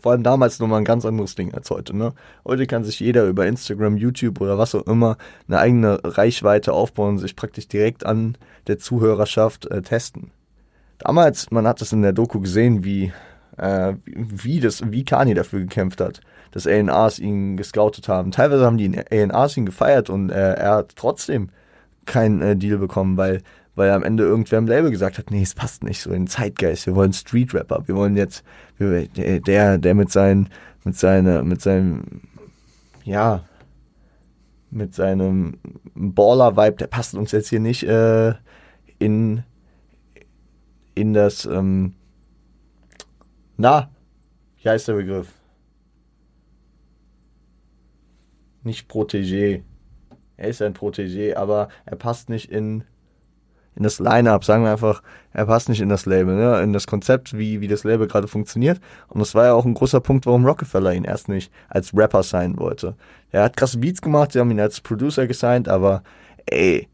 Vor 0.01 0.13
allem 0.13 0.23
damals 0.23 0.59
nochmal 0.59 0.79
ein 0.79 0.86
ganz 0.86 1.05
anderes 1.05 1.36
Ding 1.36 1.53
als 1.53 1.69
heute. 1.69 1.95
Ne? 1.95 2.13
Heute 2.43 2.65
kann 2.65 2.84
sich 2.84 2.99
jeder 2.99 3.27
über 3.27 3.45
Instagram, 3.45 3.97
YouTube 3.97 4.41
oder 4.41 4.57
was 4.57 4.73
auch 4.73 4.88
immer 4.88 5.17
eine 5.47 5.59
eigene 5.59 5.99
Reichweite 6.03 6.73
aufbauen 6.73 7.11
und 7.11 7.19
sich 7.19 7.36
praktisch 7.36 7.67
direkt 7.67 8.05
an 8.05 8.36
der 8.67 8.79
Zuhörerschaft 8.79 9.67
äh, 9.67 9.84
testen. 9.84 10.32
Damals, 10.97 11.51
man 11.51 11.67
hat 11.67 11.82
es 11.82 11.93
in 11.93 12.01
der 12.01 12.13
Doku 12.13 12.39
gesehen, 12.39 12.84
wie, 12.84 13.13
äh, 13.58 13.93
wie, 14.06 14.60
das, 14.60 14.84
wie 14.91 15.04
Kanye 15.04 15.34
dafür 15.34 15.60
gekämpft 15.60 16.02
hat, 16.02 16.22
dass 16.52 16.68
ANAs 16.68 17.20
ihn 17.20 17.58
gescoutet 17.58 18.08
haben. 18.08 18.32
Teilweise 18.32 18.66
haben 18.66 18.78
die 18.78 18.99
ANAs 19.12 19.58
ihn 19.58 19.66
gefeiert 19.66 20.10
und 20.10 20.30
äh, 20.30 20.54
er 20.54 20.76
hat 20.76 20.95
trotzdem 20.95 21.49
keinen 22.06 22.41
äh, 22.41 22.56
Deal 22.56 22.78
bekommen, 22.78 23.18
weil 23.18 23.41
weil 23.76 23.89
am 23.91 24.04
Ende 24.04 24.24
irgendwer 24.24 24.60
im 24.60 24.68
Label 24.68 24.91
gesagt 24.91 25.18
hat, 25.18 25.32
nee, 25.32 25.41
es 25.41 25.56
passt 25.56 25.84
nicht 25.84 26.02
so 26.02 26.10
in 26.10 26.24
den 26.24 26.28
Zeitgeist. 26.28 26.86
Wir 26.86 26.95
wollen 26.95 27.14
Street 27.14 27.54
Rapper. 27.54 27.84
Wir 27.88 27.95
wollen 27.95 28.18
jetzt 28.18 28.43
der, 28.80 29.78
der 29.78 29.95
mit 29.95 30.12
seinen, 30.12 30.49
mit 30.84 30.97
seiner, 30.97 31.43
mit 31.43 31.62
seinem, 31.62 32.22
ja, 33.04 33.43
mit 34.72 34.93
seinem 34.93 35.58
Baller-Vibe, 35.95 36.78
der 36.78 36.88
passt 36.88 37.16
uns 37.16 37.32
jetzt 37.32 37.49
hier 37.49 37.60
nicht 37.60 37.84
äh, 37.84 38.34
in, 38.99 39.43
in 40.95 41.14
das, 41.14 41.45
ähm, 41.45 41.93
na, 43.62 43.89
wie 44.62 44.70
heißt 44.70 44.88
der 44.88 44.95
Begriff? 44.95 45.28
Nicht 48.64 48.91
Protégé. 48.91 49.64
Er 50.38 50.49
ist 50.49 50.62
ein 50.62 50.74
Protégé, 50.74 51.36
aber 51.36 51.70
er 51.86 51.95
passt 51.95 52.30
nicht 52.30 52.51
in 52.51 52.84
in 53.76 53.84
das 53.84 53.99
Line-Up, 53.99 54.43
sagen 54.43 54.64
wir 54.64 54.72
einfach, 54.72 55.01
er 55.32 55.45
passt 55.45 55.70
nicht 55.70 55.80
in 55.80 55.88
das 55.88 56.05
Label, 56.05 56.36
ne? 56.36 56.62
in 56.62 56.74
das 56.74 56.88
Konzept, 56.88 57.38
wie, 57.38 57.62
wie 57.62 57.70
das 57.70 57.86
Label 57.86 58.05
gerade 58.05 58.28
funktioniert. 58.28 58.82
Und 59.07 59.22
das 59.22 59.34
war 59.34 59.45
ja 59.45 59.53
auch 59.53 59.64
ein 59.64 59.74
großer 59.74 60.01
Punkt, 60.01 60.26
warum 60.26 60.45
Rockefeller 60.45 60.93
ihn 60.93 61.05
erst 61.05 61.30
nicht 61.30 61.53
als 61.70 61.95
Rapper 61.95 62.24
sein 62.24 62.59
wollte. 62.59 62.95
Er 63.32 63.43
hat 63.43 63.55
krasse 63.55 63.78
Beats 63.78 64.01
gemacht, 64.01 64.34
sie 64.34 64.39
haben 64.39 64.51
ihn 64.51 64.59
als 64.59 64.82
Producer 64.82 65.26
gesigned, 65.26 65.70
aber 65.70 66.03
ey, 66.47 66.89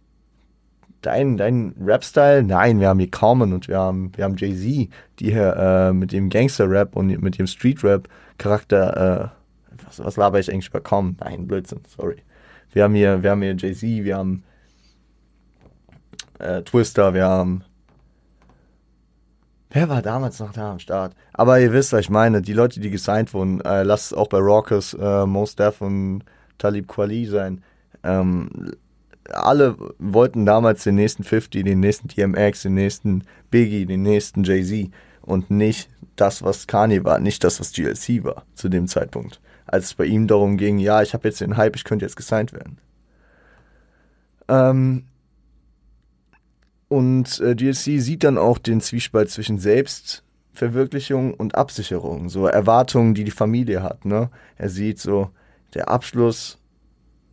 dein, 1.02 1.38
dein 1.38 1.76
Rap-Style, 1.80 2.44
nein, 2.44 2.80
wir 2.80 2.90
haben 2.90 3.00
hier 3.00 3.12
Common 3.12 3.54
und 3.54 3.68
wir 3.68 3.78
haben, 3.78 4.12
wir 4.16 4.24
haben 4.24 4.36
Jay-Z, 4.38 4.90
die 5.20 5.32
hier 5.32 5.56
äh, 5.56 5.94
mit 5.94 6.12
dem 6.12 6.30
Gangster-Rap 6.30 6.96
und 6.96 7.08
mit 7.22 7.38
dem 7.38 7.48
Street-Rap-Charakter, 7.48 9.32
äh, 9.34 9.86
was, 9.86 10.04
was 10.04 10.18
laber 10.18 10.40
ich 10.40 10.52
eigentlich 10.52 10.70
über 10.70 10.82
Common? 10.82 11.18
Nein, 11.20 11.48
Blödsinn, 11.48 11.82
sorry. 11.96 12.18
Wir 12.72 12.84
haben 12.84 12.96
hier, 12.96 13.24
wir 13.24 13.32
haben 13.32 13.42
hier 13.42 13.56
Jay-Z, 13.56 13.82
wir 14.04 14.18
haben 14.18 14.44
äh, 16.40 16.62
Twister, 16.64 17.14
wir 17.14 17.26
haben. 17.26 17.64
Wer 19.70 19.90
war 19.90 20.02
damals 20.02 20.40
noch 20.40 20.54
da 20.54 20.72
am 20.72 20.80
Start? 20.80 21.14
Aber 21.34 21.60
ihr 21.60 21.74
wisst, 21.74 21.94
was 21.94 22.02
ich 22.02 22.10
meine. 22.10 22.42
Die 22.42 22.54
Leute, 22.54 22.80
die 22.80 22.90
gesigned 22.90 23.34
wurden, 23.34 23.62
äh, 23.62 23.84
lasst 23.84 24.08
es 24.08 24.18
auch 24.18 24.28
bei 24.28 24.40
Raucus, 24.40 24.94
äh, 24.94 25.26
Most 25.26 25.60
Def 25.60 25.82
und 25.82 26.24
Talib 26.58 26.88
Kweli 26.88 27.26
sein. 27.26 27.64
Ähm, 28.04 28.50
alle 29.32 29.76
wollten 30.00 30.46
damals 30.46 30.84
den 30.84 30.96
nächsten 30.96 31.24
50, 31.24 31.64
den 31.64 31.80
nächsten 31.80 32.08
DMX, 32.08 32.64
den 32.64 32.74
nächsten 32.74 33.24
Biggie, 33.50 33.86
den 33.86 34.04
nächsten 34.04 34.44
Jay-Z 34.44 34.92
und 35.22 35.52
nicht 35.52 35.90
das, 36.16 36.44
was 36.44 36.68
Kanye 36.68 37.04
war, 37.04 37.20
nicht 37.20 37.44
das, 37.44 37.60
was 37.60 37.74
GLC 37.74 38.24
war 38.24 38.46
zu 38.56 38.70
dem 38.70 38.88
Zeitpunkt. 38.88 39.40
Als 39.66 39.86
es 39.86 39.94
bei 39.94 40.06
ihm 40.06 40.28
darum 40.28 40.58
ging, 40.58 40.80
ja, 40.80 41.02
ich 41.02 41.14
habe 41.14 41.28
jetzt 41.28 41.42
den 41.42 41.58
Hype, 41.58 41.76
ich 41.76 41.84
könnte 41.84 42.06
jetzt 42.06 42.16
gesigned 42.16 42.54
werden. 42.54 42.78
Ähm, 44.48 45.04
und 46.88 47.40
äh, 47.42 47.56
GLC 47.56 48.02
sieht 48.02 48.24
dann 48.24 48.38
auch 48.38 48.58
den 48.58 48.80
Zwiespalt 48.80 49.30
zwischen 49.30 49.60
Selbstverwirklichung 49.60 51.34
und 51.34 51.56
Absicherung, 51.56 52.30
so 52.30 52.48
Erwartungen, 52.48 53.14
die 53.14 53.26
die 53.26 53.32
Familie 53.32 53.84
hat. 53.84 54.06
Ne? 54.06 54.30
Er 54.56 54.70
sieht 54.70 55.00
so, 55.00 55.30
der 55.74 55.90
Abschluss 55.90 56.58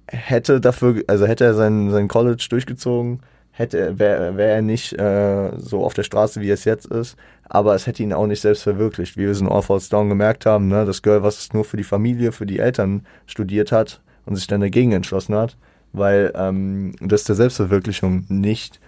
hätte 0.06 0.60
dafür, 0.60 1.02
also 1.06 1.26
hätte 1.26 1.44
er 1.44 1.54
sein, 1.54 1.90
sein 1.90 2.08
College 2.08 2.46
durchgezogen, 2.48 3.20
hätte 3.50 3.98
wäre 3.98 4.36
wär 4.36 4.56
er 4.56 4.62
nicht 4.62 4.92
äh, 4.98 5.52
so 5.58 5.84
auf 5.84 5.94
der 5.94 6.02
Straße, 6.02 6.40
wie 6.40 6.50
es 6.50 6.64
jetzt 6.64 6.86
ist, 6.86 7.16
aber 7.48 7.74
es 7.74 7.86
hätte 7.86 8.02
ihn 8.02 8.12
auch 8.12 8.26
nicht 8.26 8.40
selbst 8.40 8.62
verwirklicht, 8.62 9.16
wie 9.16 9.22
wir 9.22 9.30
es 9.30 9.40
in 9.40 9.48
All 9.48 9.62
Falls 9.62 9.88
Down 9.88 10.08
gemerkt 10.08 10.46
haben, 10.46 10.68
ne? 10.68 10.84
das 10.84 11.02
Girl, 11.02 11.22
was 11.22 11.38
es 11.38 11.52
nur 11.52 11.64
für 11.64 11.76
die 11.76 11.84
Familie, 11.84 12.32
für 12.32 12.46
die 12.46 12.58
Eltern 12.58 13.06
studiert 13.26 13.72
hat 13.72 14.00
und 14.26 14.36
sich 14.36 14.46
dann 14.46 14.60
dagegen 14.60 14.92
entschlossen 14.92 15.34
hat, 15.34 15.56
weil 15.92 16.32
ähm, 16.34 16.94
das 17.00 17.24
der 17.24 17.36
Selbstverwirklichung 17.36 18.24
nicht 18.28 18.80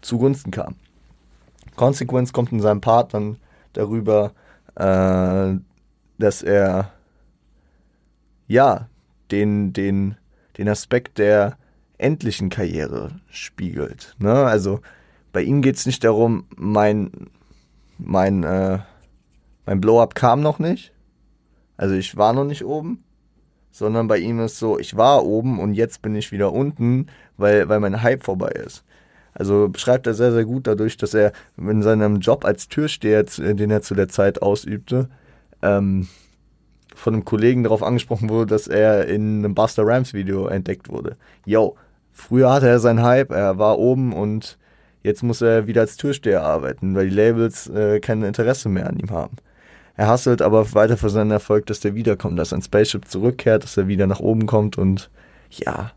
zugunsten 0.00 0.50
kam. 0.50 0.74
Consequence 1.76 2.32
kommt 2.32 2.52
in 2.52 2.60
seinem 2.60 2.80
Part 2.80 3.14
dann 3.14 3.36
darüber, 3.72 4.32
äh, 4.74 5.54
dass 6.18 6.42
er 6.42 6.92
ja 8.48 8.88
den, 9.30 9.72
den, 9.72 10.16
den 10.58 10.68
Aspekt 10.68 11.18
der 11.18 11.56
endlichen 11.98 12.50
Karriere 12.50 13.10
spiegelt. 13.30 14.14
Ne? 14.18 14.32
Also 14.32 14.80
bei 15.32 15.42
ihm 15.42 15.62
geht 15.62 15.76
es 15.76 15.86
nicht 15.86 16.04
darum, 16.04 16.44
mein, 16.56 17.30
mein, 17.98 18.42
äh, 18.42 18.78
mein 19.66 19.80
Blow-up 19.80 20.14
kam 20.14 20.40
noch 20.40 20.58
nicht. 20.58 20.92
Also 21.76 21.94
ich 21.94 22.16
war 22.16 22.32
noch 22.32 22.44
nicht 22.44 22.64
oben. 22.64 23.04
Sondern 23.74 24.06
bei 24.06 24.18
ihm 24.18 24.38
ist 24.40 24.58
so, 24.58 24.78
ich 24.78 24.98
war 24.98 25.24
oben 25.24 25.58
und 25.58 25.72
jetzt 25.72 26.02
bin 26.02 26.14
ich 26.14 26.30
wieder 26.30 26.52
unten, 26.52 27.06
weil, 27.38 27.70
weil 27.70 27.80
mein 27.80 28.02
Hype 28.02 28.22
vorbei 28.22 28.50
ist. 28.50 28.84
Also 29.32 29.68
beschreibt 29.70 30.06
er 30.06 30.12
sehr, 30.12 30.30
sehr 30.30 30.44
gut 30.44 30.66
dadurch, 30.66 30.98
dass 30.98 31.14
er 31.14 31.32
in 31.56 31.82
seinem 31.82 32.20
Job 32.20 32.44
als 32.44 32.68
Türsteher, 32.68 33.24
den 33.24 33.70
er 33.70 33.80
zu 33.80 33.94
der 33.94 34.08
Zeit 34.08 34.42
ausübte, 34.42 35.08
ähm, 35.62 36.08
von 36.94 37.14
einem 37.14 37.24
Kollegen 37.24 37.62
darauf 37.62 37.82
angesprochen 37.82 38.28
wurde, 38.28 38.46
dass 38.46 38.66
er 38.66 39.06
in 39.06 39.38
einem 39.38 39.54
Buster 39.54 39.84
Rhymes 39.84 40.14
Video 40.14 40.46
entdeckt 40.46 40.88
wurde. 40.88 41.16
Yo, 41.44 41.76
früher 42.12 42.52
hatte 42.52 42.68
er 42.68 42.78
seinen 42.78 43.02
Hype, 43.02 43.30
er 43.30 43.58
war 43.58 43.78
oben 43.78 44.12
und 44.12 44.58
jetzt 45.02 45.22
muss 45.22 45.40
er 45.40 45.66
wieder 45.66 45.82
als 45.82 45.96
Türsteher 45.96 46.42
arbeiten, 46.42 46.94
weil 46.94 47.08
die 47.08 47.14
Labels 47.14 47.68
äh, 47.68 48.00
kein 48.00 48.22
Interesse 48.22 48.68
mehr 48.68 48.88
an 48.88 48.98
ihm 48.98 49.10
haben. 49.10 49.36
Er 49.96 50.08
hasselt 50.08 50.40
aber 50.42 50.72
weiter 50.74 50.96
für 50.96 51.10
seinen 51.10 51.30
Erfolg, 51.30 51.66
dass 51.66 51.80
der 51.80 51.94
wiederkommt, 51.94 52.38
dass 52.38 52.52
ein 52.52 52.62
Spaceship 52.62 53.08
zurückkehrt, 53.08 53.64
dass 53.64 53.76
er 53.76 53.88
wieder 53.88 54.06
nach 54.06 54.20
oben 54.20 54.46
kommt 54.46 54.78
und 54.78 55.10
ja, 55.50 55.92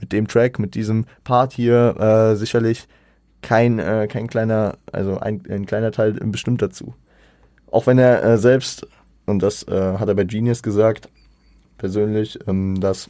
mit 0.00 0.12
dem 0.12 0.28
Track, 0.28 0.58
mit 0.58 0.74
diesem 0.74 1.06
Part 1.24 1.52
hier 1.52 1.96
äh, 1.98 2.36
sicherlich 2.36 2.86
kein, 3.42 3.78
äh, 3.78 4.06
kein 4.08 4.26
kleiner, 4.26 4.76
also 4.92 5.18
ein, 5.18 5.42
ein 5.48 5.66
kleiner 5.66 5.92
Teil 5.92 6.12
bestimmt 6.12 6.62
dazu. 6.62 6.94
Auch 7.70 7.86
wenn 7.86 7.98
er 7.98 8.22
äh, 8.22 8.38
selbst, 8.38 8.86
und 9.26 9.40
das 9.40 9.66
äh, 9.68 9.98
hat 9.98 10.08
er 10.08 10.14
bei 10.14 10.24
Genius 10.24 10.62
gesagt, 10.62 11.08
persönlich, 11.78 12.38
ähm, 12.46 12.80
dass 12.80 13.08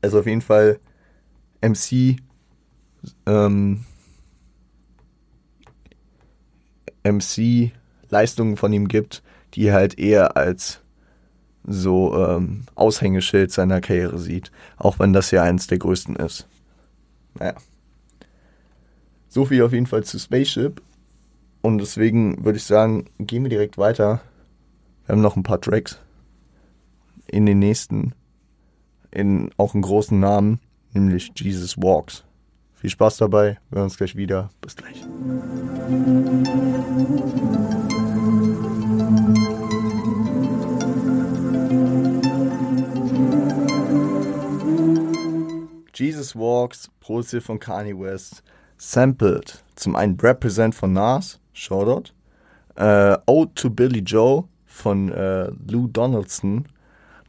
es 0.00 0.14
auf 0.14 0.26
jeden 0.26 0.42
Fall 0.42 0.78
MC 1.62 2.16
ähm, 3.26 3.84
MC 7.02 7.72
Leistungen 8.10 8.56
von 8.56 8.72
ihm 8.72 8.88
gibt, 8.88 9.22
die 9.54 9.72
halt 9.72 9.98
eher 9.98 10.36
als 10.36 10.80
so 11.64 12.16
ähm, 12.16 12.64
Aushängeschild 12.74 13.52
seiner 13.52 13.80
Karriere 13.80 14.18
sieht, 14.18 14.50
auch 14.76 14.98
wenn 14.98 15.12
das 15.12 15.30
ja 15.30 15.42
eins 15.42 15.66
der 15.66 15.78
größten 15.78 16.16
ist. 16.16 16.46
Naja. 17.38 17.54
So 19.28 19.44
viel 19.44 19.62
auf 19.62 19.72
jeden 19.72 19.86
Fall 19.86 20.04
zu 20.04 20.18
Spaceship. 20.18 20.82
Und 21.62 21.78
deswegen 21.78 22.44
würde 22.44 22.56
ich 22.56 22.64
sagen, 22.64 23.06
gehen 23.18 23.42
wir 23.42 23.50
direkt 23.50 23.78
weiter. 23.78 24.20
Wir 25.10 25.16
haben 25.16 25.22
noch 25.22 25.34
ein 25.34 25.42
paar 25.42 25.60
Tracks 25.60 25.98
in 27.26 27.44
den 27.44 27.58
nächsten, 27.58 28.14
in 29.10 29.50
auch 29.56 29.74
einen 29.74 29.82
großen 29.82 30.20
Namen, 30.20 30.60
nämlich 30.92 31.32
Jesus 31.34 31.76
Walks. 31.76 32.22
Viel 32.74 32.90
Spaß 32.90 33.16
dabei, 33.16 33.58
wir 33.70 33.78
hören 33.78 33.86
uns 33.86 33.96
gleich 33.96 34.14
wieder. 34.14 34.50
Bis 34.60 34.76
gleich. 34.76 35.04
Jesus 45.92 46.36
Walks, 46.36 46.88
produziert 47.00 47.42
von 47.42 47.58
Kanye 47.58 47.98
West, 47.98 48.44
sampled 48.76 49.64
zum 49.74 49.96
einen 49.96 50.20
Represent 50.20 50.76
von 50.76 50.92
Nas, 50.92 51.40
Shoutout, 51.52 52.12
äh, 52.76 53.18
Ode 53.26 53.52
to 53.56 53.70
Billy 53.70 54.02
Joe 54.02 54.44
von 54.80 55.12
äh, 55.12 55.50
Lou 55.68 55.88
Donaldson, 55.88 56.66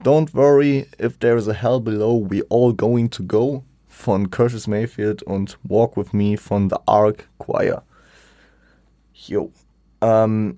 Don't 0.03 0.33
Worry 0.33 0.87
If 0.99 1.17
There 1.19 1.37
Is 1.37 1.47
a 1.47 1.53
Hell 1.53 1.79
Below, 1.79 2.27
We 2.29 2.43
All 2.49 2.73
Going 2.73 3.09
to 3.11 3.23
Go 3.23 3.63
von 3.87 4.31
Curtis 4.31 4.67
Mayfield 4.67 5.21
und 5.23 5.59
Walk 5.63 5.95
With 5.97 6.13
Me 6.13 6.37
von 6.37 6.69
The 6.69 6.77
Ark 6.87 7.27
Choir. 7.37 7.83
Jo. 9.13 9.51
Ähm, 10.01 10.57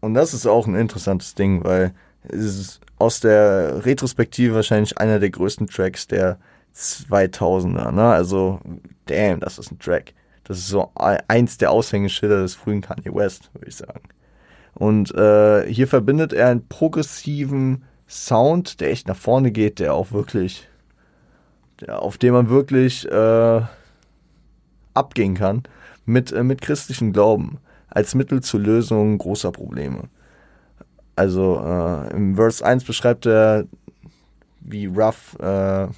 und 0.00 0.14
das 0.14 0.32
ist 0.32 0.46
auch 0.46 0.66
ein 0.66 0.74
interessantes 0.74 1.34
Ding, 1.34 1.62
weil 1.64 1.92
es 2.22 2.58
ist 2.58 2.80
aus 2.98 3.20
der 3.20 3.84
Retrospektive 3.84 4.54
wahrscheinlich 4.54 4.96
einer 4.98 5.18
der 5.18 5.30
größten 5.30 5.66
Tracks 5.66 6.06
der 6.06 6.38
2000er, 6.74 7.90
ne? 7.90 8.04
Also, 8.04 8.60
damn, 9.06 9.40
das 9.40 9.58
ist 9.58 9.70
ein 9.70 9.78
Track. 9.78 10.14
Das 10.44 10.58
ist 10.58 10.68
so 10.68 10.90
eins 10.94 11.58
der 11.58 11.70
Aushängeschilder 11.70 12.40
des 12.40 12.54
frühen 12.54 12.80
Kanye 12.80 13.14
West, 13.14 13.50
würde 13.52 13.68
ich 13.68 13.76
sagen. 13.76 14.00
Und 14.78 15.12
äh, 15.16 15.66
hier 15.66 15.88
verbindet 15.88 16.32
er 16.32 16.50
einen 16.50 16.68
progressiven 16.68 17.82
Sound, 18.08 18.80
der 18.80 18.90
echt 18.90 19.08
nach 19.08 19.16
vorne 19.16 19.50
geht, 19.50 19.80
der 19.80 19.92
auch 19.92 20.12
wirklich, 20.12 20.68
der, 21.80 22.00
auf 22.00 22.16
dem 22.16 22.34
man 22.34 22.48
wirklich 22.48 23.04
äh, 23.10 23.60
abgehen 24.94 25.34
kann, 25.34 25.64
mit, 26.06 26.30
äh, 26.30 26.44
mit 26.44 26.62
christlichem 26.62 27.12
Glauben 27.12 27.58
als 27.88 28.14
Mittel 28.14 28.40
zur 28.40 28.60
Lösung 28.60 29.18
großer 29.18 29.50
Probleme. 29.50 30.04
Also 31.16 31.60
äh, 31.60 32.14
im 32.14 32.36
Verse 32.36 32.64
1 32.64 32.84
beschreibt 32.84 33.26
er, 33.26 33.64
wie 34.60 34.86
rough 34.86 35.36
äh, 35.40 35.88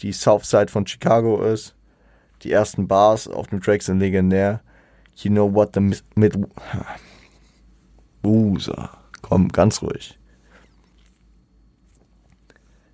die 0.00 0.12
Southside 0.12 0.68
von 0.68 0.86
Chicago 0.86 1.42
ist. 1.42 1.74
Die 2.42 2.52
ersten 2.52 2.88
Bars 2.88 3.28
auf 3.28 3.48
dem 3.48 3.60
Track 3.60 3.82
sind 3.82 3.98
legendär. 3.98 4.60
You 5.16 5.30
know 5.30 5.52
what 5.52 5.74
the 5.74 5.80
mid... 6.14 6.38
Boozer. 8.26 8.90
Komm, 9.22 9.48
ganz 9.52 9.80
ruhig. 9.82 10.16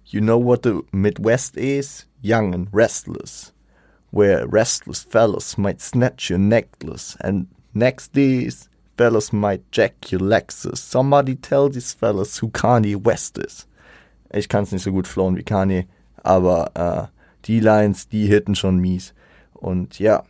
You 0.04 0.20
know 0.20 0.36
what 0.36 0.62
the 0.62 0.82
Midwest 0.92 1.56
is? 1.56 2.04
Young 2.20 2.52
and 2.52 2.68
restless. 2.70 3.52
Where 4.10 4.46
restless 4.46 5.02
fellas 5.02 5.56
might 5.56 5.80
snatch 5.80 6.28
your 6.28 6.38
necklace. 6.38 7.16
And 7.22 7.46
next 7.72 8.12
days, 8.12 8.68
fellas 8.98 9.32
might 9.32 9.62
jack 9.72 10.12
your 10.12 10.20
Lexus. 10.20 10.76
Somebody 10.76 11.34
tell 11.34 11.70
these 11.70 11.94
fellas 11.94 12.36
who 12.36 12.50
Kanye 12.50 12.96
West 12.96 13.38
is. 13.38 13.66
Ich 14.34 14.50
kann 14.50 14.64
es 14.64 14.72
nicht 14.72 14.82
so 14.82 14.92
gut 14.92 15.06
flowen 15.06 15.36
wie 15.36 15.44
Kanye, 15.44 15.86
aber 16.22 16.72
äh, 16.74 17.06
die 17.46 17.60
Lines, 17.60 18.06
die 18.06 18.26
hitten 18.26 18.54
schon 18.54 18.78
mies. 18.80 19.14
Und 19.54 19.98
ja, 19.98 20.24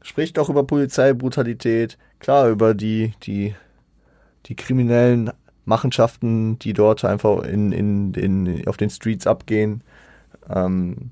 spricht 0.00 0.38
auch 0.38 0.48
über 0.48 0.62
Polizeibrutalität, 0.62 1.98
klar 2.20 2.48
über 2.48 2.74
die, 2.74 3.14
die, 3.24 3.56
die 4.46 4.56
kriminellen 4.56 5.30
Machenschaften, 5.64 6.58
die 6.58 6.72
dort 6.72 7.04
einfach 7.04 7.44
in, 7.44 7.72
in, 7.72 8.14
in, 8.14 8.66
auf 8.66 8.76
den 8.76 8.90
Streets 8.90 9.26
abgehen, 9.26 9.82
ähm, 10.50 11.10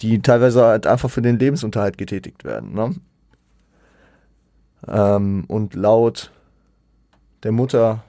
die 0.00 0.20
teilweise 0.20 0.64
halt 0.64 0.86
einfach 0.86 1.10
für 1.10 1.22
den 1.22 1.38
Lebensunterhalt 1.38 1.96
getätigt 1.96 2.44
werden. 2.44 2.74
Ne? 2.74 2.94
Ähm, 4.88 5.44
und 5.48 5.74
laut 5.74 6.32
der 7.42 7.52
Mutter, 7.52 8.02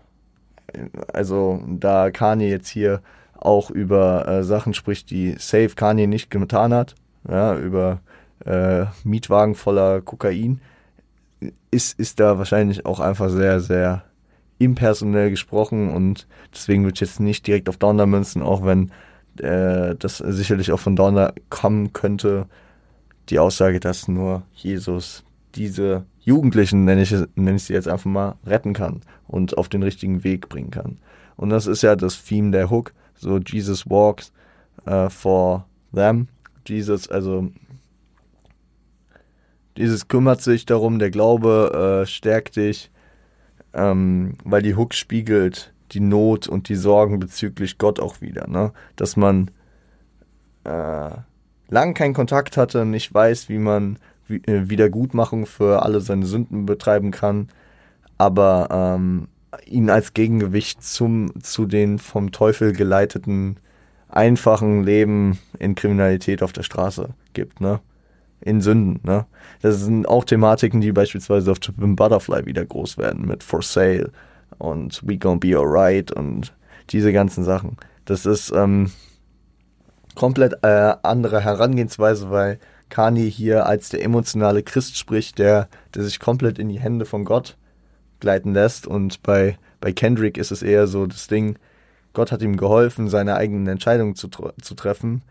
also 1.13 1.61
da 1.67 2.11
Kanye 2.11 2.49
jetzt 2.49 2.69
hier 2.69 3.01
auch 3.35 3.69
über 3.69 4.27
äh, 4.27 4.43
Sachen 4.43 4.73
spricht, 4.73 5.11
die 5.11 5.35
Safe 5.37 5.69
Kanye 5.69 6.07
nicht 6.07 6.31
getan 6.31 6.73
hat, 6.73 6.95
ja, 7.29 7.55
über 7.57 7.99
äh, 8.45 8.85
Mietwagen 9.03 9.55
voller 9.55 10.01
Kokain, 10.01 10.59
ist, 11.69 11.99
ist 11.99 12.19
da 12.19 12.37
wahrscheinlich 12.37 12.85
auch 12.85 12.99
einfach 12.99 13.29
sehr, 13.29 13.59
sehr 13.59 14.03
impersonell 14.59 15.29
gesprochen 15.29 15.89
und 15.89 16.27
deswegen 16.53 16.83
würde 16.83 16.95
ich 16.95 17.01
jetzt 17.01 17.19
nicht 17.19 17.45
direkt 17.45 17.69
auf 17.69 17.77
Downer 17.77 18.05
münzen, 18.05 18.41
auch 18.41 18.65
wenn 18.65 18.91
äh, 19.39 19.95
das 19.95 20.17
sicherlich 20.17 20.71
auch 20.71 20.79
von 20.79 20.95
Downer 20.95 21.33
kommen 21.49 21.93
könnte, 21.93 22.47
die 23.29 23.39
Aussage, 23.39 23.79
dass 23.79 24.07
nur 24.07 24.43
Jesus 24.53 25.23
diese 25.55 26.05
Jugendlichen, 26.21 26.85
nenne 26.85 27.01
ich, 27.03 27.13
nenne 27.35 27.55
ich 27.55 27.63
sie 27.63 27.73
jetzt 27.73 27.87
einfach 27.87 28.09
mal, 28.09 28.35
retten 28.45 28.73
kann 28.73 29.01
und 29.27 29.57
auf 29.57 29.69
den 29.69 29.83
richtigen 29.83 30.23
Weg 30.23 30.49
bringen 30.49 30.71
kann. 30.71 30.97
Und 31.35 31.49
das 31.49 31.67
ist 31.67 31.83
ja 31.83 31.95
das 31.95 32.23
Theme 32.23 32.51
der 32.51 32.69
Hook, 32.69 32.93
so 33.15 33.37
Jesus 33.37 33.89
walks 33.89 34.31
uh, 34.87 35.09
for 35.09 35.65
them. 35.93 36.27
Jesus, 36.67 37.07
also 37.09 37.49
Jesus 39.77 40.07
kümmert 40.07 40.41
sich 40.41 40.65
darum, 40.65 40.99
der 40.99 41.11
Glaube 41.11 42.01
äh, 42.03 42.07
stärkt 42.07 42.55
dich, 42.55 42.91
ähm, 43.73 44.35
weil 44.43 44.61
die 44.61 44.75
Hook 44.75 44.93
spiegelt 44.93 45.73
die 45.91 45.99
Not 45.99 46.47
und 46.47 46.69
die 46.69 46.75
Sorgen 46.75 47.19
bezüglich 47.19 47.77
Gott 47.77 47.99
auch 47.99 48.21
wieder, 48.21 48.47
ne? 48.47 48.73
Dass 48.95 49.15
man 49.15 49.51
äh, 50.63 51.11
lang 51.69 51.93
keinen 51.93 52.13
Kontakt 52.13 52.57
hatte, 52.57 52.85
nicht 52.85 53.13
weiß, 53.13 53.49
wie 53.49 53.59
man 53.59 53.97
äh, 54.29 54.69
Wiedergutmachung 54.69 55.45
für 55.45 55.83
alle 55.83 56.01
seine 56.01 56.25
Sünden 56.25 56.65
betreiben 56.65 57.11
kann, 57.11 57.49
aber 58.17 58.67
ähm, 58.71 59.27
ihn 59.65 59.89
als 59.89 60.13
Gegengewicht 60.13 60.83
zum, 60.83 61.41
zu 61.41 61.65
den 61.65 61.99
vom 61.99 62.31
Teufel 62.31 62.73
geleiteten 62.73 63.57
einfachen 64.09 64.83
Leben 64.83 65.39
in 65.59 65.75
Kriminalität 65.75 66.43
auf 66.43 66.53
der 66.53 66.63
Straße 66.63 67.09
gibt, 67.33 67.61
ne? 67.61 67.79
In 68.41 68.61
Sünden, 68.61 68.99
ne? 69.03 69.25
Das 69.61 69.81
sind 69.81 70.07
auch 70.07 70.23
Thematiken, 70.23 70.79
die 70.79 70.91
beispielsweise 70.91 71.51
auf 71.51 71.59
Chip 71.59 71.75
Butterfly 71.77 72.45
wieder 72.45 72.63
groß 72.65 72.97
werden 72.97 73.25
mit 73.25 73.43
For 73.43 73.61
Sale 73.63 74.11
und 74.59 75.01
We 75.03 75.17
Gonna 75.17 75.39
Be 75.39 75.57
Alright 75.57 76.11
und 76.11 76.53
diese 76.89 77.11
ganzen 77.11 77.43
Sachen. 77.43 77.77
Das 78.05 78.25
ist 78.25 78.51
ähm, 78.51 78.91
komplett 80.15 80.63
äh, 80.63 80.93
andere 81.03 81.41
Herangehensweise, 81.41 82.29
weil 82.29 82.59
Kanye 82.89 83.29
hier 83.29 83.65
als 83.65 83.89
der 83.89 84.03
emotionale 84.03 84.63
Christ 84.63 84.97
spricht, 84.97 85.39
der, 85.39 85.67
der 85.95 86.03
sich 86.03 86.19
komplett 86.19 86.59
in 86.59 86.69
die 86.69 86.79
Hände 86.79 87.05
von 87.05 87.25
Gott 87.25 87.57
gleiten 88.19 88.53
lässt. 88.53 88.87
Und 88.87 89.23
bei, 89.23 89.57
bei 89.79 89.91
Kendrick 89.91 90.37
ist 90.37 90.51
es 90.51 90.63
eher 90.63 90.87
so 90.87 91.05
das 91.05 91.27
Ding, 91.27 91.57
Gott 92.13 92.31
hat 92.31 92.41
ihm 92.41 92.57
geholfen, 92.57 93.09
seine 93.09 93.35
eigenen 93.35 93.67
Entscheidungen 93.67 94.15
zu, 94.15 94.27
zu 94.29 94.75
treffen, 94.75 95.21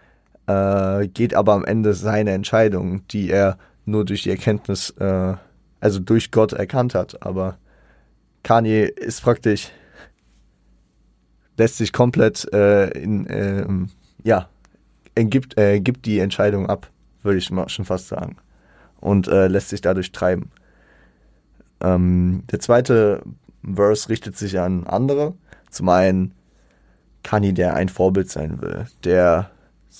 äh, 0.46 1.08
geht 1.08 1.34
aber 1.34 1.54
am 1.54 1.64
Ende 1.64 1.94
seine 1.94 2.32
Entscheidung, 2.32 3.06
die 3.08 3.30
er 3.30 3.58
nur 3.84 4.04
durch 4.04 4.22
die 4.22 4.30
Erkenntnis, 4.30 4.90
äh, 4.98 5.34
also 5.80 6.00
durch 6.00 6.30
Gott 6.30 6.52
erkannt 6.52 6.94
hat. 6.94 7.22
Aber 7.22 7.58
Kanye 8.42 8.84
ist 8.84 9.22
praktisch, 9.22 9.70
lässt 11.56 11.78
sich 11.78 11.92
komplett 11.92 12.52
äh, 12.52 12.88
in, 12.90 13.26
äh, 13.26 13.66
ja, 14.24 14.48
gibt, 15.14 15.56
gibt 15.56 16.04
die 16.04 16.18
Entscheidung 16.18 16.68
ab, 16.68 16.90
würde 17.22 17.38
ich 17.38 17.50
mal 17.50 17.68
schon 17.68 17.84
fast 17.84 18.08
sagen. 18.08 18.36
Und 19.00 19.28
äh, 19.28 19.46
lässt 19.46 19.70
sich 19.70 19.80
dadurch 19.80 20.12
treiben. 20.12 20.50
Ähm, 21.80 22.42
der 22.50 22.60
zweite 22.60 23.22
Verse 23.62 24.08
richtet 24.08 24.36
sich 24.36 24.58
an 24.58 24.86
andere. 24.86 25.34
Zum 25.70 25.88
einen 25.88 26.32
Kanye, 27.22 27.52
der 27.52 27.74
ein 27.74 27.88
Vorbild 27.88 28.30
sein 28.30 28.60
will, 28.60 28.86
der 29.04 29.50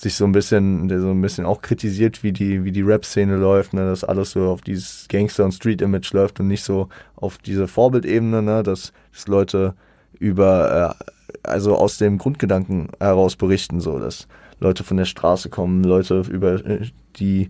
sich 0.01 0.14
so 0.14 0.26
ein 0.26 0.32
bisschen, 0.32 0.88
der 0.88 1.01
so 1.01 1.11
ein 1.11 1.22
bisschen 1.22 1.47
auch 1.47 1.62
kritisiert, 1.62 2.22
wie 2.22 2.32
die, 2.32 2.64
wie 2.64 2.72
die 2.72 2.82
Rap-Szene 2.82 3.36
läuft, 3.36 3.72
ne, 3.72 3.86
dass 3.86 4.05
alles 4.05 4.32
so 4.32 4.51
auf 4.51 4.61
dieses 4.61 5.09
Gangster- 5.09 5.44
und 5.44 5.53
Street-Image 5.53 6.12
läuft 6.12 6.38
und 6.38 6.49
nicht 6.49 6.64
so 6.64 6.90
auf 7.16 7.38
diese 7.38 7.66
Vorbildebene, 7.66 8.42
ne, 8.42 8.62
dass, 8.62 8.92
dass 9.12 9.26
Leute 9.26 9.74
über, 10.18 10.94
äh, 11.01 11.38
also 11.42 11.76
aus 11.76 11.97
dem 11.97 12.18
Grundgedanken 12.18 12.88
heraus 13.01 13.36
berichten, 13.36 13.80
so, 13.80 13.99
dass 13.99 14.28
Leute 14.61 14.84
von 14.84 14.99
der 14.99 15.07
Straße 15.07 15.49
kommen, 15.49 15.82
Leute 15.82 16.20
über 16.28 16.62
äh, 16.66 16.88
die, 17.16 17.49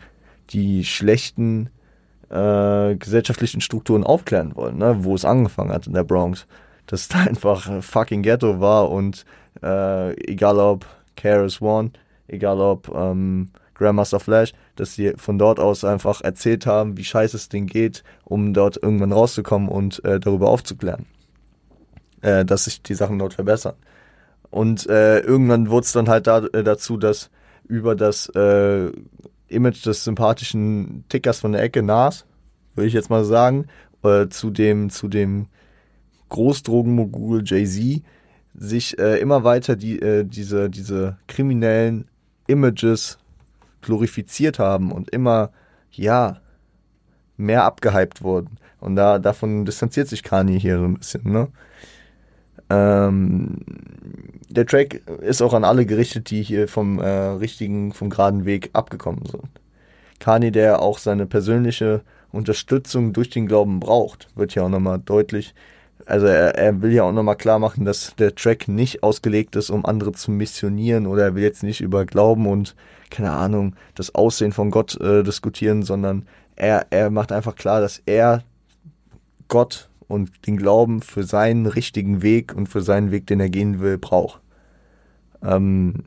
die 0.50 0.84
schlechten 0.84 1.68
äh, 2.30 2.94
gesellschaftlichen 2.94 3.60
Strukturen 3.60 4.04
aufklären 4.04 4.54
wollen, 4.54 4.78
ne, 4.78 4.98
wo 5.00 5.16
es 5.16 5.24
angefangen 5.24 5.72
hat 5.72 5.88
in 5.88 5.94
der 5.94 6.04
Bronx. 6.04 6.46
Dass 6.86 7.08
da 7.08 7.18
einfach 7.26 7.82
fucking 7.82 8.22
Ghetto 8.22 8.60
war 8.60 8.88
und 8.88 9.24
äh, 9.64 10.14
egal 10.30 10.60
ob 10.60 10.86
KRS 11.16 11.60
One, 11.60 11.90
egal 12.28 12.60
ob 12.60 12.88
ähm, 12.94 13.50
Grandmaster 13.74 14.20
Flash, 14.20 14.52
dass 14.76 14.94
sie 14.94 15.12
von 15.16 15.38
dort 15.38 15.60
aus 15.60 15.84
einfach 15.84 16.22
erzählt 16.22 16.66
haben, 16.66 16.96
wie 16.96 17.04
scheiße 17.04 17.36
es 17.36 17.48
denen 17.48 17.66
geht, 17.66 18.04
um 18.24 18.54
dort 18.54 18.82
irgendwann 18.82 19.12
rauszukommen 19.12 19.68
und 19.68 20.04
äh, 20.04 20.18
darüber 20.18 20.48
aufzuklären, 20.48 21.06
äh, 22.22 22.44
dass 22.44 22.64
sich 22.64 22.82
die 22.82 22.94
Sachen 22.94 23.18
dort 23.18 23.34
verbessern. 23.34 23.74
Und 24.50 24.88
äh, 24.88 25.20
irgendwann 25.20 25.70
wurde 25.70 25.84
es 25.84 25.92
dann 25.92 26.08
halt 26.08 26.26
da, 26.26 26.38
äh, 26.38 26.64
dazu, 26.64 26.96
dass 26.96 27.30
über 27.68 27.94
das 27.94 28.28
äh, 28.30 28.90
Image 29.48 29.84
des 29.84 30.04
sympathischen 30.04 31.04
Tickers 31.08 31.40
von 31.40 31.52
der 31.52 31.62
Ecke 31.62 31.82
Nas, 31.82 32.24
würde 32.74 32.88
ich 32.88 32.94
jetzt 32.94 33.10
mal 33.10 33.24
sagen, 33.24 33.66
äh, 34.02 34.28
zu 34.28 34.50
dem, 34.50 34.90
zu 34.90 35.08
dem 35.08 35.46
Großdrogenmogul 36.28 37.42
Jay-Z, 37.44 38.02
sich 38.54 38.98
äh, 38.98 39.18
immer 39.18 39.44
weiter 39.44 39.76
die, 39.76 40.00
äh, 40.00 40.24
diese, 40.24 40.70
diese 40.70 41.18
kriminellen 41.26 42.06
Images 42.46 43.18
glorifiziert 43.82 44.58
haben 44.58 44.92
und 44.92 45.10
immer, 45.10 45.50
ja, 45.90 46.40
mehr 47.36 47.64
abgehypt 47.64 48.22
wurden. 48.22 48.58
Und 48.80 48.96
da, 48.96 49.18
davon 49.18 49.64
distanziert 49.64 50.08
sich 50.08 50.22
Kanye 50.22 50.58
hier 50.58 50.78
so 50.78 50.84
ein 50.84 50.94
bisschen, 50.94 51.30
ne? 51.30 51.48
Ähm, 52.68 53.58
der 54.48 54.66
Track 54.66 55.02
ist 55.20 55.40
auch 55.40 55.54
an 55.54 55.64
alle 55.64 55.86
gerichtet, 55.86 56.30
die 56.30 56.42
hier 56.42 56.66
vom 56.66 56.98
äh, 56.98 57.06
richtigen, 57.06 57.92
vom 57.92 58.10
geraden 58.10 58.44
Weg 58.44 58.70
abgekommen 58.72 59.24
sind. 59.26 59.48
Kanye, 60.18 60.50
der 60.50 60.82
auch 60.82 60.98
seine 60.98 61.26
persönliche 61.26 62.02
Unterstützung 62.32 63.12
durch 63.12 63.30
den 63.30 63.46
Glauben 63.46 63.80
braucht, 63.80 64.28
wird 64.34 64.52
hier 64.52 64.64
auch 64.64 64.68
nochmal 64.68 64.98
deutlich. 64.98 65.54
Also 66.06 66.26
er, 66.26 66.54
er 66.54 66.80
will 66.82 66.92
ja 66.92 67.02
auch 67.02 67.12
nochmal 67.12 67.36
klar 67.36 67.58
machen, 67.58 67.84
dass 67.84 68.14
der 68.14 68.34
Track 68.34 68.68
nicht 68.68 69.02
ausgelegt 69.02 69.56
ist, 69.56 69.70
um 69.70 69.84
andere 69.84 70.12
zu 70.12 70.30
missionieren 70.30 71.06
oder 71.06 71.24
er 71.24 71.34
will 71.34 71.42
jetzt 71.42 71.64
nicht 71.64 71.80
über 71.80 72.06
Glauben 72.06 72.46
und, 72.46 72.76
keine 73.10 73.32
Ahnung, 73.32 73.74
das 73.96 74.14
Aussehen 74.14 74.52
von 74.52 74.70
Gott 74.70 74.98
äh, 75.00 75.24
diskutieren, 75.24 75.82
sondern 75.82 76.26
er, 76.54 76.86
er 76.90 77.10
macht 77.10 77.32
einfach 77.32 77.56
klar, 77.56 77.80
dass 77.80 78.00
er 78.06 78.44
Gott 79.48 79.88
und 80.06 80.46
den 80.46 80.56
Glauben 80.56 81.02
für 81.02 81.24
seinen 81.24 81.66
richtigen 81.66 82.22
Weg 82.22 82.54
und 82.54 82.68
für 82.68 82.82
seinen 82.82 83.10
Weg, 83.10 83.26
den 83.26 83.40
er 83.40 83.50
gehen 83.50 83.80
will, 83.80 83.98
braucht. 83.98 84.40
Ähm, 85.42 86.04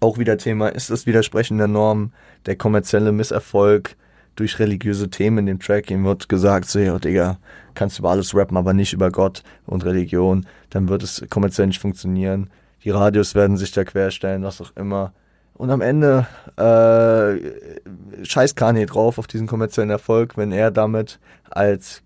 auch 0.00 0.18
wieder 0.18 0.38
Thema 0.38 0.68
ist 0.68 0.90
das 0.90 1.06
Widersprechen 1.06 1.58
der 1.58 1.68
Norm, 1.68 2.12
der 2.46 2.56
kommerzielle 2.56 3.12
Misserfolg 3.12 3.96
durch 4.36 4.58
religiöse 4.58 5.10
Themen 5.10 5.38
in 5.38 5.46
dem 5.46 5.60
Track. 5.60 5.90
Ihm 5.90 6.04
wird 6.04 6.28
gesagt, 6.28 6.68
so, 6.68 6.78
ja, 6.78 6.98
Digga, 6.98 7.38
kannst 7.74 7.98
über 7.98 8.10
alles 8.10 8.34
rappen, 8.34 8.56
aber 8.56 8.72
nicht 8.72 8.92
über 8.92 9.10
Gott 9.10 9.42
und 9.66 9.84
Religion. 9.84 10.46
Dann 10.70 10.88
wird 10.88 11.02
es 11.02 11.24
kommerziell 11.30 11.66
nicht 11.66 11.80
funktionieren. 11.80 12.50
Die 12.84 12.90
Radios 12.90 13.34
werden 13.34 13.56
sich 13.56 13.72
da 13.72 13.84
querstellen, 13.84 14.42
was 14.42 14.60
auch 14.60 14.72
immer. 14.76 15.12
Und 15.54 15.70
am 15.70 15.80
Ende 15.80 16.26
äh, 16.56 18.24
scheißt 18.24 18.56
Kanye 18.56 18.86
drauf 18.86 19.18
auf 19.18 19.26
diesen 19.26 19.46
kommerziellen 19.46 19.90
Erfolg, 19.90 20.36
wenn 20.36 20.52
er 20.52 20.70
damit 20.70 21.20
als 21.48 22.02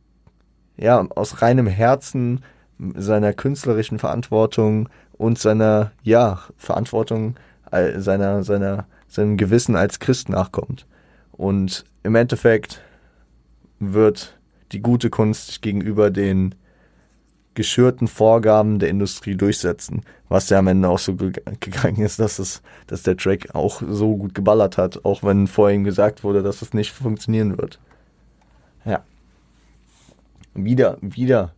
ja, 0.77 1.05
aus 1.15 1.43
reinem 1.43 1.67
Herzen 1.67 2.45
seiner 2.95 3.33
künstlerischen 3.33 3.99
Verantwortung 3.99 4.89
und 5.13 5.39
seiner, 5.39 5.91
ja, 6.03 6.41
Verantwortung, 6.57 7.35
seiner, 7.71 8.45
seiner, 8.45 8.87
seinem 9.09 9.37
Gewissen 9.37 9.77
als 9.77 9.99
Christ 9.99 10.29
nachkommt. 10.29 10.87
Und 11.39 11.87
im 12.03 12.15
Endeffekt 12.15 12.83
wird 13.79 14.39
die 14.73 14.81
gute 14.81 15.09
Kunst 15.09 15.63
gegenüber 15.63 16.11
den 16.11 16.55
geschürten 17.55 18.07
Vorgaben 18.07 18.79
der 18.79 18.91
Industrie 18.91 19.35
durchsetzen, 19.35 20.03
was 20.29 20.51
ja 20.51 20.59
am 20.59 20.67
Ende 20.67 20.91
auch 20.91 20.99
so 20.99 21.17
gegangen 21.17 22.03
ist, 22.03 22.21
dass 22.21 22.39
es, 22.39 22.61
dass 22.87 23.03
der 23.03 23.17
Track 23.17 23.55
auch 23.55 23.83
so 23.89 24.17
gut 24.17 24.35
geballert 24.35 24.77
hat, 24.77 25.05
auch 25.07 25.23
wenn 25.23 25.47
vor 25.47 25.71
ihm 25.71 25.85
gesagt 25.85 26.23
wurde, 26.23 26.43
dass 26.43 26.61
es 26.61 26.75
nicht 26.75 26.93
funktionieren 26.93 27.57
wird. 27.57 27.81
Ja 28.85 29.03
wieder, 30.65 30.99
wieder, 31.01 31.55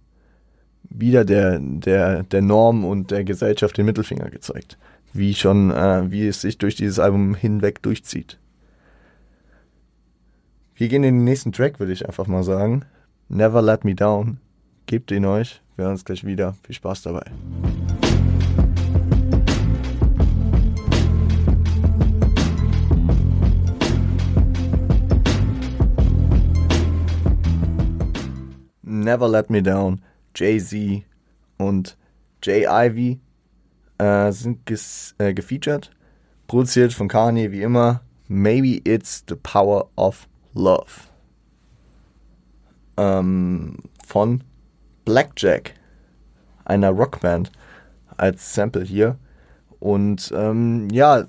wieder 0.88 1.24
der, 1.24 1.58
der, 1.60 2.22
der 2.24 2.42
Norm 2.42 2.84
und 2.84 3.10
der 3.10 3.24
Gesellschaft 3.24 3.76
den 3.76 3.86
Mittelfinger 3.86 4.30
gezeigt. 4.30 4.78
Wie 5.12 5.34
schon, 5.34 5.70
äh, 5.70 6.10
wie 6.10 6.26
es 6.26 6.40
sich 6.40 6.58
durch 6.58 6.76
dieses 6.76 6.98
Album 6.98 7.34
hinweg 7.34 7.82
durchzieht. 7.82 8.38
Wir 10.80 10.88
gehen 10.88 11.04
in 11.04 11.16
den 11.16 11.24
nächsten 11.24 11.52
Track, 11.52 11.78
würde 11.78 11.92
ich 11.92 12.06
einfach 12.06 12.26
mal 12.26 12.42
sagen. 12.42 12.86
Never 13.28 13.60
Let 13.60 13.84
Me 13.84 13.94
Down. 13.94 14.40
Gebt 14.86 15.10
ihn 15.10 15.26
euch. 15.26 15.60
Wir 15.76 15.84
hören 15.84 15.92
uns 15.92 16.06
gleich 16.06 16.24
wieder. 16.24 16.54
Viel 16.64 16.74
Spaß 16.74 17.02
dabei. 17.02 17.30
Never 28.80 29.28
Let 29.28 29.50
Me 29.50 29.62
Down, 29.62 30.00
Jay-Z 30.34 31.02
und 31.58 31.98
Jay 32.42 32.64
Ivy 32.66 33.20
äh, 33.98 34.32
sind 34.32 34.64
ges 34.64 35.14
äh, 35.18 35.34
gefeatured. 35.34 35.90
Produziert 36.46 36.94
von 36.94 37.08
Kanye 37.08 37.52
wie 37.52 37.60
immer. 37.60 38.00
Maybe 38.28 38.80
It's 38.90 39.22
the 39.28 39.34
Power 39.34 39.90
of 39.96 40.26
Love. 40.54 41.08
Ähm, 42.96 43.76
von 44.06 44.42
Blackjack, 45.04 45.74
einer 46.64 46.90
Rockband, 46.90 47.50
als 48.16 48.54
Sample 48.54 48.84
hier. 48.84 49.16
Und 49.78 50.32
ähm, 50.34 50.88
ja, 50.90 51.24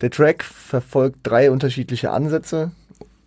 der 0.00 0.10
Track 0.10 0.44
verfolgt 0.44 1.20
drei 1.22 1.50
unterschiedliche 1.50 2.10
Ansätze, 2.10 2.72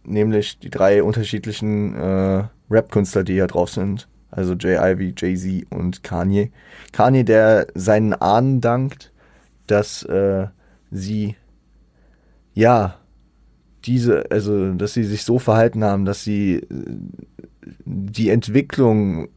nämlich 0.04 0.60
die 0.60 0.70
drei 0.70 1.02
unterschiedlichen 1.02 1.96
äh, 1.96 2.44
Rap-Künstler, 2.70 3.24
die 3.24 3.34
hier 3.34 3.48
drauf 3.48 3.72
sind. 3.72 4.08
Also 4.30 4.54
Jay 4.54 4.76
Ivy, 4.76 5.16
Jay-Z 5.18 5.72
und 5.72 6.04
Kanye. 6.04 6.52
Kanye, 6.92 7.24
der 7.24 7.68
seinen 7.74 8.14
Ahnen 8.14 8.62
dankt, 8.62 9.12
dass 9.66 10.04
äh, 10.04 10.48
sie 10.92 11.36
ja 12.54 13.00
diese, 13.88 14.30
also 14.30 14.74
dass 14.74 14.94
sie 14.94 15.04
sich 15.04 15.24
so 15.24 15.40
verhalten 15.40 15.84
haben, 15.84 16.06
dass 16.06 16.24
sie 16.24 16.56
äh, 16.56 16.66
die 17.86 18.30
Entwicklung 18.30 19.30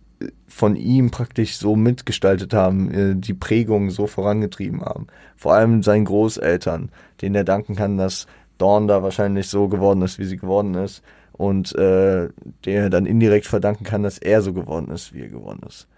von 0.47 0.77
ihm 0.77 1.11
praktisch 1.11 1.57
so 1.57 1.77
mitgestaltet 1.77 2.53
haben, 2.53 2.91
äh, 2.91 3.15
die 3.17 3.35
Prägung 3.35 3.91
so 3.91 4.07
vorangetrieben 4.07 4.83
haben. 4.83 5.07
Vor 5.37 5.55
allem 5.55 5.83
seinen 5.83 6.05
Großeltern, 6.05 6.91
denen 7.23 7.35
er 7.35 7.45
danken 7.45 7.77
kann, 7.77 7.97
dass 7.97 8.27
Dawn 8.59 8.89
da 8.89 9.03
wahrscheinlich 9.03 9.49
so 9.49 9.69
geworden 9.69 10.03
ist, 10.03 10.19
wie 10.19 10.25
sie 10.25 10.37
geworden 10.37 10.75
ist 10.75 11.03
und 11.33 11.75
äh, 11.77 12.29
der 12.67 12.91
dann 12.91 13.07
indirekt 13.07 13.47
verdanken 13.47 13.85
kann, 13.85 14.03
dass 14.03 14.19
er 14.19 14.43
so 14.43 14.53
geworden 14.53 14.91
ist, 14.91 15.15
wie 15.15 15.23
er 15.23 15.29
geworden 15.29 15.63
ist. 15.67 15.89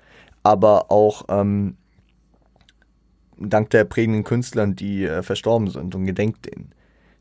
Aber 0.44 0.92
auch 0.92 1.24
ähm, 1.28 1.76
dank 3.38 3.70
der 3.70 3.84
prägenden 3.84 4.22
Künstlern, 4.22 4.76
die 4.76 5.04
äh, 5.04 5.22
verstorben 5.22 5.68
sind 5.68 5.94
und 5.94 6.06
gedenkt 6.06 6.46
denen. 6.46 6.72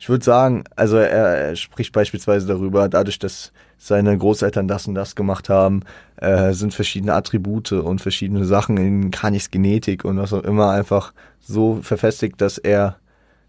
Ich 0.02 0.10
würde 0.10 0.26
sagen, 0.26 0.64
also 0.76 0.98
er, 0.98 1.50
er, 1.50 1.56
spricht 1.56 1.94
beispielsweise 1.94 2.48
darüber, 2.48 2.90
dadurch, 2.90 3.20
dass 3.20 3.52
seine 3.78 4.18
Großeltern 4.18 4.68
das 4.68 4.88
und 4.88 4.96
das 4.96 5.16
gemacht 5.16 5.48
haben, 5.48 5.84
äh, 6.16 6.54
sind 6.54 6.74
verschiedene 6.74 7.14
Attribute 7.14 7.72
und 7.74 8.02
verschiedene 8.02 8.44
Sachen 8.46 8.78
in 8.78 9.12
Kanyes 9.12 9.52
Genetik 9.52 10.04
und 10.04 10.18
was 10.18 10.34
auch 10.34 10.44
immer 10.44 10.72
einfach 10.72 11.14
so 11.40 11.82
verfestigt, 11.84 12.42
dass 12.42 12.58
er, 12.58 12.98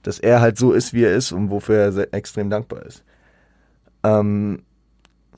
dass 0.03 0.19
er 0.19 0.43
halt 0.43 0.59
so 0.59 0.73
ist, 0.73 0.93
wie 0.93 1.05
er 1.05 1.15
ist 1.15 1.33
und 1.33 1.49
wofür 1.49 1.77
er 1.77 1.93
sehr, 1.93 2.13
extrem 2.13 2.51
dankbar 2.51 2.83
ist. 2.83 3.03
Ähm, 4.03 4.61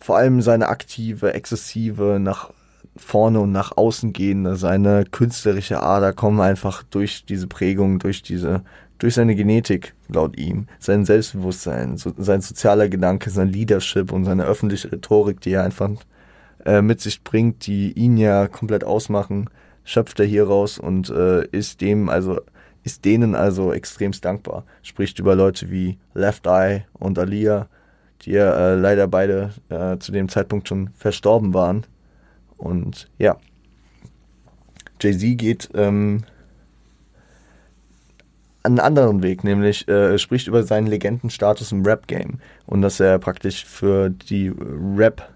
vor 0.01 0.17
allem 0.17 0.43
seine 0.43 0.67
aktive, 0.67 1.33
exzessive, 1.33 2.19
nach 2.21 2.51
vorne 2.97 3.39
und 3.39 3.53
nach 3.53 3.77
außen 3.77 4.13
gehende, 4.13 4.57
seine 4.57 5.05
künstlerische 5.05 5.81
Ader 5.81 6.13
kommen 6.13 6.41
einfach 6.41 6.83
durch 6.83 7.25
diese 7.25 7.47
Prägung, 7.47 8.01
durch 8.01 8.25
diese, 8.25 8.65
durch 8.99 9.15
seine 9.15 9.37
Genetik, 9.37 9.94
laut 10.09 10.39
ihm, 10.39 10.67
sein 10.79 11.05
Selbstbewusstsein, 11.05 11.97
so, 11.97 12.13
sein 12.17 12.41
sozialer 12.41 12.89
Gedanke, 12.89 13.31
sein 13.31 13.49
Leadership 13.49 14.13
und 14.13 14.25
seine 14.25 14.45
öffentliche 14.45 14.93
Rhetorik, 14.93 15.41
die 15.41 15.53
er 15.53 15.65
einfach 15.65 15.91
äh, 16.65 16.83
mit 16.83 17.01
sich 17.01 17.23
bringt, 17.23 17.67
die 17.67 17.93
ihn 17.93 18.17
ja 18.17 18.47
komplett 18.49 18.85
ausmachen, 18.85 19.49
schöpft 19.85 20.21
er 20.21 20.27
hier 20.27 20.47
raus 20.47 20.79
und 20.79 21.11
äh, 21.11 21.47
ist 21.49 21.81
dem, 21.81 22.09
also 22.09 22.41
ist 22.83 23.05
denen 23.05 23.35
also 23.35 23.73
extremst 23.73 24.25
dankbar. 24.25 24.65
Spricht 24.83 25.19
über 25.19 25.35
Leute 25.35 25.71
wie 25.71 25.99
Left 26.13 26.47
Eye 26.47 26.85
und 26.93 27.19
Alia, 27.19 27.69
die 28.23 28.33
ja 28.33 28.53
äh, 28.53 28.75
leider 28.75 29.09
beide 29.09 29.51
äh, 29.71 29.99
zu 29.99 30.13
dem 30.13 30.29
Zeitpunkt 30.29 30.69
schon 30.69 30.91
verstorben 30.95 31.55
waren. 31.55 31.87
Und 32.59 33.11
ja, 33.19 33.37
Jay-Z 35.01 35.39
geht 35.39 35.71
ähm, 35.75 36.25
einen 38.65 38.81
anderen 38.81 39.23
Weg, 39.23 39.45
nämlich 39.45 39.87
äh, 39.89 40.19
spricht 40.19 40.49
über 40.49 40.63
seinen 40.63 40.87
Legendenstatus 40.87 41.71
im 41.71 41.85
Rap-Game 41.85 42.39
und 42.67 42.83
dass 42.83 42.99
er 42.99 43.19
praktisch 43.19 43.65
für 43.65 44.09
die 44.11 44.53
Rap, 44.97 45.29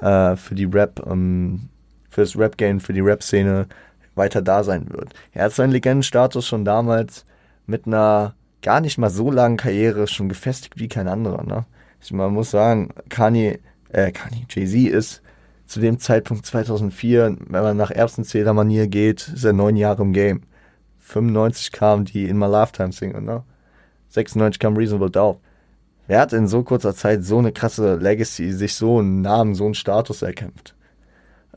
äh, 0.00 0.36
für 0.36 0.54
die 0.54 0.64
Rap, 0.64 1.04
ähm, 1.06 1.68
für 2.08 2.20
das 2.20 2.38
Rap-Game, 2.38 2.80
für 2.80 2.92
die 2.92 3.00
Rap-Szene 3.00 3.66
weiter 4.14 4.40
da 4.40 4.62
sein 4.62 4.88
wird. 4.90 5.14
Er 5.32 5.46
hat 5.46 5.52
seinen 5.52 5.72
Legendenstatus 5.72 6.46
schon 6.46 6.64
damals 6.64 7.24
mit 7.66 7.86
einer 7.86 8.34
gar 8.62 8.80
nicht 8.80 8.98
mal 8.98 9.10
so 9.10 9.30
langen 9.30 9.56
Karriere 9.56 10.06
schon 10.06 10.28
gefestigt 10.28 10.78
wie 10.78 10.88
kein 10.88 11.08
anderer. 11.08 11.42
Ne? 11.42 11.64
Ich, 12.00 12.12
man 12.12 12.32
muss 12.32 12.52
sagen, 12.52 12.90
Kanye, 13.08 13.58
äh, 13.88 14.12
Kanye, 14.12 14.46
Jay-Z 14.48 14.92
ist 14.92 15.22
zu 15.66 15.80
dem 15.80 15.98
Zeitpunkt 15.98 16.46
2004, 16.46 17.36
wenn 17.48 17.62
man 17.62 17.76
nach 17.76 17.90
Erbsenzähler-Manier 17.90 18.86
geht, 18.86 19.26
ist 19.34 19.44
er 19.44 19.54
neun 19.54 19.76
Jahre 19.76 20.02
im 20.02 20.12
Game. 20.12 20.42
95 21.12 21.72
kam 21.72 22.04
die 22.04 22.28
In 22.28 22.38
My 22.38 22.46
Lifetime 22.46 22.92
Single, 22.92 23.22
ne? 23.22 23.42
96 24.08 24.58
kam 24.58 24.76
Reasonable 24.76 25.10
Doubt. 25.10 25.38
Wer 26.06 26.20
hat 26.20 26.32
in 26.32 26.48
so 26.48 26.62
kurzer 26.62 26.94
Zeit 26.94 27.24
so 27.24 27.38
eine 27.38 27.52
krasse 27.52 27.96
Legacy, 27.96 28.52
sich 28.52 28.74
so 28.74 28.98
einen 28.98 29.22
Namen, 29.22 29.54
so 29.54 29.64
einen 29.64 29.74
Status 29.74 30.22
erkämpft? 30.22 30.74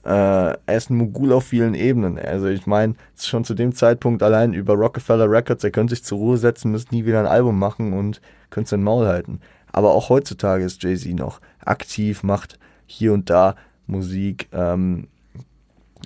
Äh, 0.03 0.09
er 0.09 0.57
ist 0.67 0.89
ein 0.89 0.97
Mogul 0.97 1.33
auf 1.33 1.45
vielen 1.45 1.73
Ebenen. 1.73 2.19
Also 2.19 2.47
ich 2.47 2.67
meine, 2.67 2.93
schon 3.17 3.43
zu 3.43 3.55
dem 3.55 3.73
Zeitpunkt 3.73 4.21
allein 4.21 4.53
über 4.53 4.75
Rockefeller 4.75 5.29
Records, 5.29 5.63
er 5.63 5.71
könnte 5.71 5.95
sich 5.95 6.03
zur 6.03 6.19
Ruhe 6.19 6.37
setzen, 6.37 6.71
müsste 6.71 6.93
nie 6.93 7.05
wieder 7.05 7.19
ein 7.19 7.25
Album 7.25 7.57
machen 7.57 7.93
und 7.93 8.21
könnte 8.51 8.69
sein 8.69 8.83
Maul 8.83 9.07
halten. 9.07 9.41
Aber 9.71 9.93
auch 9.93 10.09
heutzutage 10.09 10.63
ist 10.63 10.83
Jay-Z 10.83 11.15
noch 11.15 11.41
aktiv, 11.59 12.23
macht 12.23 12.59
hier 12.85 13.13
und 13.13 13.29
da 13.29 13.55
Musik, 13.87 14.47
ähm, 14.53 15.07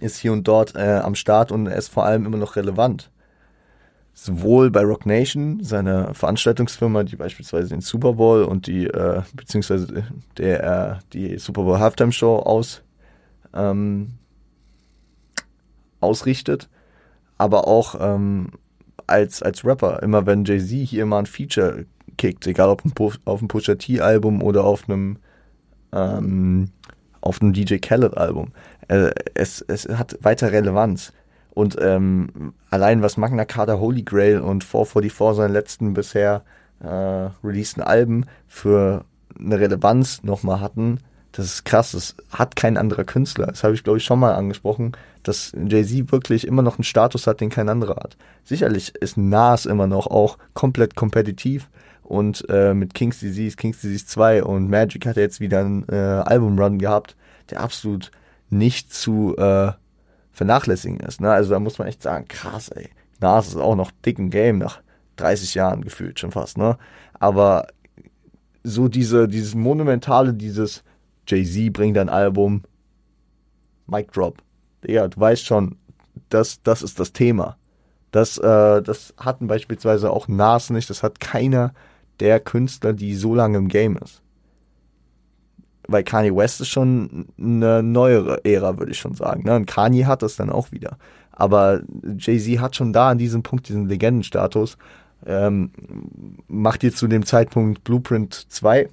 ist 0.01 0.17
hier 0.17 0.31
und 0.31 0.47
dort 0.47 0.75
äh, 0.75 1.01
am 1.03 1.15
Start 1.15 1.51
und 1.51 1.67
er 1.67 1.75
ist 1.75 1.89
vor 1.89 2.05
allem 2.05 2.25
immer 2.25 2.37
noch 2.37 2.55
relevant 2.55 3.11
sowohl 4.21 4.69
bei 4.69 4.83
Rock 4.83 5.05
Nation, 5.05 5.63
seiner 5.63 6.13
Veranstaltungsfirma, 6.13 7.03
die 7.03 7.15
beispielsweise 7.15 7.69
den 7.69 7.79
Super 7.79 8.13
Bowl 8.13 8.43
und 8.43 8.67
die, 8.67 8.85
äh, 8.85 9.21
beziehungsweise 9.33 10.03
der, 10.37 10.63
äh, 10.63 10.95
die 11.13 11.37
Super 11.37 11.63
Bowl 11.63 11.79
Halftime 11.79 12.11
Show 12.11 12.35
aus, 12.35 12.83
ähm, 13.53 14.15
ausrichtet, 16.01 16.67
aber 17.37 17.67
auch 17.67 17.95
ähm, 17.97 18.51
als, 19.07 19.41
als 19.41 19.63
Rapper. 19.63 20.03
Immer 20.03 20.25
wenn 20.25 20.43
Jay-Z 20.43 20.89
hier 20.89 21.05
mal 21.05 21.19
ein 21.19 21.25
Feature 21.25 21.85
kickt, 22.17 22.45
egal 22.45 22.69
ob 22.69 22.83
ein 22.83 22.93
auf 23.23 23.39
einem 23.39 23.47
Pusha 23.47 23.75
T-Album 23.75 24.43
oder 24.43 24.65
auf 24.65 24.89
einem, 24.89 25.17
ähm, 25.93 26.71
auf 27.21 27.41
einem 27.41 27.53
DJ 27.53 27.77
Khaled-Album, 27.77 28.51
äh, 28.89 29.11
es, 29.33 29.61
es 29.61 29.87
hat 29.87 30.17
weiter 30.21 30.51
Relevanz. 30.51 31.13
Und 31.51 31.77
ähm, 31.79 32.53
allein 32.69 33.01
was 33.01 33.17
Magna 33.17 33.45
Carta 33.45 33.79
Holy 33.79 34.03
Grail 34.03 34.39
und 34.39 34.63
444 34.63 35.37
seinen 35.37 35.53
letzten 35.53 35.93
bisher 35.93 36.43
äh, 36.81 36.87
releaseden 37.43 37.83
Alben 37.83 38.25
für 38.47 39.05
eine 39.37 39.59
Relevanz 39.59 40.23
nochmal 40.23 40.61
hatten, 40.61 40.99
das 41.31 41.45
ist 41.45 41.65
krass. 41.65 41.91
Das 41.91 42.15
hat 42.31 42.55
kein 42.55 42.77
anderer 42.77 43.03
Künstler. 43.03 43.47
Das 43.47 43.63
habe 43.63 43.73
ich, 43.73 43.83
glaube 43.83 43.97
ich, 43.99 44.03
schon 44.03 44.19
mal 44.19 44.33
angesprochen, 44.33 44.93
dass 45.23 45.51
Jay-Z 45.53 46.11
wirklich 46.11 46.47
immer 46.47 46.61
noch 46.61 46.77
einen 46.77 46.83
Status 46.83 47.27
hat, 47.27 47.39
den 47.41 47.49
kein 47.49 47.69
anderer 47.69 47.97
hat. 47.97 48.17
Sicherlich 48.43 48.95
ist 48.95 49.17
Nas 49.17 49.65
immer 49.65 49.87
noch 49.87 50.07
auch 50.07 50.37
komplett 50.53 50.95
kompetitiv 50.95 51.69
und 52.03 52.45
äh, 52.49 52.73
mit 52.73 52.95
King's 52.95 53.19
Disease, 53.19 53.55
King's 53.55 53.81
Disease 53.81 54.05
2 54.07 54.43
und 54.43 54.69
Magic 54.69 55.05
hat 55.05 55.17
er 55.17 55.23
jetzt 55.23 55.39
wieder 55.39 55.59
einen 55.59 55.87
äh, 55.89 55.95
Albumrun 55.95 56.79
gehabt, 56.79 57.15
der 57.51 57.61
absolut 57.61 58.11
nicht 58.49 58.91
zu 58.91 59.35
äh, 59.37 59.71
vernachlässigen 60.39 61.01
ist. 61.01 61.19
Ne? 61.19 61.29
Also 61.29 61.51
da 61.51 61.59
muss 61.59 61.79
man 61.79 61.89
echt 61.89 62.01
sagen, 62.01 62.25
krass, 62.29 62.69
ey. 62.69 62.87
Nas 63.19 63.49
ist 63.49 63.57
auch 63.57 63.75
noch 63.75 63.91
dick 64.05 64.17
im 64.19 64.29
Game 64.29 64.57
nach 64.57 64.81
30 65.17 65.53
Jahren 65.53 65.83
gefühlt 65.83 66.17
schon 66.17 66.31
fast, 66.31 66.57
ne? 66.57 66.77
Aber 67.19 67.67
so 68.63 68.87
diese, 68.87 69.27
dieses 69.27 69.53
monumentale, 69.53 70.33
dieses 70.33 70.85
Jay-Z 71.27 71.73
bringt 71.73 71.97
ein 71.97 72.07
Album, 72.07 72.63
Mic 73.85 74.13
Drop. 74.13 74.41
Ja, 74.87 75.09
du 75.09 75.19
weißt 75.19 75.45
schon, 75.45 75.75
das, 76.29 76.63
das 76.63 76.83
ist 76.83 77.01
das 77.01 77.11
Thema. 77.11 77.57
Das, 78.11 78.37
äh, 78.37 78.81
das 78.81 79.13
hatten 79.17 79.47
beispielsweise 79.47 80.09
auch 80.09 80.29
Nas 80.29 80.69
nicht, 80.69 80.89
das 80.89 81.03
hat 81.03 81.19
keiner 81.19 81.73
der 82.21 82.39
Künstler, 82.39 82.93
die 82.93 83.13
so 83.13 83.35
lange 83.35 83.57
im 83.57 83.67
Game 83.67 83.97
ist 83.97 84.21
weil 85.91 86.03
Kanye 86.03 86.35
West 86.35 86.61
ist 86.61 86.69
schon 86.69 87.27
eine 87.39 87.81
neuere 87.83 88.43
Ära, 88.45 88.77
würde 88.77 88.91
ich 88.91 88.99
schon 88.99 89.15
sagen. 89.15 89.43
Ne? 89.43 89.55
Und 89.55 89.65
Kanye 89.65 90.05
hat 90.05 90.21
das 90.21 90.35
dann 90.35 90.49
auch 90.49 90.71
wieder. 90.71 90.97
Aber 91.31 91.81
Jay-Z 92.17 92.59
hat 92.59 92.75
schon 92.75 92.93
da 92.93 93.09
an 93.09 93.17
diesem 93.17 93.43
Punkt 93.43 93.69
diesen 93.69 93.87
Legendenstatus. 93.87 94.77
Ähm, 95.25 95.71
macht 96.47 96.83
jetzt 96.83 96.97
zu 96.97 97.07
dem 97.07 97.25
Zeitpunkt 97.25 97.83
Blueprint 97.83 98.33
2 98.49 98.89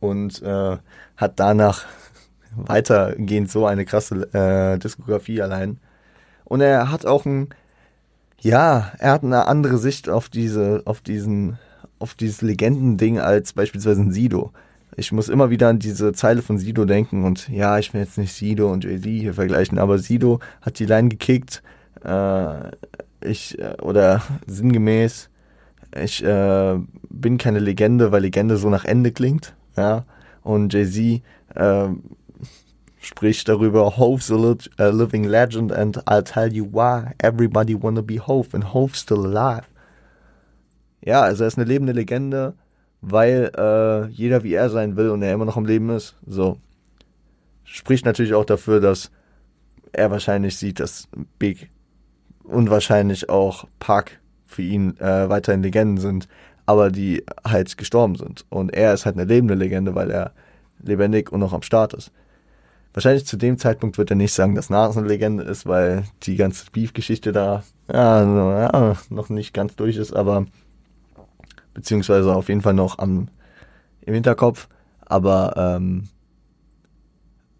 und 0.00 0.42
äh, 0.42 0.76
hat 1.16 1.32
danach 1.40 1.84
weitergehend 2.56 3.50
so 3.50 3.66
eine 3.66 3.84
krasse 3.84 4.32
äh, 4.34 4.78
Diskografie 4.78 5.42
allein. 5.42 5.78
Und 6.44 6.60
er 6.60 6.90
hat 6.92 7.06
auch 7.06 7.24
ein, 7.24 7.48
ja, 8.40 8.92
er 8.98 9.12
hat 9.12 9.24
eine 9.24 9.46
andere 9.46 9.78
Sicht 9.78 10.08
auf 10.08 10.28
diese, 10.28 10.82
auf 10.84 11.00
diesen, 11.00 11.58
auf 11.98 12.14
dieses 12.14 12.42
Legendending 12.42 13.18
als 13.18 13.52
beispielsweise 13.52 14.02
ein 14.02 14.12
Sido 14.12 14.52
ich 14.96 15.12
muss 15.12 15.28
immer 15.28 15.50
wieder 15.50 15.68
an 15.68 15.78
diese 15.78 16.12
Zeile 16.12 16.40
von 16.40 16.58
Sido 16.58 16.86
denken 16.86 17.24
und 17.24 17.48
ja, 17.48 17.78
ich 17.78 17.92
will 17.92 18.00
jetzt 18.00 18.16
nicht 18.16 18.32
Sido 18.32 18.72
und 18.72 18.84
Jay-Z 18.84 19.04
hier 19.04 19.34
vergleichen, 19.34 19.78
aber 19.78 19.98
Sido 19.98 20.40
hat 20.62 20.78
die 20.78 20.86
Line 20.86 21.10
gekickt, 21.10 21.62
äh, 22.02 22.70
ich, 23.20 23.58
äh, 23.58 23.76
oder 23.82 24.22
sinngemäß, 24.46 25.28
ich 26.02 26.24
äh, 26.24 26.78
bin 27.10 27.36
keine 27.36 27.58
Legende, 27.58 28.10
weil 28.10 28.22
Legende 28.22 28.56
so 28.56 28.70
nach 28.70 28.86
Ende 28.86 29.12
klingt, 29.12 29.54
ja, 29.76 30.04
und 30.42 30.72
Jay-Z 30.72 31.22
äh, 31.54 31.88
spricht 32.98 33.50
darüber, 33.50 33.98
Hove's 33.98 34.30
a, 34.30 34.56
a 34.78 34.88
living 34.88 35.24
legend 35.24 35.72
and 35.72 35.98
I'll 36.08 36.22
tell 36.22 36.50
you 36.50 36.64
why 36.64 37.12
everybody 37.18 37.80
wanna 37.80 38.00
be 38.00 38.18
Hove 38.18 38.48
and 38.54 38.72
Hove's 38.72 39.00
still 39.00 39.26
alive. 39.26 39.66
Ja, 41.04 41.20
also 41.20 41.44
er 41.44 41.48
ist 41.48 41.58
eine 41.58 41.66
lebende 41.68 41.92
Legende, 41.92 42.54
weil 43.08 43.52
äh, 43.56 44.08
jeder 44.08 44.42
wie 44.42 44.54
er 44.54 44.68
sein 44.68 44.96
will 44.96 45.10
und 45.10 45.22
er 45.22 45.32
immer 45.32 45.44
noch 45.44 45.56
am 45.56 45.64
Leben 45.64 45.90
ist. 45.90 46.16
So. 46.26 46.58
Spricht 47.62 48.04
natürlich 48.04 48.34
auch 48.34 48.44
dafür, 48.44 48.80
dass 48.80 49.12
er 49.92 50.10
wahrscheinlich 50.10 50.56
sieht, 50.56 50.80
dass 50.80 51.06
Big 51.38 51.70
und 52.42 52.68
wahrscheinlich 52.68 53.30
auch 53.30 53.68
Park 53.78 54.18
für 54.44 54.62
ihn 54.62 54.98
äh, 54.98 55.28
weiterhin 55.28 55.62
Legenden 55.62 55.98
sind, 55.98 56.26
aber 56.66 56.90
die 56.90 57.24
halt 57.46 57.78
gestorben 57.78 58.16
sind. 58.16 58.44
Und 58.48 58.74
er 58.74 58.92
ist 58.92 59.06
halt 59.06 59.16
eine 59.16 59.24
lebende 59.24 59.54
Legende, 59.54 59.94
weil 59.94 60.10
er 60.10 60.32
lebendig 60.82 61.30
und 61.30 61.38
noch 61.38 61.52
am 61.52 61.62
Start 61.62 61.94
ist. 61.94 62.10
Wahrscheinlich 62.92 63.24
zu 63.24 63.36
dem 63.36 63.56
Zeitpunkt 63.56 63.98
wird 63.98 64.10
er 64.10 64.16
nicht 64.16 64.32
sagen, 64.32 64.56
dass 64.56 64.68
Nas 64.68 64.96
eine 64.96 65.06
Legende 65.06 65.44
ist, 65.44 65.64
weil 65.64 66.04
die 66.24 66.34
ganze 66.34 66.64
Beef-Geschichte 66.72 67.30
da 67.30 67.62
ja, 67.92 68.24
ja, 68.24 68.96
noch 69.10 69.28
nicht 69.28 69.54
ganz 69.54 69.76
durch 69.76 69.96
ist, 69.96 70.12
aber 70.12 70.46
beziehungsweise 71.76 72.34
auf 72.34 72.48
jeden 72.48 72.62
Fall 72.62 72.74
noch 72.74 72.98
am, 72.98 73.28
im 74.00 74.14
Hinterkopf. 74.14 74.68
Aber, 75.04 75.54
ähm, 75.56 76.08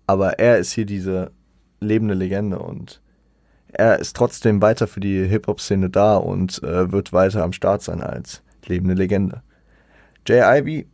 aber 0.07 0.39
er 0.39 0.59
ist 0.59 0.73
hier 0.73 0.87
diese 0.87 1.31
lebende 1.81 2.15
Legende 2.15 2.59
und 2.59 3.03
er 3.69 3.99
ist 3.99 4.17
trotzdem 4.17 4.63
weiter 4.63 4.87
für 4.87 5.01
die 5.01 5.27
Hip-Hop-Szene 5.27 5.91
da 5.91 6.17
und 6.17 6.63
äh, 6.63 6.91
wird 6.91 7.13
weiter 7.13 7.45
am 7.45 7.53
Start 7.53 7.83
sein 7.83 8.03
als 8.03 8.43
lebende 8.65 8.95
Legende. 8.95 9.43
Jay 10.27 10.61
Ivy, 10.61 10.87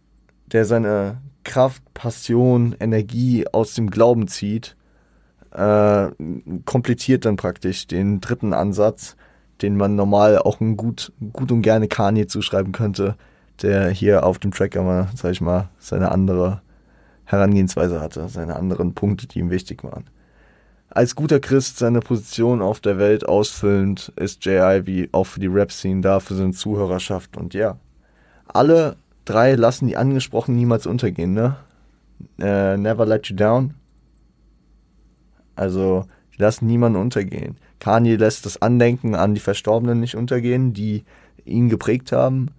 der 0.47 0.65
seine 0.65 1.23
Kraft, 1.45 1.83
Passion, 1.95 2.75
Energie 2.81 3.47
aus 3.47 3.75
dem 3.75 3.89
Glauben 3.89 4.27
zieht, 4.27 4.77
äh, 5.53 6.11
komplettiert 6.65 7.25
dann 7.25 7.37
praktisch 7.37 7.87
den 7.87 8.21
dritten 8.21 8.53
Ansatz 8.53 9.17
den 9.63 9.77
man 9.77 9.95
normal 9.95 10.39
auch 10.39 10.61
ein 10.61 10.77
gut, 10.77 11.13
gut 11.33 11.53
und 11.53 11.63
gerne 11.63 11.89
Kanye 11.89 12.27
zuschreiben 12.27 12.73
könnte, 12.73 13.17
der 13.63 13.89
hier 13.91 14.27
auf 14.27 14.39
dem 14.39 14.51
Track 14.51 14.75
immer, 14.75 15.09
sag 15.15 15.33
ich 15.33 15.41
mal, 15.41 15.69
seine 15.79 16.11
andere 16.11 16.61
Herangehensweise 17.25 18.01
hatte, 18.01 18.29
seine 18.29 18.57
anderen 18.57 18.95
Punkte, 18.95 19.27
die 19.27 19.39
ihm 19.39 19.51
wichtig 19.51 19.85
waren. 19.85 20.05
Als 20.91 21.15
guter 21.15 21.41
Christ 21.41 21.79
seine 21.79 22.01
Position 22.01 22.61
auf 22.61 22.81
der 22.81 22.99
Welt 22.99 23.27
ausfüllend, 23.27 24.13
ist 24.17 24.45
Jay 24.45 24.59
Ivy 24.81 25.09
auch 25.13 25.25
für 25.25 25.41
die 25.41 25.47
Rap-Scene 25.47 26.03
da, 26.03 26.21
für 26.21 26.35
seine 26.35 26.53
Zuhörerschaft 26.53 27.37
und 27.37 27.55
ja. 27.55 27.79
Alle 28.47 28.97
drei 29.25 29.55
lassen 29.55 29.87
die 29.87 29.97
angesprochen 29.97 30.55
niemals 30.55 30.87
untergehen, 30.87 31.33
ne? 31.33 31.57
Äh, 32.39 32.77
never 32.77 33.07
let 33.07 33.27
you 33.29 33.37
down. 33.37 33.75
Also 35.55 36.05
Die 36.35 36.43
lassen 36.43 36.67
niemanden 36.67 37.01
untergehen. 37.01 37.57
Kanye 37.83 38.15
lässt 38.15 38.47
das 38.47 38.63
Andenken 38.63 39.17
an 39.17 39.35
die 39.35 39.41
Verstorbenen 39.41 39.99
nicht 39.99 40.15
untergehen, 40.15 40.73
die 40.73 41.03
ihn 41.45 41.69
geprägt 41.69 42.13
haben. 42.13 42.53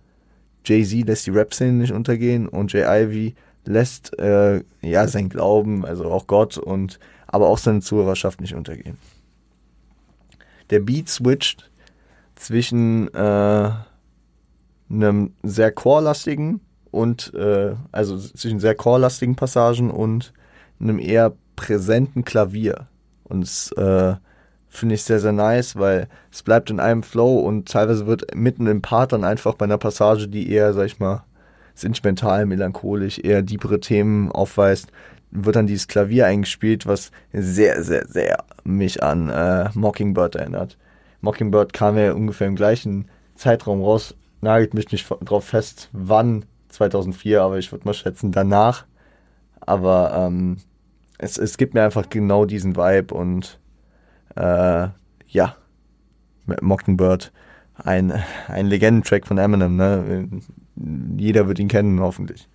Jay-Z 0.66 1.08
lässt 1.08 1.26
die 1.26 1.32
Rap-Szene 1.32 1.72
nicht 1.72 1.94
untergehen 1.94 2.50
und 2.50 2.74
Jay 2.74 2.84
Ivy 2.84 3.34
lässt 3.64 4.20
äh, 4.20 4.62
ja 4.82 5.08
sein 5.08 5.30
Glauben, 5.30 5.86
also 5.86 6.12
auch 6.12 6.28
Gott 6.28 6.58
und 6.58 7.00
aber 7.26 7.48
auch 7.48 7.58
seine 7.58 7.80
Zuhörerschaft 7.80 8.42
nicht 8.42 8.54
untergehen. 8.54 8.98
Der 10.72 10.82
Beat 10.82 11.08
switcht 11.08 11.72
zwischen 12.36 13.08
äh, 13.14 13.72
einem 14.90 15.32
sehr 15.42 15.72
chorlastigen 15.72 16.60
und 16.92 17.34
äh, 17.34 17.76
also 17.94 18.18
zwischen 18.18 18.60
sehr 18.60 18.76
chorlastigen 18.76 19.38
Passagen 19.38 19.90
und 19.90 20.34
einem 20.82 21.00
eher 21.00 21.34
präsenten 21.56 22.26
Klavier. 22.26 22.88
Und 23.24 23.44
es 23.44 23.72
äh, 23.72 24.16
finde 24.74 24.96
ich 24.96 25.04
sehr, 25.04 25.20
sehr 25.20 25.32
nice, 25.32 25.76
weil 25.76 26.08
es 26.32 26.42
bleibt 26.42 26.72
in 26.72 26.80
einem 26.80 27.04
Flow 27.04 27.40
und 27.40 27.70
teilweise 27.70 28.08
wird 28.08 28.36
mitten 28.36 28.66
im 28.66 28.82
Part 28.82 29.14
dann 29.14 29.24
einfach 29.24 29.54
bei 29.54 29.66
einer 29.66 29.78
Passage, 29.78 30.28
die 30.28 30.52
eher, 30.52 30.74
sag 30.74 30.88
ich 30.88 31.00
mal, 31.00 31.24
sentimental, 31.76 32.46
melancholisch, 32.48 33.20
eher 33.20 33.44
diepere 33.44 33.80
Themen 33.80 34.32
aufweist, 34.32 34.92
wird 35.30 35.56
dann 35.56 35.68
dieses 35.68 35.88
Klavier 35.88 36.26
eingespielt, 36.26 36.88
was 36.88 37.12
sehr, 37.32 37.84
sehr, 37.84 38.08
sehr 38.08 38.44
mich 38.64 39.04
an 39.04 39.30
äh, 39.30 39.70
Mockingbird 39.76 40.36
erinnert. 40.36 40.78
Mockingbird 41.22 41.72
kam 41.74 41.98
ja 41.98 42.14
ungefähr 42.14 42.48
im 42.48 42.56
gleichen 42.56 43.08
Zeitraum 43.36 43.82
raus, 43.82 44.16
nagelt 44.42 44.74
mich 44.74 44.92
nicht 44.92 45.08
drauf 45.22 45.46
fest, 45.46 45.90
wann 45.92 46.46
2004, 46.70 47.42
aber 47.42 47.60
ich 47.60 47.72
würde 47.72 47.86
mal 47.86 47.94
schätzen 47.94 48.32
danach. 48.32 48.86
Aber 49.62 50.14
ähm, 50.16 50.58
es, 51.20 51.38
es 51.38 51.58
gibt 51.58 51.76
mir 51.76 51.84
einfach 51.84 52.10
genau 52.10 52.46
diesen 52.46 52.76
Vibe 52.76 53.14
und 53.14 53.60
äh, 54.36 54.90
ja, 55.28 55.56
Mockingbird, 56.62 57.32
ein, 57.76 58.14
ein 58.48 58.68
Legendentrack 58.68 59.26
von 59.26 59.38
Eminem, 59.38 59.76
ne? 59.76 60.28
Jeder 61.18 61.48
wird 61.48 61.60
ihn 61.60 61.68
kennen, 61.68 62.00
hoffentlich. 62.00 62.48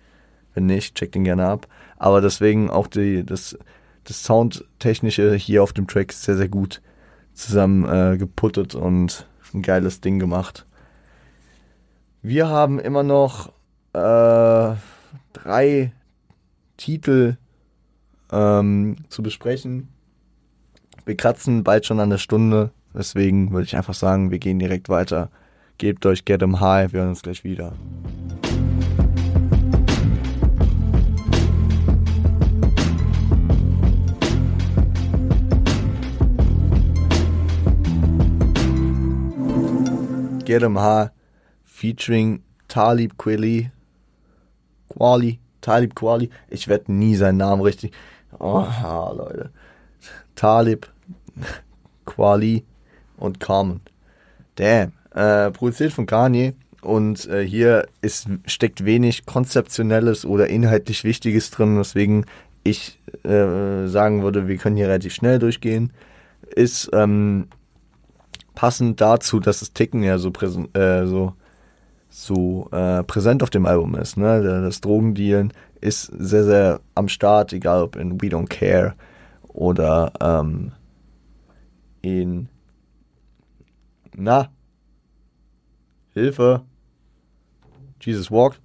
Wenn 0.53 0.65
nicht, 0.65 0.95
checkt 0.95 1.15
ihn 1.15 1.23
gerne 1.23 1.45
ab. 1.45 1.67
Aber 1.97 2.21
deswegen 2.21 2.69
auch 2.69 2.87
die, 2.87 3.25
das, 3.25 3.57
das 4.03 4.23
Soundtechnische 4.23 5.35
hier 5.35 5.63
auf 5.63 5.73
dem 5.73 5.87
Track 5.87 6.11
sehr, 6.11 6.37
sehr 6.37 6.49
gut 6.49 6.81
zusammen 7.33 7.85
äh, 7.85 8.17
geputtet 8.17 8.75
und 8.75 9.27
ein 9.53 9.61
geiles 9.61 10.01
Ding 10.01 10.19
gemacht. 10.19 10.65
Wir 12.21 12.49
haben 12.49 12.79
immer 12.79 13.03
noch 13.03 13.49
äh, 13.93 14.75
drei 15.33 15.93
Titel 16.77 17.37
ähm, 18.31 18.97
zu 19.07 19.23
besprechen. 19.23 19.89
Wir 21.09 21.17
kratzen 21.17 21.63
bald 21.63 21.87
schon 21.87 21.99
an 21.99 22.11
der 22.11 22.19
Stunde, 22.19 22.69
deswegen 22.93 23.51
würde 23.51 23.63
ich 23.65 23.75
einfach 23.75 23.95
sagen, 23.95 24.29
wir 24.29 24.37
gehen 24.37 24.59
direkt 24.59 24.89
weiter. 24.89 25.31
Gebt 25.79 26.05
euch 26.05 26.23
Get 26.23 26.43
'em 26.43 26.59
High, 26.59 26.93
wir 26.93 26.99
hören 26.99 27.09
uns 27.09 27.23
gleich 27.23 27.43
wieder. 27.43 27.73
Get 40.45 40.61
'em 40.61 40.79
High 40.79 41.09
featuring 41.63 42.43
Talib 42.67 43.17
Kweli. 43.17 43.71
Quali. 44.89 45.39
Talib 45.61 45.95
Quali. 45.95 46.29
Ich 46.49 46.67
werde 46.67 46.93
nie 46.93 47.15
seinen 47.15 47.37
Namen 47.37 47.63
richtig. 47.63 47.93
Oh, 48.37 48.67
Leute. 49.17 49.49
Talib 50.35 50.87
Quali 52.05 52.63
und 53.17 53.39
Carmen. 53.39 53.81
Damn. 54.55 54.93
Äh, 55.13 55.51
produziert 55.51 55.93
von 55.93 56.05
Kanye. 56.05 56.53
Und 56.81 57.27
äh, 57.27 57.45
hier 57.45 57.87
ist, 58.01 58.27
steckt 58.45 58.85
wenig 58.85 59.25
Konzeptionelles 59.25 60.25
oder 60.25 60.47
inhaltlich 60.47 61.03
Wichtiges 61.03 61.51
drin, 61.51 61.77
weswegen 61.77 62.25
ich 62.63 62.99
äh, 63.23 63.87
sagen 63.87 64.23
würde, 64.23 64.47
wir 64.47 64.57
können 64.57 64.77
hier 64.77 64.87
relativ 64.87 65.13
schnell 65.13 65.39
durchgehen. 65.39 65.91
Ist 66.55 66.89
ähm, 66.93 67.47
passend 68.55 69.01
dazu, 69.01 69.39
dass 69.39 69.59
das 69.59 69.73
Ticken 69.73 70.03
ja 70.03 70.17
so, 70.17 70.31
präsent, 70.31 70.75
äh, 70.77 71.05
so 71.05 71.33
so 72.09 72.67
äh, 72.71 73.03
präsent 73.03 73.43
auf 73.43 73.49
dem 73.49 73.65
Album 73.65 73.95
ist. 73.95 74.17
Ne? 74.17 74.41
Das 74.41 74.81
Drogendealen 74.81 75.53
ist 75.79 76.11
sehr, 76.17 76.43
sehr 76.43 76.79
am 76.95 77.07
Start, 77.07 77.53
egal 77.53 77.83
ob 77.83 77.95
in 77.95 78.21
We 78.21 78.27
Don't 78.27 78.49
Care 78.49 78.95
oder 79.47 80.11
ähm, 80.19 80.71
in. 82.01 82.49
Na? 84.15 84.49
Hilfe. 86.13 86.63
Jesus 88.01 88.31
Walk 88.31 88.59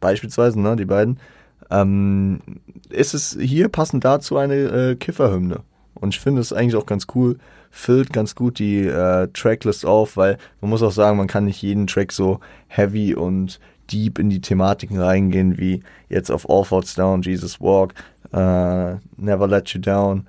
beispielsweise, 0.00 0.60
ne, 0.60 0.76
die 0.76 0.84
beiden, 0.84 1.18
ähm, 1.70 2.40
ist 2.88 3.14
es 3.14 3.36
hier 3.40 3.68
passend 3.68 4.04
dazu 4.04 4.36
eine 4.36 4.54
äh, 4.54 4.96
Kifferhymne. 4.96 5.60
Und 5.94 6.14
ich 6.14 6.20
finde 6.20 6.40
es 6.40 6.52
eigentlich 6.52 6.76
auch 6.76 6.86
ganz 6.86 7.06
cool, 7.14 7.38
füllt 7.70 8.12
ganz 8.12 8.34
gut 8.34 8.58
die 8.58 8.86
äh, 8.86 9.28
Tracklist 9.32 9.84
auf, 9.84 10.16
weil 10.16 10.38
man 10.60 10.70
muss 10.70 10.82
auch 10.82 10.92
sagen, 10.92 11.18
man 11.18 11.26
kann 11.26 11.44
nicht 11.44 11.62
jeden 11.62 11.86
Track 11.86 12.10
so 12.12 12.40
heavy 12.68 13.14
und 13.14 13.60
deep 13.92 14.18
in 14.18 14.30
die 14.30 14.40
Thematiken 14.40 14.98
reingehen, 14.98 15.58
wie 15.58 15.82
jetzt 16.08 16.30
auf 16.30 16.48
All 16.48 16.64
Falls 16.64 16.94
Down, 16.94 17.22
Jesus 17.22 17.60
Walk, 17.60 17.94
äh, 18.32 18.94
Never 19.16 19.46
Let 19.46 19.68
You 19.70 19.80
Down, 19.80 20.26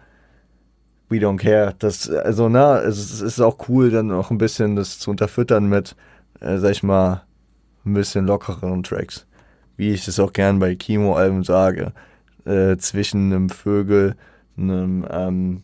We 1.12 1.18
Don't 1.18 1.38
Care. 1.38 1.76
Das, 1.78 2.10
also, 2.10 2.50
na, 2.50 2.80
es, 2.80 3.22
ist 3.22 3.40
auch 3.42 3.68
cool, 3.68 3.92
dann 3.92 4.12
auch 4.12 4.32
ein 4.32 4.38
bisschen 4.38 4.76
das 4.76 4.98
zu 4.98 5.12
unterfüttern 5.12 5.68
mit, 5.68 5.96
äh, 6.40 6.58
sag 6.58 6.72
ich 6.72 6.84
mal, 6.84 7.24
ein 7.86 7.94
bisschen 7.94 8.26
lockereren 8.26 8.84
Tracks. 8.84 9.28
Wie 9.76 9.92
ich 9.92 10.08
es 10.08 10.20
auch 10.20 10.34
gern 10.34 10.60
bei 10.60 10.76
Kimo-Alben 10.76 11.44
sage. 11.44 11.94
Äh, 12.46 12.78
zwischen 12.78 13.32
einem 13.32 13.50
Vögel, 13.50 14.16
einem 14.58 15.06
ähm, 15.10 15.64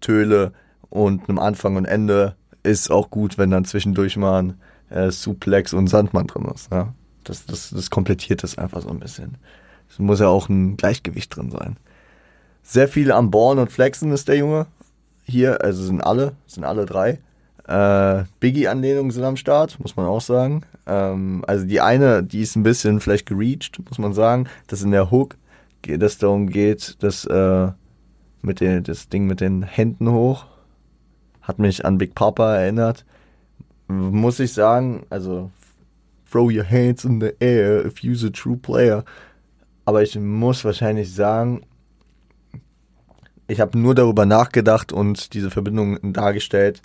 Töle 0.00 0.52
und 0.88 1.28
einem 1.28 1.38
Anfang 1.38 1.76
und 1.76 1.84
Ende 1.84 2.36
ist 2.62 2.90
auch 2.90 3.10
gut, 3.10 3.38
wenn 3.38 3.50
dann 3.50 3.64
zwischendurch 3.64 4.16
mal 4.16 4.42
ein 4.42 4.60
äh, 4.90 5.10
Suplex 5.10 5.72
und 5.72 5.88
Sandmann 5.88 6.26
drin 6.26 6.46
ist. 6.54 6.72
Ja? 6.72 6.94
Das, 7.24 7.44
das, 7.46 7.70
das 7.70 7.90
komplettiert 7.90 8.42
das 8.42 8.58
einfach 8.58 8.82
so 8.82 8.88
ein 8.88 9.00
bisschen. 9.00 9.36
Es 9.88 9.98
muss 9.98 10.20
ja 10.20 10.28
auch 10.28 10.48
ein 10.48 10.76
Gleichgewicht 10.76 11.36
drin 11.36 11.50
sein. 11.50 11.76
Sehr 12.68 12.88
viel 12.88 13.12
am 13.12 13.30
Born 13.30 13.60
und 13.60 13.70
Flexen 13.70 14.10
ist 14.10 14.26
der 14.26 14.38
Junge. 14.38 14.66
Hier, 15.22 15.62
also 15.62 15.84
sind 15.84 16.00
alle, 16.00 16.32
sind 16.48 16.64
alle 16.64 16.84
drei. 16.84 17.20
Äh, 17.68 18.24
Biggie-Anlehnungen 18.40 19.12
sind 19.12 19.22
am 19.22 19.36
Start, 19.36 19.78
muss 19.78 19.94
man 19.94 20.06
auch 20.06 20.20
sagen. 20.20 20.62
Ähm, 20.84 21.44
also 21.46 21.64
die 21.64 21.80
eine, 21.80 22.24
die 22.24 22.40
ist 22.40 22.56
ein 22.56 22.64
bisschen 22.64 23.00
vielleicht 23.00 23.26
gereached, 23.26 23.78
muss 23.88 23.98
man 23.98 24.14
sagen, 24.14 24.48
dass 24.66 24.82
in 24.82 24.90
der 24.90 25.12
Hook 25.12 25.36
dass 25.82 26.18
darum 26.18 26.48
geht, 26.48 27.00
dass 27.04 27.24
äh, 27.26 27.68
mit 28.42 28.58
den, 28.58 28.82
das 28.82 29.08
Ding 29.08 29.28
mit 29.28 29.40
den 29.40 29.62
Händen 29.62 30.10
hoch 30.10 30.46
hat 31.42 31.60
mich 31.60 31.84
an 31.84 31.98
Big 31.98 32.16
Papa 32.16 32.56
erinnert. 32.56 33.04
Muss 33.86 34.40
ich 34.40 34.52
sagen, 34.52 35.06
also 35.10 35.52
throw 36.28 36.50
your 36.50 36.68
hands 36.68 37.04
in 37.04 37.20
the 37.20 37.30
air 37.38 37.86
if 37.86 37.98
you're 37.98 38.26
a 38.26 38.30
true 38.30 38.56
player. 38.56 39.04
Aber 39.84 40.02
ich 40.02 40.18
muss 40.18 40.64
wahrscheinlich 40.64 41.14
sagen, 41.14 41.62
ich 43.48 43.60
habe 43.60 43.78
nur 43.78 43.94
darüber 43.94 44.26
nachgedacht 44.26 44.92
und 44.92 45.34
diese 45.34 45.50
Verbindung 45.50 46.12
dargestellt, 46.12 46.82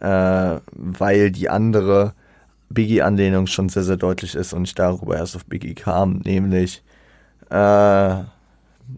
äh, 0.00 0.58
weil 0.72 1.30
die 1.30 1.48
andere 1.48 2.14
Biggie-Anlehnung 2.70 3.46
schon 3.46 3.68
sehr, 3.68 3.82
sehr 3.82 3.96
deutlich 3.96 4.34
ist 4.34 4.52
und 4.52 4.64
ich 4.64 4.74
darüber 4.74 5.16
erst 5.16 5.36
auf 5.36 5.44
Biggie 5.46 5.74
kam, 5.74 6.18
nämlich 6.24 6.82
äh, 7.50 8.22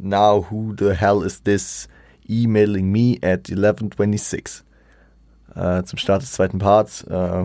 Now 0.01 0.47
who 0.51 0.75
the 0.79 0.93
hell 0.93 1.23
is 1.25 1.43
this 1.43 1.89
emailing 2.29 2.91
me 2.91 3.17
at 3.23 3.51
1126? 3.51 4.65
Äh, 5.55 5.83
zum 5.85 5.99
Start 5.99 6.23
des 6.23 6.33
zweiten 6.33 6.59
Parts. 6.59 7.03
Äh, 7.05 7.45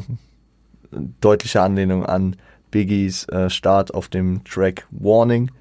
deutliche 1.22 1.62
Anlehnung 1.62 2.06
an 2.06 2.36
Biggies 2.72 3.28
äh, 3.30 3.50
Start 3.50 3.94
auf 3.94 4.08
dem 4.08 4.44
Track 4.44 4.88
Warning, 4.92 5.52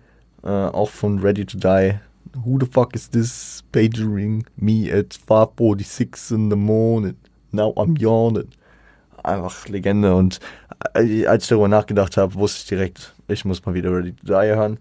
äh, 0.42 0.48
auch 0.48 0.90
von 0.90 1.18
Ready 1.18 1.44
to 1.46 1.58
Die. 1.58 1.98
Who 2.44 2.58
the 2.58 2.66
fuck 2.66 2.94
is 2.94 3.08
this 3.08 3.62
pagering 3.72 4.46
me 4.56 4.90
at 4.90 5.10
5.46 5.10 6.32
in 6.32 6.50
the 6.50 6.56
morning? 6.56 7.16
Now 7.52 7.72
I'm 7.76 7.96
yawning. 7.98 8.48
Einfach 9.22 9.68
Legende 9.68 10.14
und 10.14 10.40
äh, 10.94 11.26
als 11.26 11.44
ich 11.44 11.48
darüber 11.48 11.68
nachgedacht 11.68 12.16
habe, 12.16 12.34
wusste 12.34 12.60
ich 12.60 12.66
direkt, 12.68 13.14
ich 13.28 13.44
muss 13.44 13.64
mal 13.64 13.74
wieder 13.74 13.90
Ready 13.90 14.12
to 14.12 14.26
Die 14.26 14.54
hören. 14.54 14.78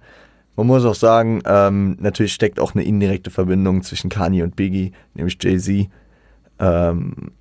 Man 0.56 0.68
muss 0.68 0.86
auch 0.86 0.96
sagen, 0.96 1.42
ähm, 1.46 1.98
natürlich 2.00 2.34
steckt 2.34 2.60
auch 2.60 2.74
eine 2.74 2.84
indirekte 2.84 3.30
Verbindung 3.30 3.84
zwischen 3.84 4.10
Kanye 4.10 4.44
und 4.44 4.56
Biggie, 4.56 4.92
nämlich 5.14 5.38
Jay-Z. 5.42 5.88
Ähm, 6.60 7.32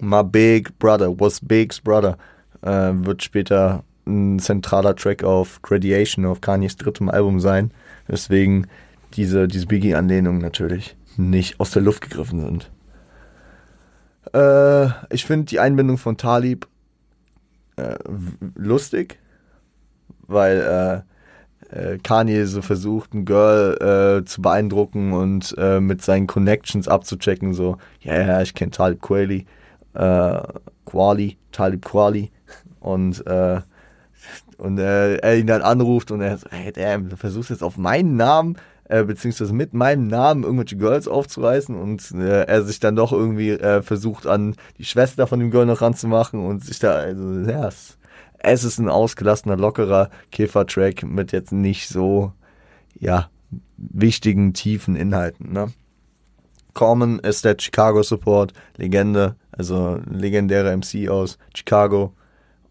My 0.00 0.22
Big 0.24 0.78
Brother, 0.78 1.18
was 1.18 1.40
Big's 1.40 1.80
Brother, 1.80 2.16
äh, 2.62 2.92
wird 2.92 3.22
später 3.22 3.84
ein 4.06 4.38
zentraler 4.38 4.96
Track 4.96 5.22
auf 5.22 5.60
Gradiation, 5.62 6.24
auf 6.24 6.40
Kanyes 6.40 6.76
drittem 6.76 7.08
Album 7.08 7.40
sein. 7.40 7.72
Deswegen 8.08 8.66
diese, 9.14 9.48
diese 9.48 9.66
Biggie-Anlehnung 9.66 10.38
natürlich 10.38 10.96
nicht 11.16 11.60
aus 11.60 11.72
der 11.72 11.82
Luft 11.82 12.02
gegriffen 12.02 12.40
sind. 12.40 12.70
Äh, 14.32 14.88
ich 15.12 15.24
finde 15.24 15.46
die 15.46 15.60
Einbindung 15.60 15.98
von 15.98 16.16
Talib 16.16 16.66
äh, 17.76 17.96
lustig, 18.54 19.18
weil 20.26 21.04
äh, 21.70 21.74
äh, 21.92 21.98
Kanye 21.98 22.46
so 22.46 22.62
versucht, 22.62 23.14
ein 23.14 23.24
Girl 23.24 24.20
äh, 24.20 24.24
zu 24.24 24.42
beeindrucken 24.42 25.12
und 25.12 25.54
äh, 25.58 25.80
mit 25.80 26.02
seinen 26.02 26.26
Connections 26.26 26.88
abzuchecken, 26.88 27.52
so, 27.52 27.76
ja, 28.00 28.14
yeah, 28.14 28.42
ich 28.42 28.54
kenne 28.54 28.70
Talib 28.70 29.02
Kweli, 29.02 29.46
Kwali, 30.84 31.38
Talib 31.50 31.84
Kwali 31.84 32.30
und 32.78 33.24
und 34.58 34.78
er 34.78 35.36
ihn 35.36 35.46
dann 35.46 35.62
anruft 35.62 36.10
und 36.10 36.20
er 36.20 36.36
so, 36.36 36.46
hey, 36.50 36.72
damn, 36.72 37.08
du 37.08 37.16
versuchst 37.16 37.50
jetzt 37.50 37.62
auf 37.62 37.78
meinen 37.78 38.16
Namen 38.16 38.56
äh, 38.88 39.04
beziehungsweise 39.04 39.52
mit 39.52 39.74
meinem 39.74 40.06
Namen 40.06 40.44
irgendwelche 40.44 40.76
Girls 40.76 41.08
aufzureißen 41.08 41.74
und 41.74 42.10
äh, 42.12 42.44
er 42.44 42.62
sich 42.62 42.80
dann 42.80 42.96
doch 42.96 43.12
irgendwie 43.12 43.50
äh, 43.50 43.82
versucht 43.82 44.26
an 44.26 44.56
die 44.78 44.84
Schwester 44.84 45.26
von 45.26 45.40
dem 45.40 45.50
Girl 45.50 45.66
noch 45.66 45.82
ranzumachen 45.82 46.44
und 46.44 46.64
sich 46.64 46.78
da, 46.78 46.94
also 46.94 47.40
ja, 47.50 47.68
es, 47.68 47.98
es 48.38 48.64
ist 48.64 48.78
ein 48.78 48.88
ausgelassener, 48.88 49.56
lockerer 49.56 50.10
Kiffer-Track 50.32 51.04
mit 51.04 51.32
jetzt 51.32 51.52
nicht 51.52 51.88
so, 51.88 52.32
ja, 52.98 53.30
wichtigen, 53.76 54.54
tiefen 54.54 54.96
Inhalten, 54.96 55.52
ne? 55.52 55.72
Common 56.74 57.18
ist 57.18 57.44
der 57.44 57.56
Chicago 57.58 58.02
Support, 58.02 58.52
Legende, 58.76 59.34
also 59.50 59.98
legendärer 60.08 60.76
MC 60.76 61.08
aus 61.08 61.36
Chicago 61.52 62.12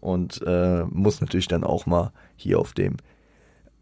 und 0.00 0.40
äh, 0.46 0.84
muss 0.84 1.20
natürlich 1.20 1.48
dann 1.48 1.62
auch 1.62 1.84
mal 1.84 2.12
hier 2.34 2.58
auf 2.58 2.72
dem 2.72 2.96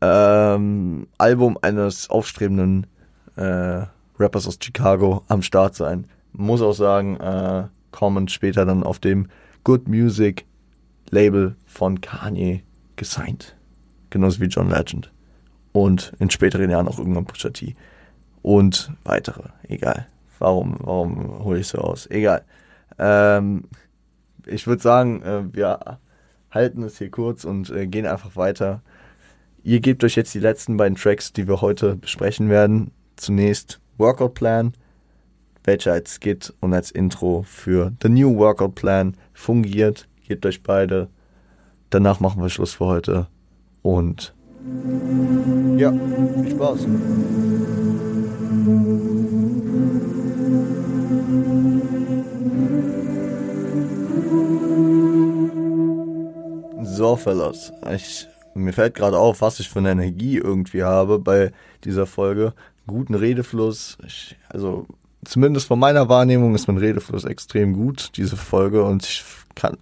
ähm, 0.01 1.07
Album 1.19 1.59
eines 1.63 2.11
aufstrebenden 2.11 2.87
äh, 3.37 3.83
Rappers 4.19 4.47
aus 4.47 4.59
Chicago 4.63 5.23
am 5.29 5.43
Start 5.43 5.75
sein. 5.75 6.07
Muss 6.33 6.63
auch 6.63 6.73
sagen, 6.73 7.17
äh, 7.17 7.65
Common 7.93 8.29
später 8.29 8.67
dann 8.67 8.83
auf 8.83 8.99
dem 8.99 9.29
Good 9.65 9.89
Music 9.89 10.45
Label 11.11 11.57
von 11.67 12.01
Kanye 12.01 12.63
gesigned. 12.97 13.57
Genauso 14.11 14.41
wie 14.41 14.47
John 14.47 14.71
Legend. 14.71 15.13
Und 15.73 16.13
in 16.19 16.31
späteren 16.31 16.71
Jahren 16.71 16.89
auch 16.89 16.99
irgendwann 16.99 17.27
Pusha 17.27 17.51
T. 17.51 17.75
Und 18.43 18.93
weitere. 19.05 19.49
Egal. 19.69 20.07
Warum, 20.39 20.77
warum 20.81 21.45
hole 21.45 21.61
ich 21.61 21.69
so 21.69 21.79
aus? 21.79 22.07
Egal. 22.11 22.45
Ähm, 22.99 23.65
ich 24.47 24.67
würde 24.67 24.83
sagen, 24.83 25.23
äh, 25.23 25.55
wir 25.55 25.99
halten 26.51 26.83
es 26.83 26.99
hier 26.99 27.11
kurz 27.11 27.45
und 27.45 27.71
äh, 27.71 27.87
gehen 27.87 28.07
einfach 28.07 28.37
weiter 28.37 28.83
Ihr 29.67 29.81
gebt 29.81 30.05
euch 30.05 30.15
jetzt 30.15 30.33
die 30.33 30.39
letzten 30.39 30.77
beiden 30.77 30.97
Tracks, 30.97 31.33
die 31.33 31.49
wir 31.49 31.61
heute 31.61 31.97
besprechen 31.97 32.49
werden. 32.49 32.93
Zunächst 33.17 33.81
Workout 33.99 34.35
Plan, 34.35 34.75
welcher 35.65 35.93
als 35.93 36.21
Skit 36.21 36.55
und 36.61 36.73
als 36.73 36.93
Intro 36.93 37.43
für 37.43 37.93
The 38.01 38.09
New 38.09 38.37
Workout 38.37 38.77
Plan 38.77 39.17
fungiert. 39.33 40.07
Gebt 40.29 40.47
euch 40.47 40.63
beide. 40.63 41.09
Danach 41.91 42.21
machen 42.21 42.41
wir 42.41 42.49
Schluss 42.49 42.75
für 42.75 42.87
heute. 42.87 43.27
Und 43.83 44.37
ja, 45.77 45.93
viel 45.93 46.51
Spaß. 46.53 46.87
So, 56.85 57.17
Fellas, 57.17 57.73
ich 57.93 58.29
mir 58.57 58.73
fällt 58.73 58.95
gerade 58.95 59.19
auf, 59.19 59.41
was 59.41 59.61
ich 59.61 59.69
für 59.69 59.79
eine 59.79 59.91
Energie 59.91 60.37
irgendwie 60.37 60.83
habe 60.83 61.19
bei 61.19 61.53
dieser 61.85 62.07
Folge. 62.07 62.55
Guten 62.87 63.15
Redefluss. 63.15 63.99
Ich, 64.07 64.37
also 64.49 64.87
zumindest 65.25 65.67
von 65.67 65.79
meiner 65.79 66.09
Wahrnehmung 66.09 66.55
ist 66.55 66.69
mein 66.69 66.79
Redefluss 66.79 67.25
extrem 67.25 67.75
gut, 67.75 68.11
diese 68.17 68.37
Folge. 68.37 68.85
Und 68.85 69.05
ich 69.05 69.25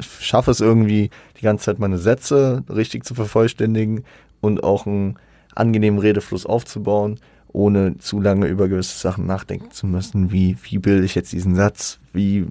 schaffe 0.01 0.51
es 0.51 0.61
irgendwie, 0.61 1.11
die 1.39 1.43
ganze 1.43 1.67
Zeit 1.67 1.79
meine 1.79 1.99
Sätze 1.99 2.65
richtig 2.69 3.05
zu 3.05 3.15
vervollständigen 3.15 4.05
und 4.41 4.65
auch 4.65 4.87
einen 4.87 5.19
angenehmen 5.55 6.01
Redefluss 6.01 6.47
aufzubauen, 6.47 7.21
ohne 7.49 7.99
zu 7.99 8.21
lange 8.21 8.47
über 8.47 8.69
gewisse 8.69 8.99
Sachen 8.99 9.27
nachdenken 9.27 9.71
zu 9.71 9.87
müssen. 9.87 10.33
Wie, 10.33 10.57
wie 10.63 10.79
bilde 10.79 11.05
ich 11.05 11.15
jetzt 11.15 11.33
diesen 11.33 11.55
Satz? 11.55 12.01
Wie 12.13 12.47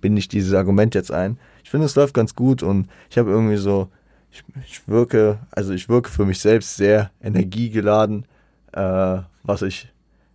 binde 0.00 0.18
ich 0.18 0.28
dieses 0.28 0.54
Argument 0.54 0.94
jetzt 0.94 1.12
ein? 1.12 1.38
Ich 1.62 1.70
finde, 1.70 1.86
es 1.86 1.94
läuft 1.94 2.14
ganz 2.14 2.34
gut 2.34 2.62
und 2.62 2.88
ich 3.08 3.18
habe 3.18 3.30
irgendwie 3.30 3.56
so 3.56 3.88
ich, 4.32 4.42
ich 4.66 4.88
wirke, 4.88 5.38
also 5.50 5.72
ich 5.72 5.88
wirke 5.88 6.10
für 6.10 6.24
mich 6.24 6.40
selbst 6.40 6.76
sehr 6.76 7.10
energiegeladen, 7.22 8.26
äh, 8.72 9.18
was 9.42 9.62
ich 9.62 9.92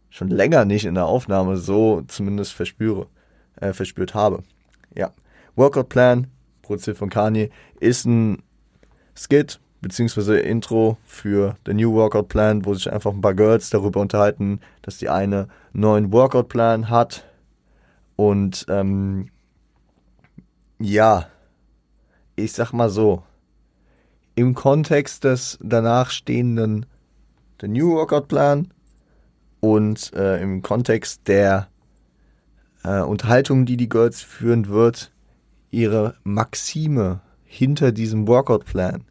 schon 0.10 0.30
länger 0.30 0.66
nicht 0.66 0.86
in 0.86 0.94
der 0.94 1.06
Aufnahme 1.06 1.58
so 1.58 2.04
zumindest 2.08 2.54
verspüre, 2.54 3.08
äh, 3.56 3.74
verspürt 3.74 4.14
habe. 4.14 4.44
Ja. 4.96 5.12
Workout 5.56 5.90
Plan, 5.90 6.28
produziert 6.62 6.98
von 6.98 7.10
Kanye, 7.10 7.50
ist 7.80 8.06
ein 8.06 8.44
Skit 9.16 9.60
beziehungsweise 9.82 10.40
Intro 10.40 10.98
für 11.06 11.56
The 11.66 11.74
New 11.74 11.94
Workout 11.94 12.30
Plan, 12.30 12.66
wo 12.66 12.74
sich 12.76 12.92
einfach 12.92 13.12
ein 13.12 13.22
paar 13.22 13.34
Girls 13.34 13.72
darüber 13.72 14.00
unterhalten, 14.00 14.60
dass 14.84 14.98
die 14.98 15.10
eine 15.10 15.48
neuen 15.74 16.12
Workout 16.12 16.50
Plan 16.50 16.90
hat 16.90 17.26
und 18.16 18.66
ähm, 18.70 19.30
ja, 20.80 21.28
ich 22.36 22.54
sag 22.54 22.72
mal 22.72 22.90
so, 22.90 23.24
im 24.38 24.54
Kontext 24.54 25.24
des 25.24 25.58
danach 25.64 26.12
stehenden 26.12 26.86
The 27.60 27.68
New 27.68 27.96
Workout 27.96 28.28
Plan 28.28 28.72
und 29.62 30.14
äh, 30.14 30.40
im 30.40 30.62
Kontext 30.62 31.28
der 31.28 31.70
äh, 32.84 33.02
Unterhaltung, 33.02 33.66
die 33.66 33.78
die 33.78 33.90
Girls 33.90 34.22
führen 34.22 34.68
wird, 34.68 35.12
ihre 35.72 36.14
Maxime 36.24 37.22
hinter 37.46 37.92
diesem 37.92 38.28
Workout 38.28 38.66
Plan 38.66 39.06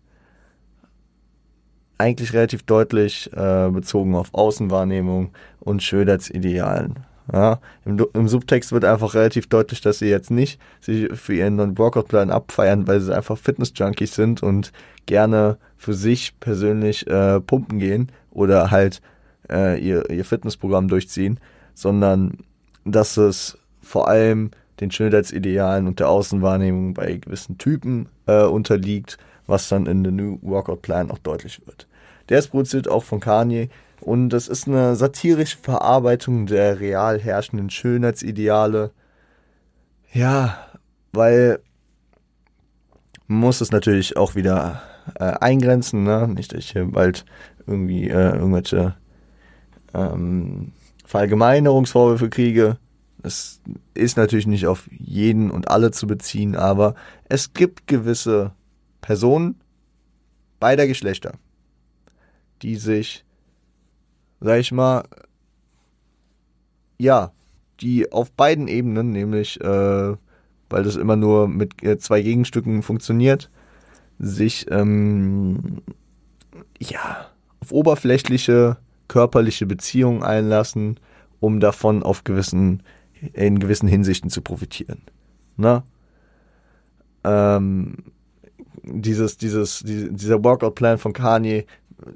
eigentlich 1.98 2.32
relativ 2.32 2.62
deutlich 2.62 3.28
äh, 3.32 3.68
bezogen 3.70 4.14
auf 4.14 4.32
Außenwahrnehmung 4.32 5.32
und 5.58 5.82
Schönheitsidealen 5.82 7.00
ja, 7.32 7.60
im, 7.84 8.04
im, 8.14 8.28
Subtext 8.28 8.72
wird 8.72 8.84
einfach 8.84 9.14
relativ 9.14 9.48
deutlich, 9.48 9.80
dass 9.80 9.98
sie 9.98 10.08
jetzt 10.08 10.30
nicht 10.30 10.60
sich 10.80 11.08
für 11.18 11.34
ihren 11.34 11.56
neuen 11.56 11.76
Workout-Plan 11.76 12.30
abfeiern, 12.30 12.86
weil 12.86 13.00
sie 13.00 13.14
einfach 13.14 13.36
Fitness-Junkies 13.36 14.14
sind 14.14 14.42
und 14.42 14.72
gerne 15.06 15.58
für 15.76 15.94
sich 15.94 16.38
persönlich 16.38 17.06
äh, 17.08 17.40
pumpen 17.40 17.78
gehen 17.78 18.12
oder 18.30 18.70
halt 18.70 19.00
äh, 19.50 19.80
ihr, 19.80 20.08
ihr 20.10 20.24
Fitnessprogramm 20.24 20.88
durchziehen, 20.88 21.40
sondern 21.74 22.38
dass 22.84 23.16
es 23.16 23.58
vor 23.82 24.08
allem 24.08 24.50
den 24.80 24.90
Schönheitsidealen 24.90 25.86
und 25.86 26.00
der 26.00 26.08
Außenwahrnehmung 26.08 26.94
bei 26.94 27.14
gewissen 27.16 27.58
Typen 27.58 28.08
äh, 28.26 28.44
unterliegt, 28.44 29.18
was 29.46 29.68
dann 29.68 29.86
in 29.86 30.04
The 30.04 30.10
New 30.10 30.38
Workout 30.42 30.82
Plan 30.82 31.10
auch 31.10 31.18
deutlich 31.18 31.66
wird. 31.66 31.86
Der 32.28 32.38
ist 32.38 32.48
produziert 32.48 32.88
auch 32.88 33.04
von 33.04 33.20
Kanye, 33.20 33.68
und 34.00 34.30
das 34.30 34.48
ist 34.48 34.66
eine 34.66 34.96
satirische 34.96 35.58
Verarbeitung 35.58 36.46
der 36.46 36.80
real 36.80 37.18
herrschenden 37.20 37.70
Schönheitsideale. 37.70 38.92
Ja, 40.12 40.58
weil 41.12 41.60
man 43.26 43.40
muss 43.40 43.60
es 43.60 43.72
natürlich 43.72 44.16
auch 44.16 44.34
wieder 44.34 44.82
äh, 45.14 45.24
eingrenzen, 45.40 46.04
ne? 46.04 46.28
Nicht, 46.28 46.52
dass 46.52 46.60
ich 46.60 46.70
hier 46.72 46.86
bald 46.86 47.24
irgendwie 47.66 48.08
äh, 48.08 48.36
irgendwelche 48.36 48.94
ähm, 49.94 50.72
Verallgemeinerungsvorwürfe 51.04 52.28
kriege. 52.28 52.78
Das 53.18 53.60
ist 53.94 54.16
natürlich 54.16 54.46
nicht 54.46 54.66
auf 54.66 54.88
jeden 54.90 55.50
und 55.50 55.68
alle 55.68 55.90
zu 55.90 56.06
beziehen, 56.06 56.54
aber 56.54 56.94
es 57.28 57.54
gibt 57.54 57.86
gewisse 57.88 58.52
Personen 59.00 59.60
beider 60.60 60.86
Geschlechter, 60.86 61.32
die 62.62 62.76
sich 62.76 63.25
sag 64.40 64.60
ich 64.60 64.72
mal, 64.72 65.04
ja, 66.98 67.32
die 67.80 68.10
auf 68.12 68.32
beiden 68.32 68.68
Ebenen, 68.68 69.12
nämlich, 69.12 69.60
äh, 69.60 70.16
weil 70.68 70.82
das 70.82 70.96
immer 70.96 71.16
nur 71.16 71.48
mit 71.48 71.82
äh, 71.82 71.98
zwei 71.98 72.22
Gegenstücken 72.22 72.82
funktioniert, 72.82 73.50
sich, 74.18 74.66
ähm, 74.70 75.82
ja, 76.78 77.26
auf 77.60 77.72
oberflächliche 77.72 78.78
körperliche 79.08 79.66
Beziehungen 79.66 80.22
einlassen, 80.22 80.98
um 81.40 81.60
davon 81.60 82.02
auf 82.02 82.24
gewissen, 82.24 82.82
in 83.32 83.58
gewissen 83.58 83.88
Hinsichten 83.88 84.30
zu 84.30 84.40
profitieren. 84.40 85.02
Ne? 85.56 85.82
Ähm, 87.24 87.96
dieses, 88.82 89.36
dieses, 89.36 89.82
dieser 89.84 90.42
Workout-Plan 90.44 90.98
von 90.98 91.12
Kanye 91.12 91.66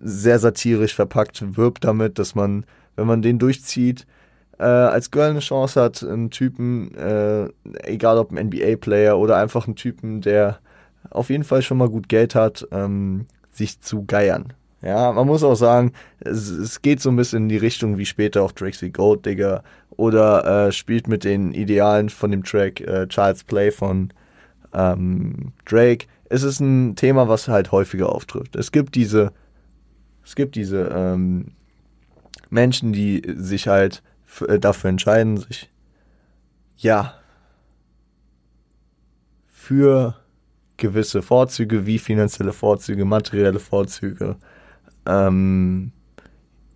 sehr 0.01 0.39
satirisch 0.39 0.95
verpackt, 0.95 1.57
wirbt 1.57 1.85
damit, 1.85 2.18
dass 2.18 2.35
man, 2.35 2.64
wenn 2.97 3.07
man 3.07 3.22
den 3.22 3.39
durchzieht, 3.39 4.07
äh, 4.59 4.64
als 4.64 5.11
Girl 5.11 5.31
eine 5.31 5.41
Chance 5.41 5.81
hat, 5.81 6.03
einen 6.03 6.31
Typen, 6.31 6.95
äh, 6.95 7.49
egal 7.85 8.18
ob 8.18 8.31
ein 8.31 8.49
NBA-Player 8.49 9.18
oder 9.18 9.37
einfach 9.37 9.66
einen 9.66 9.76
Typen, 9.76 10.20
der 10.20 10.59
auf 11.09 11.31
jeden 11.31 11.45
Fall 11.45 11.62
schon 11.62 11.78
mal 11.78 11.89
gut 11.89 12.09
Geld 12.09 12.35
hat, 12.35 12.66
ähm, 12.70 13.26
sich 13.51 13.81
zu 13.81 14.05
geiern. 14.05 14.53
Ja, 14.83 15.12
man 15.12 15.26
muss 15.26 15.43
auch 15.43 15.57
sagen, 15.57 15.93
es, 16.20 16.49
es 16.49 16.81
geht 16.81 17.01
so 17.01 17.11
ein 17.11 17.16
bisschen 17.16 17.45
in 17.45 17.49
die 17.49 17.57
Richtung 17.59 17.99
wie 17.99 18.07
später 18.07 18.43
auch 18.43 18.53
Trixie 18.53 18.91
Gold 18.91 19.26
Digger 19.26 19.62
oder 19.91 20.68
äh, 20.68 20.72
spielt 20.72 21.07
mit 21.09 21.24
den 21.24 21.53
Idealen 21.53 22.09
von 22.09 22.31
dem 22.31 22.45
Track 22.45 22.81
äh, 22.81 23.07
Child's 23.07 23.45
Play 23.45 23.70
von 23.70 24.12
ähm, 24.72 25.53
Drake. 25.66 26.07
Es 26.31 26.43
ist 26.43 26.61
ein 26.61 26.97
Thema, 26.97 27.28
was 27.28 27.49
halt 27.49 27.72
häufiger 27.72 28.11
auftrifft. 28.11 28.57
Es 28.57 28.72
gibt 28.72 28.95
diese, 28.95 29.33
es 30.31 30.37
gibt 30.37 30.55
diese 30.55 30.83
ähm, 30.95 31.47
Menschen, 32.51 32.93
die 32.93 33.20
sich 33.35 33.66
halt 33.66 34.01
äh, 34.47 34.61
dafür 34.61 34.91
entscheiden, 34.91 35.39
sich 35.39 35.68
ja 36.76 37.14
für 39.49 40.14
gewisse 40.76 41.22
Vorzüge 41.22 41.85
wie 41.85 41.99
finanzielle 41.99 42.53
Vorzüge, 42.53 43.05
materielle 43.05 43.59
Vorzüge 43.59 44.37
ähm, 45.05 45.91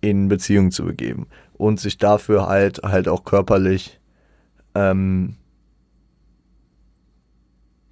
in 0.01 0.27
Beziehung 0.27 0.71
zu 0.71 0.83
begeben 0.83 1.27
und 1.53 1.79
sich 1.79 1.97
dafür 1.97 2.47
halt 2.47 2.81
halt 2.83 3.07
auch 3.07 3.23
körperlich 3.23 4.01
ähm, 4.73 5.37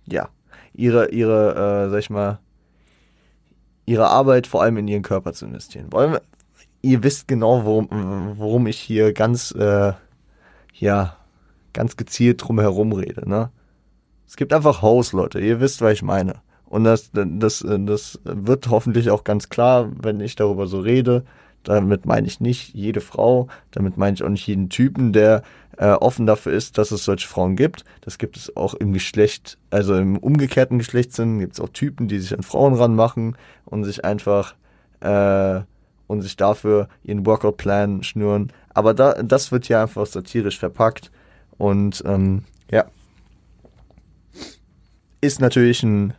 ja 0.08 0.28
ihre 0.74 1.10
ihre 1.12 1.86
äh, 1.86 1.90
sag 1.90 2.00
ich 2.00 2.10
mal 2.10 2.43
ihre 3.86 4.08
Arbeit 4.08 4.48
vor 4.48 4.62
allem 4.62 4.78
in 4.78 4.88
ihren 4.88 5.04
Körper 5.04 5.34
zu 5.34 5.46
investieren. 5.46 5.88
Wir, 5.92 6.22
ihr 6.82 7.04
wisst 7.04 7.28
genau, 7.28 7.66
worum, 7.66 7.90
worum 8.38 8.68
ich 8.68 8.80
hier 8.80 9.14
ganz 9.14 9.52
äh, 9.52 9.94
ja 10.74 11.18
ganz 11.74 11.98
gezielt 11.98 12.44
drum 12.44 12.60
herum 12.60 12.94
rede, 12.94 13.28
ne? 13.28 13.50
Es 14.28 14.38
gibt 14.38 14.54
einfach 14.54 14.82
Hoes, 14.82 15.12
Leute. 15.14 15.40
Ihr 15.40 15.60
wisst, 15.60 15.82
was 15.82 15.94
ich 15.94 16.02
meine. 16.02 16.36
Und 16.66 16.86
das, 16.86 17.12
das, 17.14 17.64
das 17.64 18.20
wird 18.24 18.68
hoffentlich 18.68 19.12
auch 19.12 19.24
ganz 19.24 19.50
klar, 19.50 19.92
wenn 20.02 20.20
ich 20.22 20.36
darüber 20.36 20.66
so 20.66 20.80
rede. 20.80 21.24
Damit 21.62 22.08
meine 22.08 22.26
ich 22.26 22.40
nicht 22.40 22.74
jede 22.74 23.00
Frau, 23.00 23.48
damit 23.70 23.96
meine 23.98 24.16
ich 24.16 24.24
auch 24.24 24.30
nicht 24.30 24.48
jeden 24.48 24.70
Typen, 24.70 25.14
der 25.14 25.44
äh, 25.78 25.92
offen 25.92 26.26
dafür 26.26 26.54
ist, 26.54 26.78
dass 26.78 26.92
es 26.92 27.04
solche 27.04 27.28
Frauen 27.28 27.56
gibt. 27.56 27.84
Das 28.02 28.18
gibt 28.18 28.38
es 28.38 28.56
auch 28.56 28.74
im 28.74 28.94
Geschlecht, 28.94 29.58
also 29.70 29.96
im 29.96 30.18
umgekehrten 30.18 30.78
Geschlechtssinn 30.78 31.40
gibt 31.40 31.54
es 31.54 31.60
auch 31.60 31.70
Typen, 31.70 32.08
die 32.08 32.20
sich 32.20 32.34
an 32.36 32.44
Frauen 32.44 32.76
ranmachen 32.76 33.36
und 33.66 33.84
sich 33.84 34.06
einfach 34.06 34.56
äh, 35.02 35.62
und 36.08 36.22
sich 36.22 36.36
dafür 36.36 36.90
ihren 37.04 37.26
Workout-Plan 37.26 38.04
schnüren. 38.04 38.52
Aber 38.70 38.94
da, 38.94 39.14
das 39.24 39.52
wird 39.52 39.66
hier 39.66 39.82
einfach 39.82 40.06
satirisch 40.06 40.60
verpackt 40.60 41.12
und 41.58 42.04
ähm, 42.06 42.44
ja, 42.72 42.86
ist 45.22 45.40
natürlich 45.40 45.84
ein, 45.84 46.14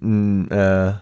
ein, 0.00 0.50
äh, 0.50 0.94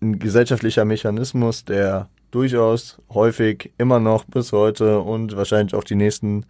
ein 0.00 0.18
gesellschaftlicher 0.18 0.84
Mechanismus, 0.84 1.64
der 1.64 2.08
durchaus 2.30 2.98
häufig 3.10 3.72
immer 3.78 4.00
noch 4.00 4.24
bis 4.24 4.52
heute 4.52 5.00
und 5.00 5.36
wahrscheinlich 5.36 5.74
auch 5.74 5.84
die 5.84 5.94
nächsten 5.94 6.44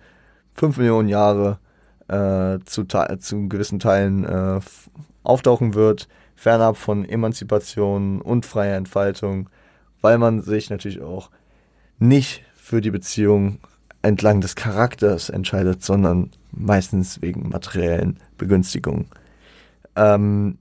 fünf 0.55 0.77
Millionen 0.77 1.09
Jahre 1.09 1.59
äh, 2.09 2.59
zu, 2.65 2.85
zu 2.85 3.49
gewissen 3.49 3.79
Teilen 3.79 4.25
äh, 4.25 4.61
auftauchen 5.23 5.75
wird, 5.75 6.09
fernab 6.35 6.77
von 6.77 7.05
Emanzipation 7.05 8.21
und 8.21 8.47
freier 8.47 8.77
Entfaltung, 8.77 9.49
weil 10.01 10.19
man 10.19 10.43
sich 10.43 10.71
natürlich 10.71 11.01
auch 11.01 11.31
nicht 11.99 12.45
für 12.55 12.81
die 12.81 12.91
Beziehung 12.91 13.59
entlang 14.03 14.41
des 14.41 14.57
Charakters 14.57 15.31
entscheidet, 15.31 15.83
sondern 15.83 16.31
meistens 16.51 17.23
wegen 17.23 17.49
materiellen 17.49 18.19
Begünstigungen 18.37 19.07
ähm, 19.97 20.59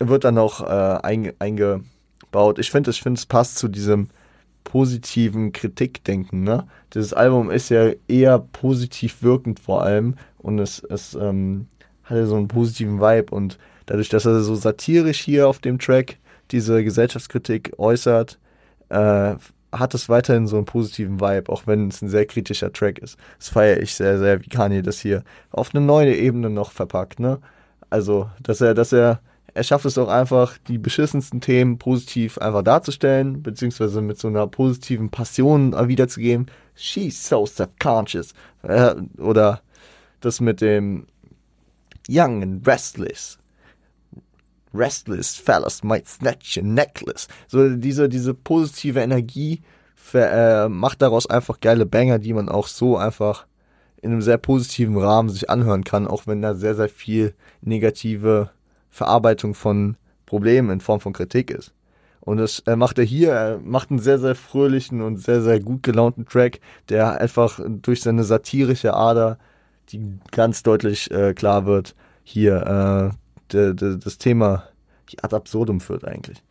wird 0.00 0.24
dann 0.24 0.34
noch 0.34 0.60
äh, 0.60 0.98
einge 1.02 1.34
eingebaut. 1.38 2.58
Ich 2.58 2.70
finde, 2.70 2.90
ich 2.90 3.02
finde, 3.02 3.18
es 3.18 3.26
passt 3.26 3.58
zu 3.58 3.68
diesem 3.68 4.08
positiven 4.64 5.52
Kritikdenken. 5.52 6.42
Ne? 6.42 6.66
Dieses 6.92 7.12
Album 7.12 7.50
ist 7.50 7.68
ja 7.68 7.92
eher 8.08 8.38
positiv 8.38 9.22
wirkend 9.22 9.60
vor 9.60 9.82
allem 9.82 10.16
und 10.38 10.58
es, 10.58 10.80
es 10.80 11.14
ähm, 11.14 11.68
hat 12.04 12.16
ja 12.16 12.26
so 12.26 12.36
einen 12.36 12.48
positiven 12.48 13.00
Vibe 13.00 13.34
und 13.34 13.58
dadurch, 13.86 14.08
dass 14.08 14.24
er 14.24 14.40
so 14.40 14.54
satirisch 14.54 15.20
hier 15.20 15.48
auf 15.48 15.58
dem 15.58 15.78
Track 15.78 16.16
diese 16.50 16.82
Gesellschaftskritik 16.82 17.72
äußert, 17.78 18.38
äh, 18.88 19.34
hat 19.72 19.94
es 19.94 20.08
weiterhin 20.08 20.46
so 20.46 20.56
einen 20.56 20.66
positiven 20.66 21.20
Vibe, 21.20 21.50
auch 21.50 21.66
wenn 21.66 21.88
es 21.88 22.00
ein 22.00 22.08
sehr 22.08 22.26
kritischer 22.26 22.72
Track 22.72 22.98
ist. 22.98 23.18
Das 23.38 23.48
feiere 23.48 23.80
ich 23.80 23.94
sehr, 23.94 24.18
sehr, 24.18 24.40
wie 24.42 24.48
Kanye 24.48 24.82
das 24.82 25.00
hier 25.00 25.24
auf 25.50 25.74
eine 25.74 25.84
neue 25.84 26.14
Ebene 26.14 26.50
noch 26.50 26.70
verpackt, 26.70 27.18
ne? 27.18 27.40
Also, 27.90 28.30
dass 28.42 28.60
er, 28.60 28.74
dass 28.74 28.92
er, 28.92 29.20
er 29.54 29.62
schafft 29.62 29.84
es 29.86 29.96
auch 29.98 30.08
einfach, 30.08 30.58
die 30.68 30.78
beschissensten 30.78 31.40
Themen 31.40 31.78
positiv 31.78 32.38
einfach 32.38 32.62
darzustellen, 32.62 33.42
beziehungsweise 33.42 34.00
mit 34.00 34.18
so 34.18 34.28
einer 34.28 34.46
positiven 34.48 35.10
Passion 35.10 35.72
wiederzugeben. 35.88 36.46
She's 36.74 37.28
so 37.28 37.46
self-conscious. 37.46 38.34
Äh, 38.62 38.96
oder 39.18 39.62
das 40.20 40.40
mit 40.40 40.60
dem 40.60 41.06
Young 42.08 42.42
and 42.42 42.66
Restless 42.66 43.38
restless 44.74 45.36
fellas 45.36 45.84
might 45.84 46.08
snatch 46.08 46.56
your 46.56 46.64
necklace. 46.64 47.28
So 47.46 47.76
diese, 47.76 48.08
diese 48.08 48.34
positive 48.34 49.00
Energie 49.00 49.62
für, 49.94 50.26
äh, 50.26 50.68
macht 50.68 51.00
daraus 51.00 51.28
einfach 51.28 51.60
geile 51.60 51.86
Banger, 51.86 52.18
die 52.18 52.32
man 52.32 52.48
auch 52.48 52.66
so 52.66 52.96
einfach 52.96 53.46
in 54.02 54.10
einem 54.10 54.20
sehr 54.20 54.36
positiven 54.36 54.98
Rahmen 54.98 55.30
sich 55.30 55.48
anhören 55.48 55.84
kann, 55.84 56.06
auch 56.06 56.26
wenn 56.26 56.42
da 56.42 56.54
sehr, 56.54 56.74
sehr 56.74 56.88
viel 56.88 57.34
negative 57.62 58.50
Verarbeitung 58.94 59.54
von 59.54 59.96
Problemen 60.24 60.70
in 60.70 60.80
Form 60.80 61.00
von 61.00 61.12
Kritik 61.12 61.50
ist. 61.50 61.72
Und 62.20 62.36
das 62.36 62.60
äh, 62.60 62.76
macht 62.76 62.96
er 62.98 63.04
hier, 63.04 63.32
er 63.32 63.58
macht 63.58 63.90
einen 63.90 63.98
sehr, 63.98 64.20
sehr 64.20 64.36
fröhlichen 64.36 65.02
und 65.02 65.16
sehr, 65.16 65.42
sehr 65.42 65.58
gut 65.58 65.82
gelaunten 65.82 66.26
Track, 66.26 66.60
der 66.88 67.20
einfach 67.20 67.58
durch 67.66 68.02
seine 68.02 68.22
satirische 68.22 68.94
Ader, 68.94 69.36
die 69.88 70.18
ganz 70.30 70.62
deutlich 70.62 71.10
äh, 71.10 71.34
klar 71.34 71.66
wird, 71.66 71.96
hier 72.22 73.12
äh, 73.12 73.52
de, 73.52 73.74
de, 73.74 73.98
das 73.98 74.16
Thema 74.16 74.68
ad 75.20 75.34
absurdum 75.34 75.80
führt 75.80 76.04
eigentlich. 76.04 76.42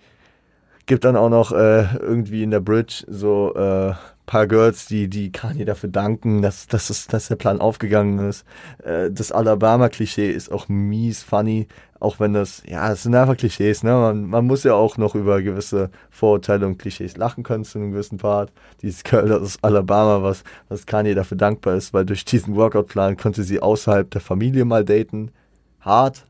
Gibt 0.85 1.05
dann 1.05 1.15
auch 1.15 1.29
noch 1.29 1.53
äh, 1.53 1.95
irgendwie 1.95 2.43
in 2.43 2.51
der 2.51 2.59
Bridge 2.59 3.05
so 3.07 3.55
äh, 3.55 3.93
paar 4.25 4.47
Girls, 4.47 4.85
die, 4.85 5.09
die 5.09 5.31
Kanye 5.31 5.65
dafür 5.65 5.89
danken, 5.89 6.41
dass, 6.41 6.67
dass, 6.67 7.07
dass 7.07 7.27
der 7.27 7.35
Plan 7.35 7.59
aufgegangen 7.59 8.19
ist. 8.19 8.45
Äh, 8.83 9.11
das 9.11 9.31
Alabama-Klischee 9.31 10.31
ist 10.31 10.51
auch 10.51 10.69
mies 10.69 11.23
funny, 11.23 11.67
auch 12.03 12.19
wenn 12.19 12.33
das, 12.33 12.61
ja, 12.67 12.91
es 12.91 13.03
sind 13.03 13.15
einfach 13.15 13.37
Klischees, 13.37 13.81
ne? 13.81 13.91
Man, 13.93 14.25
man 14.25 14.45
muss 14.45 14.65
ja 14.65 14.73
auch 14.73 14.97
noch 14.97 15.15
über 15.15 15.41
gewisse 15.41 15.89
Vorurteile 16.09 16.67
und 16.67 16.77
Klischees 16.77 17.15
lachen 17.15 17.43
können 17.43 17.63
zu 17.63 17.79
einem 17.79 17.91
gewissen 17.91 18.17
Part. 18.17 18.51
Dieses 18.81 19.03
Girl 19.05 19.31
aus 19.31 19.57
Alabama, 19.61 20.21
was, 20.21 20.43
was 20.67 20.85
Kanye 20.85 21.15
dafür 21.15 21.37
dankbar 21.37 21.75
ist, 21.75 21.93
weil 21.93 22.05
durch 22.05 22.25
diesen 22.25 22.55
Workout-Plan 22.55 23.15
konnte 23.15 23.43
sie 23.43 23.61
außerhalb 23.61 24.11
der 24.11 24.19
Familie 24.19 24.65
mal 24.65 24.83
daten. 24.83 25.31
Hart, 25.79 26.25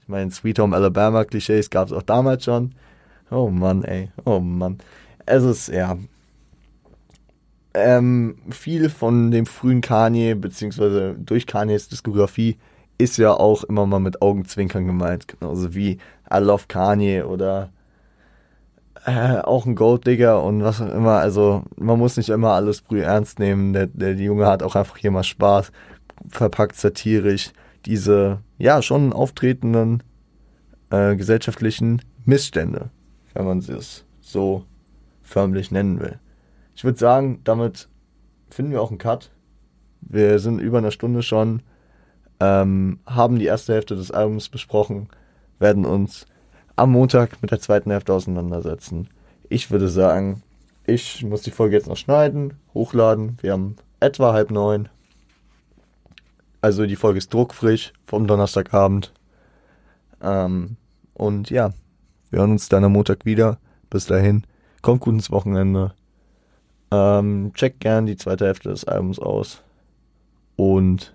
ich 0.00 0.08
meine, 0.08 0.30
Sweet 0.30 0.60
Home 0.60 0.76
Alabama 0.76 1.24
Klischees 1.24 1.70
gab 1.70 1.88
es 1.88 1.92
auch 1.92 2.02
damals 2.02 2.44
schon. 2.44 2.74
Oh 3.32 3.48
Mann, 3.48 3.82
ey. 3.82 4.10
Oh 4.24 4.38
Mann. 4.38 4.78
Es 5.26 5.42
ist, 5.42 5.68
ja. 5.68 5.98
Ähm, 7.74 8.36
viel 8.50 8.90
von 8.90 9.32
dem 9.32 9.46
frühen 9.46 9.80
Kanye, 9.80 10.34
beziehungsweise 10.34 11.16
durch 11.18 11.48
Kanyes 11.48 11.88
Diskografie, 11.88 12.58
ist 12.98 13.16
ja 13.16 13.34
auch 13.34 13.64
immer 13.64 13.86
mal 13.86 14.00
mit 14.00 14.22
Augenzwinkern 14.22 14.86
gemeint. 14.86 15.28
Genauso 15.28 15.74
wie 15.74 15.98
I 16.32 16.38
Love 16.38 16.64
Kanye 16.68 17.22
oder 17.22 17.70
äh, 19.04 19.38
auch 19.38 19.66
ein 19.66 19.74
Golddigger 19.74 20.42
und 20.42 20.62
was 20.62 20.80
auch 20.80 20.92
immer. 20.92 21.18
Also 21.18 21.62
man 21.76 21.98
muss 21.98 22.16
nicht 22.16 22.30
immer 22.30 22.52
alles 22.52 22.80
früh 22.80 23.02
ernst 23.02 23.38
nehmen. 23.38 23.72
Der, 23.72 23.86
der 23.86 24.14
Junge 24.14 24.46
hat 24.46 24.62
auch 24.62 24.76
einfach 24.76 24.96
hier 24.96 25.10
mal 25.10 25.24
Spaß, 25.24 25.72
verpackt 26.28 26.76
satirisch 26.76 27.52
diese 27.84 28.38
ja 28.58 28.80
schon 28.80 29.12
auftretenden 29.12 30.02
äh, 30.90 31.16
gesellschaftlichen 31.16 32.00
Missstände, 32.24 32.90
wenn 33.34 33.44
man 33.44 33.58
es 33.58 34.04
so 34.20 34.64
förmlich 35.22 35.70
nennen 35.70 36.00
will. 36.00 36.18
Ich 36.74 36.84
würde 36.84 36.98
sagen, 36.98 37.40
damit 37.44 37.88
finden 38.50 38.72
wir 38.72 38.80
auch 38.80 38.90
einen 38.90 38.98
Cut. 38.98 39.30
Wir 40.00 40.38
sind 40.38 40.60
über 40.60 40.78
eine 40.78 40.90
Stunde 40.92 41.22
schon, 41.22 41.62
ähm, 42.44 42.98
haben 43.06 43.38
die 43.38 43.46
erste 43.46 43.72
Hälfte 43.72 43.96
des 43.96 44.10
Albums 44.10 44.48
besprochen, 44.48 45.08
werden 45.58 45.86
uns 45.86 46.26
am 46.76 46.92
Montag 46.92 47.40
mit 47.40 47.50
der 47.50 47.60
zweiten 47.60 47.90
Hälfte 47.90 48.12
auseinandersetzen. 48.12 49.08
Ich 49.48 49.70
würde 49.70 49.88
sagen, 49.88 50.42
ich 50.86 51.24
muss 51.24 51.42
die 51.42 51.50
Folge 51.50 51.76
jetzt 51.76 51.88
noch 51.88 51.96
schneiden, 51.96 52.54
hochladen. 52.74 53.38
Wir 53.40 53.52
haben 53.52 53.76
etwa 54.00 54.32
halb 54.32 54.50
neun. 54.50 54.88
Also 56.60 56.86
die 56.86 56.96
Folge 56.96 57.18
ist 57.18 57.32
druckfrisch 57.32 57.92
vom 58.06 58.26
Donnerstagabend. 58.26 59.12
Ähm, 60.20 60.76
und 61.14 61.50
ja, 61.50 61.72
wir 62.30 62.40
hören 62.40 62.52
uns 62.52 62.68
dann 62.68 62.84
am 62.84 62.92
Montag 62.92 63.24
wieder. 63.24 63.58
Bis 63.88 64.06
dahin, 64.06 64.44
kommt 64.82 65.00
gut 65.00 65.14
ins 65.14 65.30
Wochenende. 65.30 65.94
Ähm, 66.90 67.52
checkt 67.54 67.80
gern 67.80 68.06
die 68.06 68.16
zweite 68.16 68.46
Hälfte 68.46 68.70
des 68.70 68.84
Albums 68.84 69.18
aus. 69.18 69.62
Und 70.56 71.14